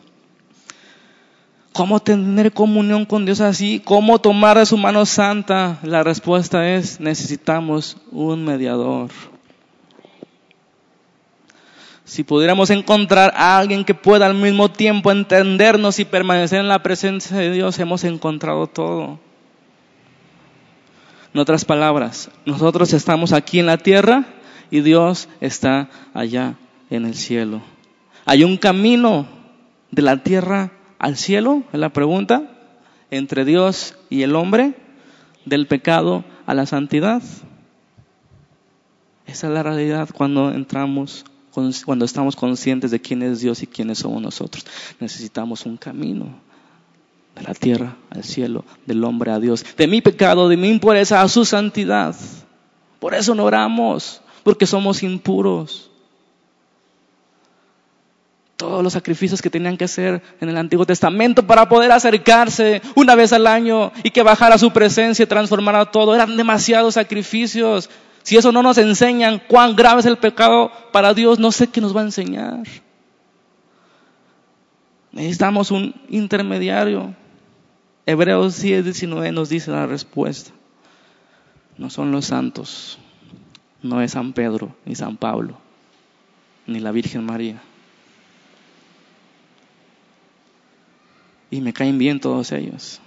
¿Cómo 1.72 2.02
tener 2.02 2.52
comunión 2.52 3.06
con 3.06 3.26
Dios 3.26 3.40
así? 3.40 3.82
¿Cómo 3.84 4.20
tomar 4.20 4.58
de 4.58 4.66
su 4.66 4.78
mano 4.78 5.06
santa? 5.06 5.80
La 5.84 6.04
respuesta 6.04 6.76
es, 6.76 7.00
necesitamos 7.00 7.96
un 8.12 8.44
mediador. 8.44 9.10
Si 12.10 12.24
pudiéramos 12.24 12.72
encontrar 12.72 13.36
a 13.36 13.60
alguien 13.60 13.86
que 13.86 13.94
pueda 13.94 14.26
al 14.26 14.34
mismo 14.34 14.72
tiempo 14.72 15.12
entendernos 15.12 16.00
y 16.00 16.06
permanecer 16.06 16.60
en 16.60 16.68
la 16.68 16.82
presencia 16.82 17.38
de 17.38 17.52
Dios, 17.52 17.78
hemos 17.78 18.04
encontrado 18.04 18.66
todo. 18.66 19.20
En 21.32 21.40
otras 21.40 21.66
palabras, 21.66 22.32
nosotros 22.48 22.94
estamos 22.94 23.32
aquí 23.32 23.60
en 23.60 23.68
la 23.68 23.78
tierra 23.78 24.26
y 24.72 24.82
Dios 24.82 25.30
está 25.40 25.92
allá 26.16 26.56
en 26.90 27.06
el 27.06 27.14
cielo. 27.14 27.62
Hay 28.26 28.44
un 28.44 28.58
camino 28.58 29.28
de 29.92 30.02
la 30.02 30.24
tierra 30.24 30.72
al 30.98 31.16
cielo? 31.16 31.62
Es 31.72 31.80
la 31.80 31.90
pregunta. 31.90 32.42
Entre 33.12 33.46
Dios 33.46 33.96
y 34.10 34.24
el 34.24 34.36
hombre, 34.36 34.74
del 35.46 35.68
pecado 35.68 36.26
a 36.48 36.56
la 36.56 36.66
santidad. 36.66 37.22
Esa 39.28 39.48
es 39.48 39.54
la 39.54 39.62
realidad 39.62 40.10
cuando 40.12 40.52
entramos, 40.52 41.24
cuando 41.52 42.06
estamos 42.06 42.36
conscientes 42.36 42.92
de 42.92 43.02
quién 43.02 43.22
es 43.24 43.42
Dios 43.42 43.64
y 43.64 43.68
quiénes 43.68 44.00
somos 44.00 44.22
nosotros. 44.22 44.66
Necesitamos 45.00 45.66
un 45.66 45.78
camino 45.78 46.40
de 47.36 47.44
la 47.44 47.54
tierra 47.54 47.96
al 48.10 48.24
cielo, 48.24 48.66
del 48.86 49.04
hombre 49.04 49.32
a 49.32 49.40
Dios, 49.40 49.66
de 49.78 49.88
mi 49.88 50.02
pecado, 50.02 50.50
de 50.50 50.58
mi 50.58 50.70
impureza 50.70 51.22
a 51.22 51.28
su 51.28 51.46
santidad. 51.46 52.16
Por 53.00 53.14
eso 53.14 53.34
no 53.36 53.46
oramos, 53.46 54.22
porque 54.44 54.66
somos 54.66 55.04
impuros 55.04 55.90
todos 58.60 58.84
los 58.84 58.92
sacrificios 58.92 59.42
que 59.42 59.50
tenían 59.50 59.78
que 59.78 59.86
hacer 59.86 60.22
en 60.42 60.50
el 60.50 60.58
Antiguo 60.58 60.86
Testamento 60.86 61.48
para 61.48 61.70
poder 61.70 61.94
acercarse 61.94 62.82
una 62.94 63.16
vez 63.16 63.32
al 63.32 63.48
año 63.48 63.94
y 64.04 64.10
que 64.10 64.22
bajara 64.22 64.58
su 64.58 64.72
presencia 64.72 65.24
y 65.24 65.28
transformara 65.28 65.86
todo. 65.86 66.14
Eran 66.14 66.36
demasiados 66.36 66.96
sacrificios. 66.96 67.90
Si 68.24 68.38
eso 68.38 68.52
no 68.52 68.62
nos 68.62 68.78
enseñan 68.78 69.42
cuán 69.48 69.76
grave 69.76 70.02
es 70.02 70.06
el 70.06 70.18
pecado 70.18 70.72
para 70.92 71.14
Dios, 71.14 71.40
no 71.40 71.52
sé 71.52 71.68
qué 71.68 71.82
nos 71.82 71.96
va 71.96 72.02
a 72.02 72.06
enseñar. 72.06 72.64
Necesitamos 75.12 75.72
un 75.72 75.96
intermediario. 76.10 77.16
Hebreos 78.06 78.62
10, 78.62 78.84
19 78.86 79.32
nos 79.32 79.50
dice 79.50 79.72
la 79.72 79.88
respuesta. 79.88 80.52
No 81.78 81.90
son 81.90 82.12
los 82.12 82.26
santos, 82.26 83.00
no 83.82 84.02
es 84.02 84.12
San 84.12 84.34
Pedro, 84.34 84.76
ni 84.86 84.96
San 84.96 85.16
Pablo, 85.16 85.58
ni 86.68 86.80
la 86.80 86.92
Virgen 86.92 87.26
María 87.26 87.62
Y 91.52 91.62
me 91.62 91.74
caen 91.74 91.98
bien 91.98 92.20
todos 92.20 92.52
ellos. 92.52 93.02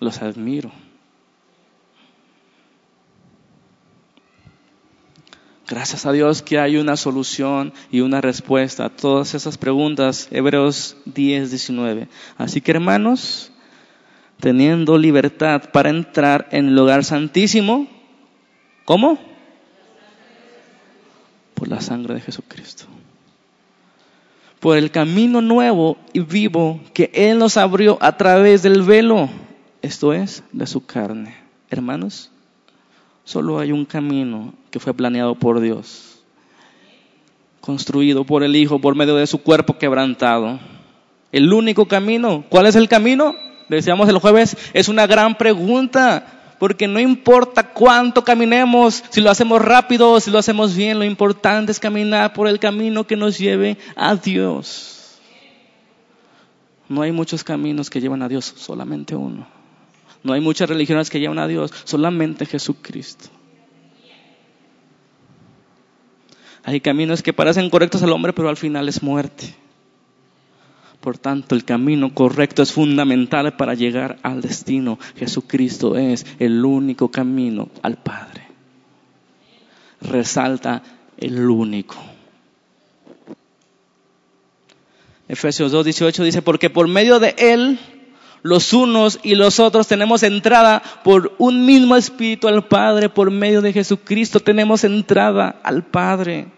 Los 0.00 0.22
admiro. 0.22 0.72
Gracias 5.66 6.04
a 6.04 6.12
Dios 6.12 6.42
que 6.42 6.58
hay 6.58 6.76
una 6.76 6.96
solución 6.96 7.72
y 7.90 8.00
una 8.00 8.20
respuesta 8.20 8.86
a 8.86 8.90
todas 8.90 9.34
esas 9.34 9.56
preguntas. 9.56 10.28
Hebreos 10.30 10.96
10, 11.06 11.50
19. 11.50 12.08
Así 12.36 12.60
que 12.60 12.72
hermanos, 12.72 13.50
teniendo 14.40 14.98
libertad 14.98 15.70
para 15.72 15.90
entrar 15.90 16.48
en 16.50 16.68
el 16.68 16.76
lugar 16.76 17.04
santísimo, 17.04 17.88
¿cómo? 18.84 19.18
Por 21.54 21.68
la 21.68 21.80
sangre 21.80 22.14
de 22.14 22.20
Jesucristo 22.20 22.86
por 24.64 24.78
el 24.78 24.90
camino 24.90 25.42
nuevo 25.42 25.98
y 26.14 26.20
vivo 26.20 26.80
que 26.94 27.10
Él 27.12 27.38
nos 27.38 27.58
abrió 27.58 27.98
a 28.00 28.16
través 28.16 28.62
del 28.62 28.80
velo, 28.80 29.28
esto 29.82 30.14
es, 30.14 30.42
de 30.52 30.66
su 30.66 30.86
carne. 30.86 31.36
Hermanos, 31.68 32.30
solo 33.24 33.58
hay 33.58 33.72
un 33.72 33.84
camino 33.84 34.52
que 34.70 34.80
fue 34.80 34.94
planeado 34.94 35.34
por 35.34 35.60
Dios, 35.60 36.20
construido 37.60 38.24
por 38.24 38.42
el 38.42 38.54
Hijo 38.56 38.78
por 38.78 38.94
medio 38.94 39.16
de 39.16 39.26
su 39.26 39.42
cuerpo 39.42 39.78
quebrantado. 39.78 40.60
El 41.32 41.52
único 41.52 41.88
camino, 41.88 42.44
¿cuál 42.48 42.66
es 42.66 42.76
el 42.76 42.88
camino? 42.88 43.34
Decíamos 43.68 44.08
el 44.08 44.18
jueves, 44.18 44.56
es 44.72 44.88
una 44.88 45.06
gran 45.06 45.36
pregunta. 45.36 46.40
Porque 46.58 46.86
no 46.86 47.00
importa 47.00 47.72
cuánto 47.72 48.22
caminemos, 48.22 49.02
si 49.10 49.20
lo 49.20 49.30
hacemos 49.30 49.60
rápido 49.60 50.12
o 50.12 50.20
si 50.20 50.30
lo 50.30 50.38
hacemos 50.38 50.76
bien, 50.76 50.98
lo 50.98 51.04
importante 51.04 51.72
es 51.72 51.80
caminar 51.80 52.32
por 52.32 52.46
el 52.46 52.60
camino 52.60 53.06
que 53.06 53.16
nos 53.16 53.38
lleve 53.38 53.76
a 53.96 54.14
Dios. 54.14 55.18
No 56.88 57.02
hay 57.02 57.12
muchos 57.12 57.42
caminos 57.42 57.90
que 57.90 58.00
llevan 58.00 58.22
a 58.22 58.28
Dios, 58.28 58.54
solamente 58.56 59.16
uno. 59.16 59.46
No 60.24 60.32
hay 60.32 60.40
muchas 60.40 60.68
religiones 60.68 61.10
que 61.10 61.20
llevan 61.20 61.38
a 61.38 61.46
Dios, 61.46 61.72
solamente 61.84 62.46
Jesucristo. 62.46 63.28
Hay 66.64 66.80
caminos 66.80 67.22
que 67.22 67.34
parecen 67.34 67.68
correctos 67.68 68.02
al 68.02 68.10
hombre, 68.10 68.32
pero 68.32 68.48
al 68.48 68.56
final 68.56 68.88
es 68.88 69.02
muerte. 69.02 69.54
Por 71.00 71.18
tanto, 71.18 71.54
el 71.54 71.66
camino 71.66 72.14
correcto 72.14 72.62
es 72.62 72.72
fundamental 72.72 73.54
para 73.54 73.74
llegar 73.74 74.16
al 74.22 74.40
destino. 74.40 74.98
Jesucristo 75.16 75.98
es 75.98 76.24
el 76.38 76.64
único 76.64 77.10
camino 77.10 77.68
al 77.82 77.98
Padre. 77.98 78.44
Resalta 80.00 80.82
el 81.18 81.46
único. 81.46 81.96
Efesios 85.28 85.74
2.18 85.74 86.24
dice, 86.24 86.40
porque 86.40 86.70
por 86.70 86.88
medio 86.88 87.20
de 87.20 87.34
Él, 87.36 87.78
los 88.44 88.74
unos 88.74 89.20
y 89.22 89.36
los 89.36 89.58
otros 89.58 89.88
tenemos 89.88 90.22
entrada 90.22 90.82
por 91.02 91.32
un 91.38 91.64
mismo 91.64 91.96
espíritu 91.96 92.46
al 92.46 92.68
Padre, 92.68 93.08
por 93.08 93.30
medio 93.30 93.62
de 93.62 93.72
Jesucristo 93.72 94.38
tenemos 94.38 94.84
entrada 94.84 95.60
al 95.62 95.82
Padre. 95.82 96.48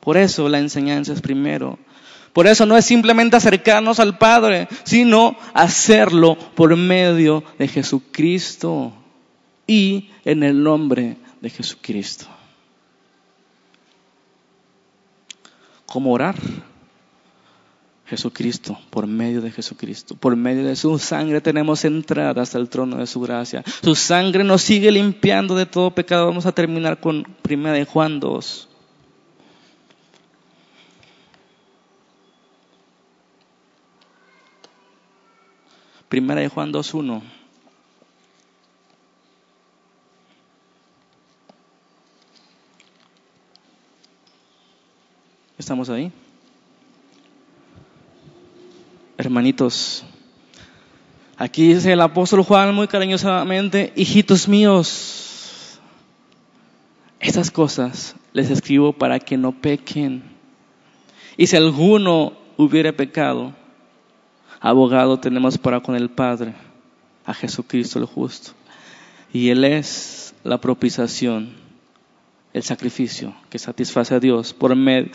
Por 0.00 0.16
eso 0.16 0.48
la 0.48 0.58
enseñanza 0.58 1.12
es 1.12 1.20
primero. 1.20 1.78
Por 2.32 2.48
eso 2.48 2.66
no 2.66 2.76
es 2.76 2.84
simplemente 2.84 3.36
acercarnos 3.36 4.00
al 4.00 4.18
Padre, 4.18 4.66
sino 4.82 5.36
hacerlo 5.54 6.36
por 6.56 6.74
medio 6.74 7.44
de 7.56 7.68
Jesucristo 7.68 8.92
y 9.64 10.10
en 10.24 10.42
el 10.42 10.60
nombre 10.60 11.18
de 11.40 11.50
Jesucristo. 11.50 12.26
¿Cómo 15.86 16.12
orar? 16.12 16.34
Jesucristo, 18.06 18.78
por 18.90 19.06
medio 19.06 19.40
de 19.40 19.50
Jesucristo, 19.50 20.14
por 20.14 20.36
medio 20.36 20.64
de 20.64 20.76
su 20.76 20.96
sangre 20.98 21.40
tenemos 21.40 21.84
entrada 21.84 22.40
hasta 22.40 22.56
el 22.56 22.68
trono 22.68 22.98
de 22.98 23.06
su 23.06 23.20
gracia. 23.20 23.64
Su 23.82 23.96
sangre 23.96 24.44
nos 24.44 24.62
sigue 24.62 24.92
limpiando 24.92 25.56
de 25.56 25.66
todo 25.66 25.90
pecado. 25.90 26.26
Vamos 26.26 26.46
a 26.46 26.52
terminar 26.52 27.00
con 27.00 27.26
1 27.48 27.72
de 27.72 27.84
Juan 27.84 28.20
2. 28.20 28.68
Primera 36.08 36.40
de 36.40 36.48
Juan 36.48 36.72
2.1. 36.72 37.22
¿Estamos 45.58 45.90
ahí? 45.90 46.12
Hermanitos, 49.18 50.04
aquí 51.38 51.72
dice 51.72 51.92
el 51.92 52.02
apóstol 52.02 52.42
Juan 52.42 52.74
muy 52.74 52.86
cariñosamente, 52.86 53.94
hijitos 53.96 54.46
míos, 54.46 55.80
estas 57.18 57.50
cosas 57.50 58.14
les 58.34 58.50
escribo 58.50 58.92
para 58.92 59.18
que 59.18 59.38
no 59.38 59.52
pequen. 59.52 60.22
Y 61.38 61.46
si 61.46 61.56
alguno 61.56 62.34
hubiera 62.58 62.92
pecado, 62.92 63.54
abogado 64.60 65.18
tenemos 65.18 65.56
para 65.56 65.80
con 65.80 65.96
el 65.96 66.10
Padre, 66.10 66.54
a 67.24 67.32
Jesucristo 67.32 67.98
el 67.98 68.04
justo. 68.04 68.52
Y 69.32 69.48
Él 69.48 69.64
es 69.64 70.34
la 70.44 70.60
propiciación, 70.60 71.54
el 72.52 72.62
sacrificio 72.62 73.34
que 73.48 73.58
satisface 73.58 74.14
a 74.14 74.20
Dios 74.20 74.52
por 74.52 74.76
medio 74.76 75.10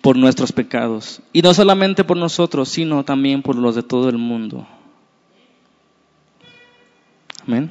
por 0.00 0.16
nuestros 0.16 0.52
pecados. 0.52 1.20
Y 1.32 1.42
no 1.42 1.52
solamente 1.54 2.04
por 2.04 2.16
nosotros, 2.16 2.68
sino 2.68 3.04
también 3.04 3.42
por 3.42 3.56
los 3.56 3.74
de 3.74 3.82
todo 3.82 4.08
el 4.08 4.18
mundo. 4.18 4.66
Amén. 7.46 7.70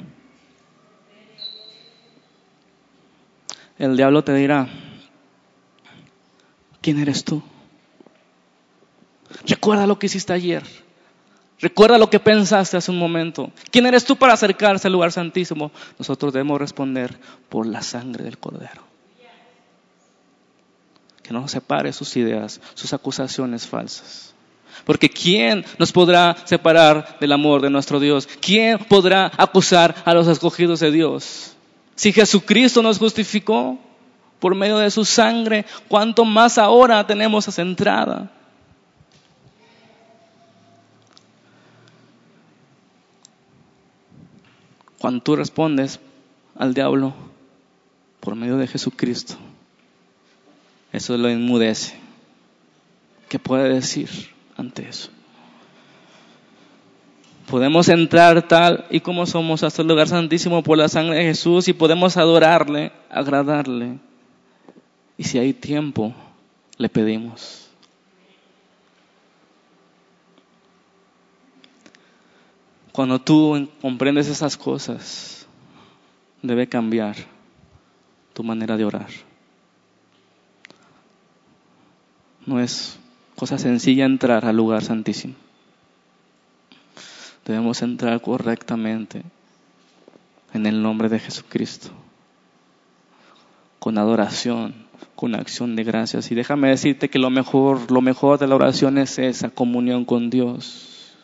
El 3.78 3.96
diablo 3.96 4.22
te 4.22 4.34
dirá, 4.34 4.68
¿quién 6.82 6.98
eres 6.98 7.24
tú? 7.24 7.42
Recuerda 9.46 9.86
lo 9.86 9.98
que 9.98 10.06
hiciste 10.06 10.32
ayer. 10.32 10.62
Recuerda 11.58 11.98
lo 11.98 12.10
que 12.10 12.20
pensaste 12.20 12.76
hace 12.76 12.90
un 12.90 12.98
momento. 12.98 13.50
¿Quién 13.70 13.86
eres 13.86 14.04
tú 14.04 14.16
para 14.16 14.34
acercarse 14.34 14.88
al 14.88 14.92
lugar 14.92 15.12
santísimo? 15.12 15.70
Nosotros 15.98 16.32
debemos 16.32 16.58
responder 16.58 17.18
por 17.48 17.66
la 17.66 17.82
sangre 17.82 18.24
del 18.24 18.38
cordero 18.38 18.89
que 21.30 21.34
no 21.34 21.46
separe 21.46 21.92
sus 21.92 22.16
ideas, 22.16 22.60
sus 22.74 22.92
acusaciones 22.92 23.64
falsas. 23.64 24.34
Porque 24.84 25.08
¿quién 25.08 25.64
nos 25.78 25.92
podrá 25.92 26.36
separar 26.44 27.18
del 27.20 27.30
amor 27.30 27.62
de 27.62 27.70
nuestro 27.70 28.00
Dios? 28.00 28.28
¿Quién 28.40 28.78
podrá 28.78 29.30
acusar 29.36 29.94
a 30.04 30.12
los 30.12 30.26
escogidos 30.26 30.80
de 30.80 30.90
Dios? 30.90 31.54
Si 31.94 32.12
Jesucristo 32.12 32.82
nos 32.82 32.98
justificó 32.98 33.78
por 34.40 34.56
medio 34.56 34.78
de 34.78 34.90
su 34.90 35.04
sangre, 35.04 35.66
¿cuánto 35.86 36.24
más 36.24 36.58
ahora 36.58 37.06
tenemos 37.06 37.46
esa 37.46 37.62
entrada? 37.62 38.28
Cuando 44.98 45.22
tú 45.22 45.36
respondes 45.36 46.00
al 46.56 46.74
diablo 46.74 47.14
por 48.18 48.34
medio 48.34 48.56
de 48.56 48.66
Jesucristo, 48.66 49.36
eso 50.92 51.16
lo 51.16 51.28
enmudece. 51.28 51.98
¿Qué 53.28 53.38
puede 53.38 53.68
decir 53.68 54.08
ante 54.56 54.88
eso? 54.88 55.10
Podemos 57.46 57.88
entrar 57.88 58.46
tal 58.46 58.86
y 58.90 59.00
como 59.00 59.26
somos 59.26 59.64
hasta 59.64 59.82
el 59.82 59.88
lugar 59.88 60.06
santísimo 60.06 60.62
por 60.62 60.78
la 60.78 60.88
sangre 60.88 61.16
de 61.16 61.24
Jesús 61.24 61.66
y 61.66 61.72
podemos 61.72 62.16
adorarle, 62.16 62.92
agradarle. 63.10 63.98
Y 65.18 65.24
si 65.24 65.38
hay 65.38 65.52
tiempo, 65.52 66.14
le 66.76 66.88
pedimos. 66.88 67.68
Cuando 72.92 73.20
tú 73.20 73.68
comprendes 73.80 74.28
esas 74.28 74.56
cosas, 74.56 75.46
debe 76.42 76.68
cambiar 76.68 77.16
tu 78.32 78.42
manera 78.42 78.76
de 78.76 78.84
orar. 78.84 79.29
No 82.46 82.60
es 82.60 82.98
cosa 83.36 83.58
sencilla 83.58 84.04
entrar 84.04 84.44
al 84.44 84.56
lugar 84.56 84.82
santísimo. 84.82 85.34
Debemos 87.44 87.82
entrar 87.82 88.20
correctamente 88.20 89.22
en 90.52 90.66
el 90.66 90.82
nombre 90.82 91.08
de 91.08 91.18
Jesucristo, 91.18 91.90
con 93.78 93.98
adoración, 93.98 94.74
con 95.14 95.34
acción 95.34 95.76
de 95.76 95.84
gracias. 95.84 96.30
Y 96.30 96.34
déjame 96.34 96.68
decirte 96.68 97.08
que 97.08 97.18
lo 97.18 97.30
mejor, 97.30 97.90
lo 97.90 98.00
mejor 98.00 98.38
de 98.38 98.46
la 98.46 98.56
oración 98.56 98.98
es 98.98 99.18
esa 99.18 99.50
comunión 99.50 100.04
con 100.04 100.30
Dios. 100.30 101.14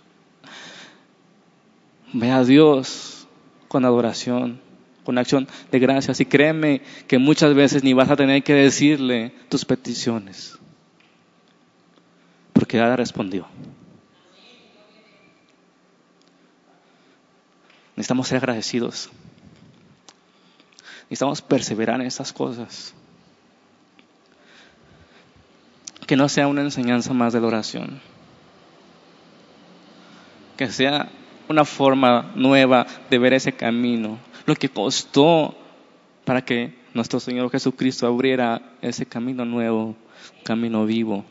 Ve 2.13 2.31
a 2.31 2.45
Dios 2.45 3.27
con 3.69 3.85
adoración, 3.85 4.61
con 5.05 5.19
acción 5.19 5.49
de 5.71 5.79
gracias. 5.79 6.21
Y 6.21 6.27
créeme 6.27 6.83
que 7.09 7.19
muchas 7.19 7.55
veces 7.55 7.85
ni 7.85 7.93
vas 7.93 8.11
a 8.11 8.17
tener 8.17 8.43
que 8.43 8.55
decirle 8.55 9.33
tus 9.49 9.65
peticiones 9.65 10.59
porque 12.67 12.81
Ada 12.81 12.97
respondió. 12.97 13.47
Necesitamos 17.95 18.27
ser 18.27 18.39
agradecidos. 18.39 19.09
Necesitamos 21.05 21.43
perseverar 21.43 22.01
en 22.01 22.09
estas 22.09 22.33
cosas. 22.33 22.93
Que 26.09 26.17
no 26.17 26.29
sea 26.29 26.49
una 26.49 26.63
enseñanza 26.63 27.13
más 27.13 27.33
de 27.33 27.41
la 27.41 27.47
oración. 27.47 28.01
Que 30.57 30.69
sea 30.73 31.09
una 31.49 31.65
forma 31.65 32.33
nueva 32.35 32.85
de 33.09 33.19
ver 33.21 33.33
ese 33.33 33.53
camino. 33.53 34.19
Lo 34.45 34.57
que 34.57 34.69
costó 34.69 35.57
para 36.25 36.45
que 36.45 36.75
nuestro 36.95 37.21
Señor 37.21 37.49
Jesucristo 37.49 38.09
abriera 38.09 38.61
ese 38.83 39.07
camino 39.07 39.45
nuevo, 39.45 39.95
camino 40.43 40.85
vivo. 40.85 41.25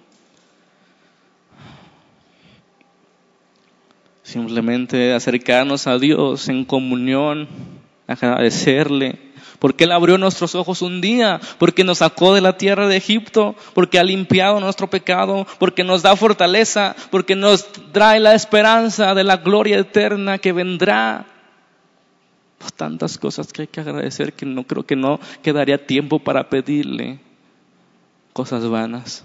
Simplemente 4.36 5.14
acercarnos 5.14 5.88
a 5.88 5.98
Dios 5.98 6.50
en 6.50 6.66
comunión, 6.66 7.48
agradecerle, 8.06 9.18
porque 9.60 9.86
Él 9.86 9.94
abrió 9.94 10.18
nuestros 10.18 10.56
ojos 10.56 10.82
un 10.82 11.00
día, 11.00 11.40
porque 11.58 11.86
nos 11.86 12.00
sacó 12.00 12.34
de 12.34 12.42
la 12.42 12.58
tierra 12.58 12.90
de 12.90 12.98
Egipto, 12.98 13.56
porque 13.74 13.98
ha 13.98 14.04
limpiado 14.04 14.60
nuestro 14.60 14.90
pecado, 14.90 15.48
porque 15.58 15.86
nos 15.86 16.02
da 16.02 16.18
fortaleza, 16.18 16.98
porque 17.12 17.38
nos 17.38 17.66
trae 17.94 18.20
la 18.20 18.36
esperanza 18.36 19.16
de 19.16 19.24
la 19.24 19.38
gloria 19.38 19.78
eterna 19.80 20.38
que 20.38 20.52
vendrá. 20.52 21.26
Tantas 22.76 23.18
cosas 23.18 23.54
que 23.54 23.62
hay 23.62 23.68
que 23.70 23.80
agradecer 23.80 24.34
que 24.34 24.46
no 24.46 24.64
creo 24.64 24.86
que 24.86 24.98
no 24.98 25.18
quedaría 25.44 25.88
tiempo 25.88 26.20
para 26.20 26.50
pedirle 26.50 27.20
cosas 28.34 28.68
vanas. 28.68 29.24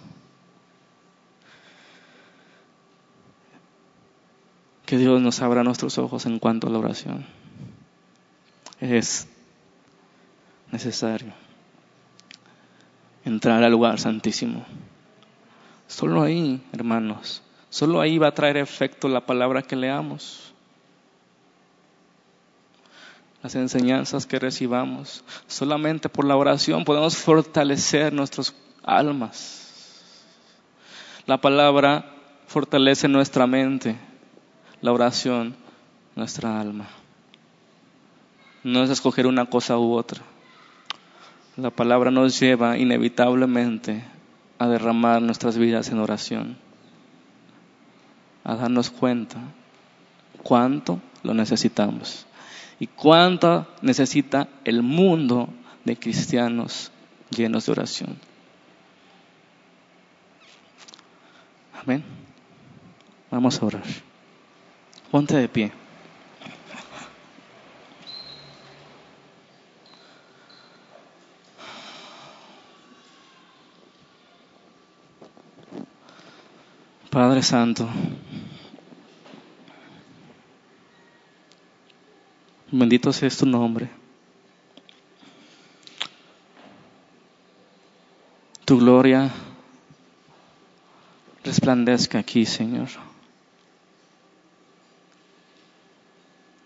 Que 4.91 4.99
Dios 4.99 5.22
nos 5.22 5.41
abra 5.41 5.62
nuestros 5.62 5.99
ojos 5.99 6.26
en 6.26 6.41
cuanto 6.41 6.66
a 6.66 6.70
la 6.70 6.80
oración. 6.80 7.24
Es 8.80 9.28
necesario 10.72 11.32
entrar 13.24 13.62
al 13.62 13.70
lugar 13.70 14.01
santísimo. 14.01 14.66
Solo 15.86 16.22
ahí, 16.22 16.61
hermanos, 16.72 17.41
solo 17.68 18.01
ahí 18.01 18.18
va 18.18 18.26
a 18.26 18.34
traer 18.34 18.57
efecto 18.57 19.09
la 19.09 19.24
palabra 19.24 19.62
que 19.62 19.76
leamos. 19.76 20.53
Las 23.45 23.55
enseñanzas 23.55 24.26
que 24.26 24.41
recibamos. 24.41 25.22
Solamente 25.47 26.09
por 26.09 26.24
la 26.24 26.34
oración 26.34 26.84
podemos 26.84 27.16
fortalecer 27.16 28.12
nuestras 28.12 28.57
almas. 28.82 30.03
La 31.26 31.41
palabra 31.41 32.12
fortalece 32.49 33.07
nuestra 33.07 33.47
mente 33.47 34.10
la 34.83 34.93
oración 34.93 35.55
nuestra 36.16 36.61
alma. 36.61 36.89
No 38.62 38.83
es 38.83 38.91
escoger 38.91 39.26
una 39.26 39.47
cosa 39.47 39.78
u 39.78 39.95
otra. 39.95 40.22
La 41.57 41.70
palabra 41.70 42.11
nos 42.11 42.39
lleva 42.39 42.78
inevitablemente 42.78 44.05
a 44.59 44.68
derramar 44.68 45.22
nuestras 45.22 45.57
vidas 45.57 45.89
en 45.91 45.99
oración, 45.99 46.57
a 48.45 48.55
darnos 48.57 48.91
cuenta 48.91 49.39
cuánto 50.43 51.01
lo 51.22 51.35
necesitamos 51.35 52.26
y 52.78 52.87
cuánto 52.87 53.66
necesita 53.83 54.49
el 54.64 54.83
mundo 54.83 55.49
de 55.85 55.97
cristianos 55.97 56.93
llenos 57.31 57.66
de 57.66 57.72
oración. 57.72 58.18
Amén. 61.83 62.05
Vamos 63.31 63.62
a 63.62 63.66
orar. 63.66 64.10
Ponte 65.11 65.37
de 65.37 65.49
pie. 65.49 65.73
Padre 77.11 77.43
Santo, 77.43 77.89
Bendito 82.73 83.13
sea 83.13 83.29
tu 83.31 83.47
nombre. 83.47 83.91
Tu 88.65 88.79
gloria 88.79 89.33
resplandezca 91.43 92.21
aquí, 92.21 92.47
Señor. 92.47 93.10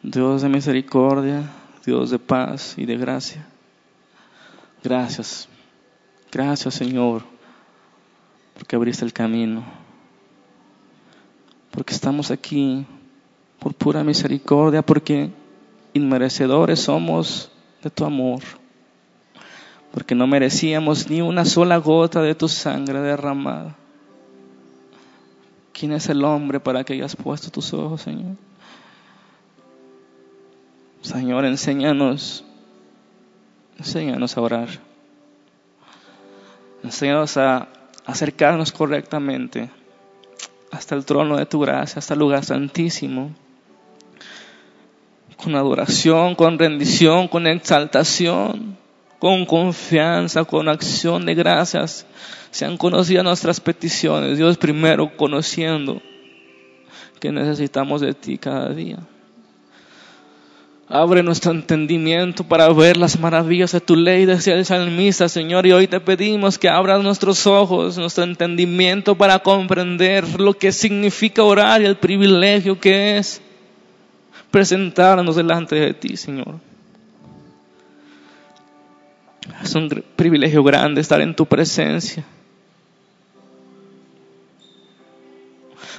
Dios 0.05 0.43
de 0.43 0.51
misericordia, 0.51 1.51
Dios 1.87 2.11
de 2.11 2.19
paz 2.19 2.75
y 2.77 2.85
de 2.85 2.99
gracia. 2.99 3.47
Gracias. 4.83 5.49
Gracias, 6.31 6.75
Señor, 6.75 7.23
porque 8.53 8.77
abriste 8.77 9.07
el 9.07 9.15
camino. 9.15 9.65
Porque 11.71 11.95
estamos 11.95 12.31
aquí 12.31 12.85
por 13.59 13.73
pura 13.73 14.05
misericordia, 14.05 14.83
porque 14.83 15.31
inmerecedores 15.95 16.81
somos 16.81 17.51
de 17.83 17.89
tu 17.89 18.05
amor. 18.05 18.43
Porque 19.91 20.15
no 20.15 20.27
merecíamos 20.27 21.09
ni 21.09 21.23
una 21.23 21.47
sola 21.47 21.79
gota 21.79 22.21
de 22.21 22.35
tu 22.35 22.47
sangre 22.47 23.01
derramada. 23.01 23.75
¿Quién 25.73 25.93
es 25.93 26.11
el 26.11 26.23
hombre 26.25 26.61
para 26.61 26.85
que 26.85 26.93
hayas 26.93 27.17
puesto 27.17 27.49
tus 27.51 27.73
ojos, 27.73 28.03
Señor? 28.03 28.37
Señor, 31.05 31.45
enséñanos, 31.45 32.45
enséñanos 33.79 34.39
a 34.39 34.41
orar. 34.41 34.69
Enséñanos 36.83 37.37
a 37.37 37.69
acercarnos 38.07 38.73
correctamente 38.73 39.69
hasta 40.73 40.95
el 40.95 41.05
trono 41.05 41.37
de 41.37 41.45
tu 41.45 41.61
gracia, 41.61 41.99
hasta 41.99 42.15
el 42.15 42.21
lugar 42.21 42.43
santísimo 42.43 43.33
con 45.37 45.55
adoración, 45.57 46.35
con 46.35 46.59
rendición, 46.59 47.29
con 47.29 47.47
exaltación, 47.47 48.79
con 49.19 49.45
confianza, 49.45 50.45
con 50.45 50.71
acción 50.71 51.27
de 51.27 51.35
gracias, 51.35 52.07
sean 52.51 52.79
conocidas 52.79 53.25
nuestras 53.25 53.61
peticiones. 53.61 54.39
Dios 54.39 54.57
primero 54.57 55.15
conociendo 55.19 56.01
que 57.21 57.31
necesitamos 57.31 58.01
de 58.01 58.15
ti 58.15 58.39
cada 58.39 58.71
día. 58.71 59.01
Abre 60.89 61.23
nuestro 61.23 61.51
entendimiento 61.53 62.45
para 62.45 62.69
ver 62.69 62.99
las 62.99 63.19
maravillas 63.19 63.73
de 63.73 63.81
tu 63.81 63.97
ley, 63.97 64.27
decía 64.27 64.55
el 64.55 64.67
salmista, 64.67 65.29
Señor. 65.31 65.67
Y 65.67 65.73
hoy 65.73 65.89
te 65.89 65.99
pedimos 65.99 66.59
que 66.59 66.69
abras 66.69 67.03
nuestros 67.03 67.47
ojos, 67.47 67.97
nuestro 67.97 68.25
entendimiento 68.25 69.15
para 69.15 69.39
comprender 69.39 70.39
lo 70.39 70.53
que 70.55 70.73
significa 70.73 71.43
orar 71.43 71.81
y 71.81 71.87
el 71.87 71.97
privilegio 71.97 72.79
que 72.79 73.17
es 73.17 73.41
presentarnos 74.51 75.37
delante 75.37 75.75
de 75.75 75.95
ti, 75.95 76.17
Señor. 76.17 76.61
Es 79.63 79.75
un 79.75 79.89
privilegio 80.17 80.63
grande 80.63 81.01
estar 81.01 81.21
en 81.21 81.35
tu 81.35 81.47
presencia, 81.47 82.25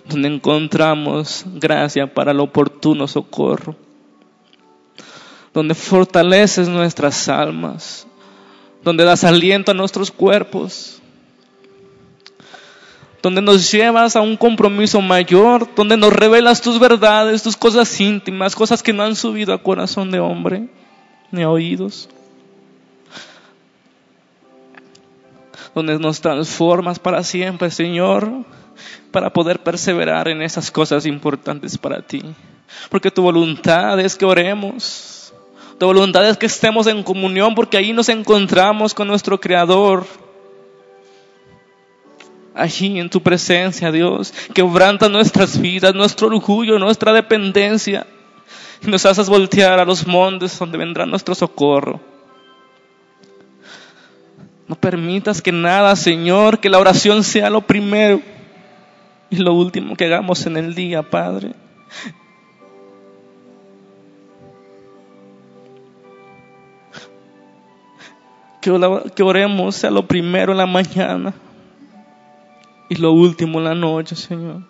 donde 0.07 0.27
encontramos 0.27 1.43
gracia 1.55 2.11
para 2.13 2.31
el 2.31 2.39
oportuno 2.39 3.07
socorro, 3.07 3.75
donde 5.56 5.74
fortaleces 5.74 6.68
nuestras 6.68 7.30
almas, 7.30 8.06
donde 8.84 9.06
das 9.06 9.24
aliento 9.24 9.72
a 9.72 9.74
nuestros 9.74 10.12
cuerpos, 10.12 11.01
donde 13.24 13.41
nos 13.41 13.72
llevas 13.72 14.18
a 14.18 14.22
un 14.22 14.36
compromiso 14.36 14.99
mayor, 14.99 15.74
donde 15.74 15.95
nos 15.95 16.12
revelas 16.12 16.62
tus 16.62 16.78
verdades, 16.78 17.41
tus 17.41 17.56
cosas 17.56 17.99
íntimas, 18.01 18.53
cosas 18.53 18.84
que 18.84 18.91
no 18.91 19.03
han 19.03 19.16
subido 19.16 19.53
a 19.53 19.64
corazón 19.64 20.12
de 20.12 20.20
hombre 20.20 20.68
ni 21.32 21.41
a 21.41 21.49
oídos. 21.49 22.10
Donde 25.74 25.97
nos 25.97 26.20
transformas 26.20 26.99
para 26.99 27.24
siempre, 27.24 27.72
Señor, 27.72 28.30
para 29.10 29.32
poder 29.32 29.64
perseverar 29.64 30.28
en 30.28 30.41
esas 30.41 30.70
cosas 30.70 31.06
importantes 31.06 31.78
para 31.78 32.01
ti. 32.01 32.22
Porque 32.89 33.10
tu 33.10 33.22
voluntad 33.22 33.97
es 34.01 34.18
que 34.18 34.26
oremos. 34.26 35.14
Tu 35.80 35.86
voluntad 35.86 36.28
es 36.30 36.38
que 36.38 36.45
estemos 36.45 36.88
en 36.88 37.03
comunión 37.03 37.53
porque 37.53 37.78
ahí 37.78 37.91
nos 37.91 38.09
encontramos 38.09 38.93
con 38.93 39.07
nuestro 39.07 39.39
Creador 39.39 40.05
allí 42.55 42.99
en 42.99 43.09
tu 43.09 43.21
presencia, 43.21 43.91
Dios. 43.91 44.34
Quebranta 44.53 45.09
nuestras 45.09 45.59
vidas, 45.59 45.93
nuestro 45.93 46.28
orgullo, 46.28 46.80
nuestra 46.80 47.13
dependencia. 47.13 48.07
Y 48.82 48.88
nos 48.88 49.05
haces 49.05 49.30
voltear 49.30 49.80
a 49.80 49.86
los 49.86 50.07
montes 50.07 50.57
donde 50.57 50.78
vendrá 50.78 51.05
nuestro 51.05 51.36
socorro. 51.36 51.99
No 54.67 54.76
permitas 54.76 55.41
que 55.41 55.51
nada, 55.51 55.95
Señor, 55.95 56.59
que 56.59 56.69
la 56.69 56.80
oración 56.80 57.23
sea 57.23 57.49
lo 57.49 57.61
primero 57.61 58.21
y 59.30 59.38
lo 59.38 59.53
último 59.53 59.95
que 59.95 60.05
hagamos 60.05 60.45
en 60.45 60.57
el 60.57 60.73
día, 60.73 61.03
Padre. 61.03 61.51
Que 69.16 69.24
oremos 69.24 69.76
sea 69.76 69.91
lo 69.91 70.07
primero 70.07 70.51
en 70.51 70.57
la 70.57 70.66
mañana 70.66 71.34
y 72.89 72.95
lo 72.95 73.11
último 73.11 73.59
en 73.59 73.66
la 73.66 73.76
noche, 73.76 74.16
Señor. 74.16 74.61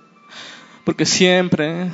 Porque 0.84 1.06
siempre 1.06 1.90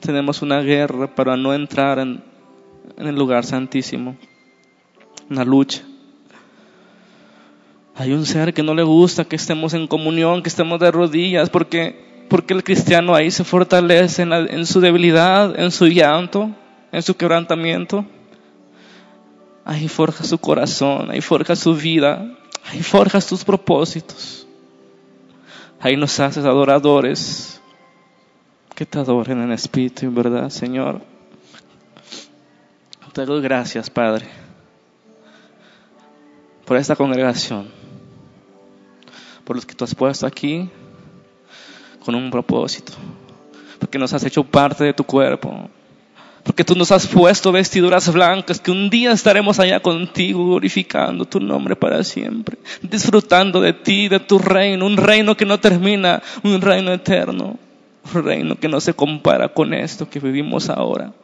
tenemos 0.00 0.42
una 0.42 0.60
guerra 0.60 1.06
para 1.06 1.36
no 1.36 1.54
entrar 1.54 1.98
en, 1.98 2.22
el 2.98 3.14
lugar 3.14 3.44
santísimo, 3.44 4.16
una 5.30 5.44
lucha. 5.44 5.82
Hay 7.94 8.12
un 8.12 8.26
ser 8.26 8.52
que 8.52 8.62
no 8.62 8.74
le 8.74 8.82
gusta 8.82 9.24
que 9.24 9.36
estemos 9.36 9.74
en 9.74 9.86
comunión, 9.86 10.42
que 10.42 10.48
estemos 10.48 10.80
de 10.80 10.90
rodillas, 10.90 11.48
porque, 11.50 12.26
porque 12.28 12.52
el 12.52 12.64
cristiano 12.64 13.14
ahí 13.14 13.30
se 13.30 13.44
fortalece 13.44 14.22
en, 14.22 14.32
en 14.32 14.66
su 14.66 14.80
debilidad, 14.80 15.58
en 15.58 15.70
su 15.70 15.86
llanto, 15.86 16.50
en 16.92 17.02
su 17.02 17.16
quebrantamiento. 17.16 18.04
Ahí 19.64 19.88
forja 19.88 20.24
su 20.24 20.38
corazón, 20.38 21.10
ahí 21.10 21.20
forja 21.20 21.56
su 21.56 21.74
vida, 21.74 22.36
ahí 22.66 22.82
forja 22.82 23.20
sus 23.20 23.44
propósitos. 23.44 24.46
Ahí 25.80 25.96
nos 25.96 26.18
haces 26.20 26.44
adoradores 26.44 27.60
que 28.74 28.84
te 28.84 28.98
adoren 28.98 29.40
en 29.42 29.52
espíritu 29.52 30.04
y 30.04 30.08
en 30.08 30.14
verdad, 30.14 30.50
Señor. 30.50 31.00
Te 33.14 33.24
doy 33.24 33.40
gracias, 33.40 33.88
Padre, 33.88 34.26
por 36.64 36.76
esta 36.76 36.96
congregación, 36.96 37.68
por 39.44 39.54
los 39.54 39.64
que 39.64 39.76
tú 39.76 39.84
has 39.84 39.94
puesto 39.94 40.26
aquí 40.26 40.68
con 42.04 42.16
un 42.16 42.28
propósito, 42.32 42.92
porque 43.78 43.98
nos 43.98 44.12
has 44.12 44.24
hecho 44.24 44.42
parte 44.42 44.82
de 44.82 44.94
tu 44.94 45.04
cuerpo, 45.04 45.70
porque 46.44 46.62
tú 46.62 46.74
nos 46.76 46.92
has 46.92 47.06
puesto 47.06 47.50
vestiduras 47.50 48.12
blancas, 48.12 48.60
que 48.60 48.70
un 48.70 48.90
día 48.90 49.12
estaremos 49.12 49.58
allá 49.58 49.80
contigo 49.80 50.44
glorificando 50.44 51.24
tu 51.24 51.40
nombre 51.40 51.74
para 51.74 52.04
siempre, 52.04 52.58
disfrutando 52.82 53.62
de 53.62 53.72
ti, 53.72 54.08
de 54.08 54.20
tu 54.20 54.38
reino, 54.38 54.86
un 54.86 54.98
reino 54.98 55.36
que 55.36 55.46
no 55.46 55.58
termina, 55.58 56.22
un 56.42 56.60
reino 56.60 56.92
eterno, 56.92 57.58
un 58.14 58.24
reino 58.24 58.56
que 58.56 58.68
no 58.68 58.78
se 58.80 58.92
compara 58.92 59.48
con 59.48 59.72
esto 59.72 60.08
que 60.08 60.20
vivimos 60.20 60.68
ahora. 60.68 61.14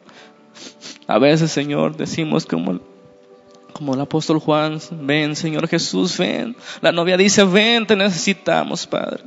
A 1.05 1.19
veces, 1.19 1.51
Señor, 1.51 1.95
decimos 1.95 2.47
como, 2.47 2.79
como 3.73 3.93
el 3.93 4.01
apóstol 4.01 4.39
Juan, 4.39 4.79
ven, 5.03 5.35
Señor 5.35 5.67
Jesús, 5.67 6.17
ven. 6.17 6.55
La 6.81 6.91
novia 6.91 7.15
dice, 7.15 7.43
ven, 7.43 7.85
te 7.85 7.95
necesitamos, 7.95 8.87
Padre. 8.87 9.23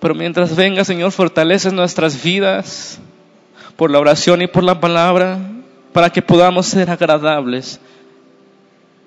Pero 0.00 0.16
mientras 0.16 0.56
venga, 0.56 0.84
Señor, 0.84 1.12
fortaleces 1.12 1.72
nuestras 1.72 2.20
vidas 2.22 3.00
por 3.78 3.92
la 3.92 4.00
oración 4.00 4.42
y 4.42 4.48
por 4.48 4.64
la 4.64 4.80
palabra, 4.80 5.38
para 5.92 6.10
que 6.10 6.20
podamos 6.20 6.66
ser 6.66 6.90
agradables 6.90 7.78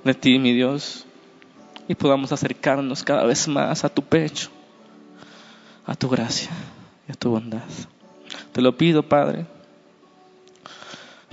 de 0.05 0.13
ti, 0.13 0.39
mi 0.39 0.53
Dios, 0.53 1.05
y 1.89 1.95
podamos 1.95 2.31
acercarnos 2.31 3.03
cada 3.03 3.25
vez 3.25 3.49
más 3.49 3.83
a 3.83 3.89
tu 3.89 4.01
pecho, 4.01 4.49
a 5.85 5.93
tu 5.93 6.07
gracia 6.07 6.51
y 7.05 7.11
a 7.11 7.15
tu 7.15 7.31
bondad. 7.31 7.67
Te 8.53 8.61
lo 8.61 8.77
pido, 8.77 9.03
Padre. 9.03 9.45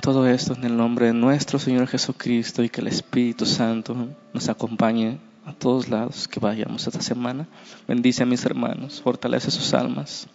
Todo 0.01 0.27
esto 0.27 0.55
en 0.55 0.65
el 0.65 0.77
nombre 0.77 1.07
de 1.07 1.13
nuestro 1.13 1.61
Señor 1.61 1.87
Jesucristo 1.87 2.65
y 2.65 2.69
que 2.69 2.81
el 2.81 2.89
Espíritu 2.89 3.47
Santo 3.47 3.95
nos 4.33 4.49
acompañe 4.49 5.21
a 5.47 5.53
todos 5.53 5.89
lados 5.89 6.27
que 6.27 6.41
vayamos 6.41 6.89
esta 6.89 7.01
semana. 7.01 7.47
Bendice 7.87 8.25
a 8.25 8.27
mis 8.27 8.45
hermanos, 8.45 9.01
fortalece 9.01 9.53
sus 9.53 9.75
almas 9.75 10.27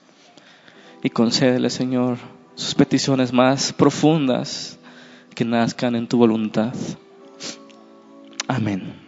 y 1.04 1.10
concédele, 1.10 1.70
Señor, 1.70 2.18
sus 2.56 2.76
peticiones 2.76 3.34
más 3.34 3.74
profundas 3.74 4.78
que 5.36 5.46
nazcan 5.46 5.96
en 5.96 6.08
tu 6.08 6.18
voluntad. 6.18 6.74
Amén. 8.48 9.03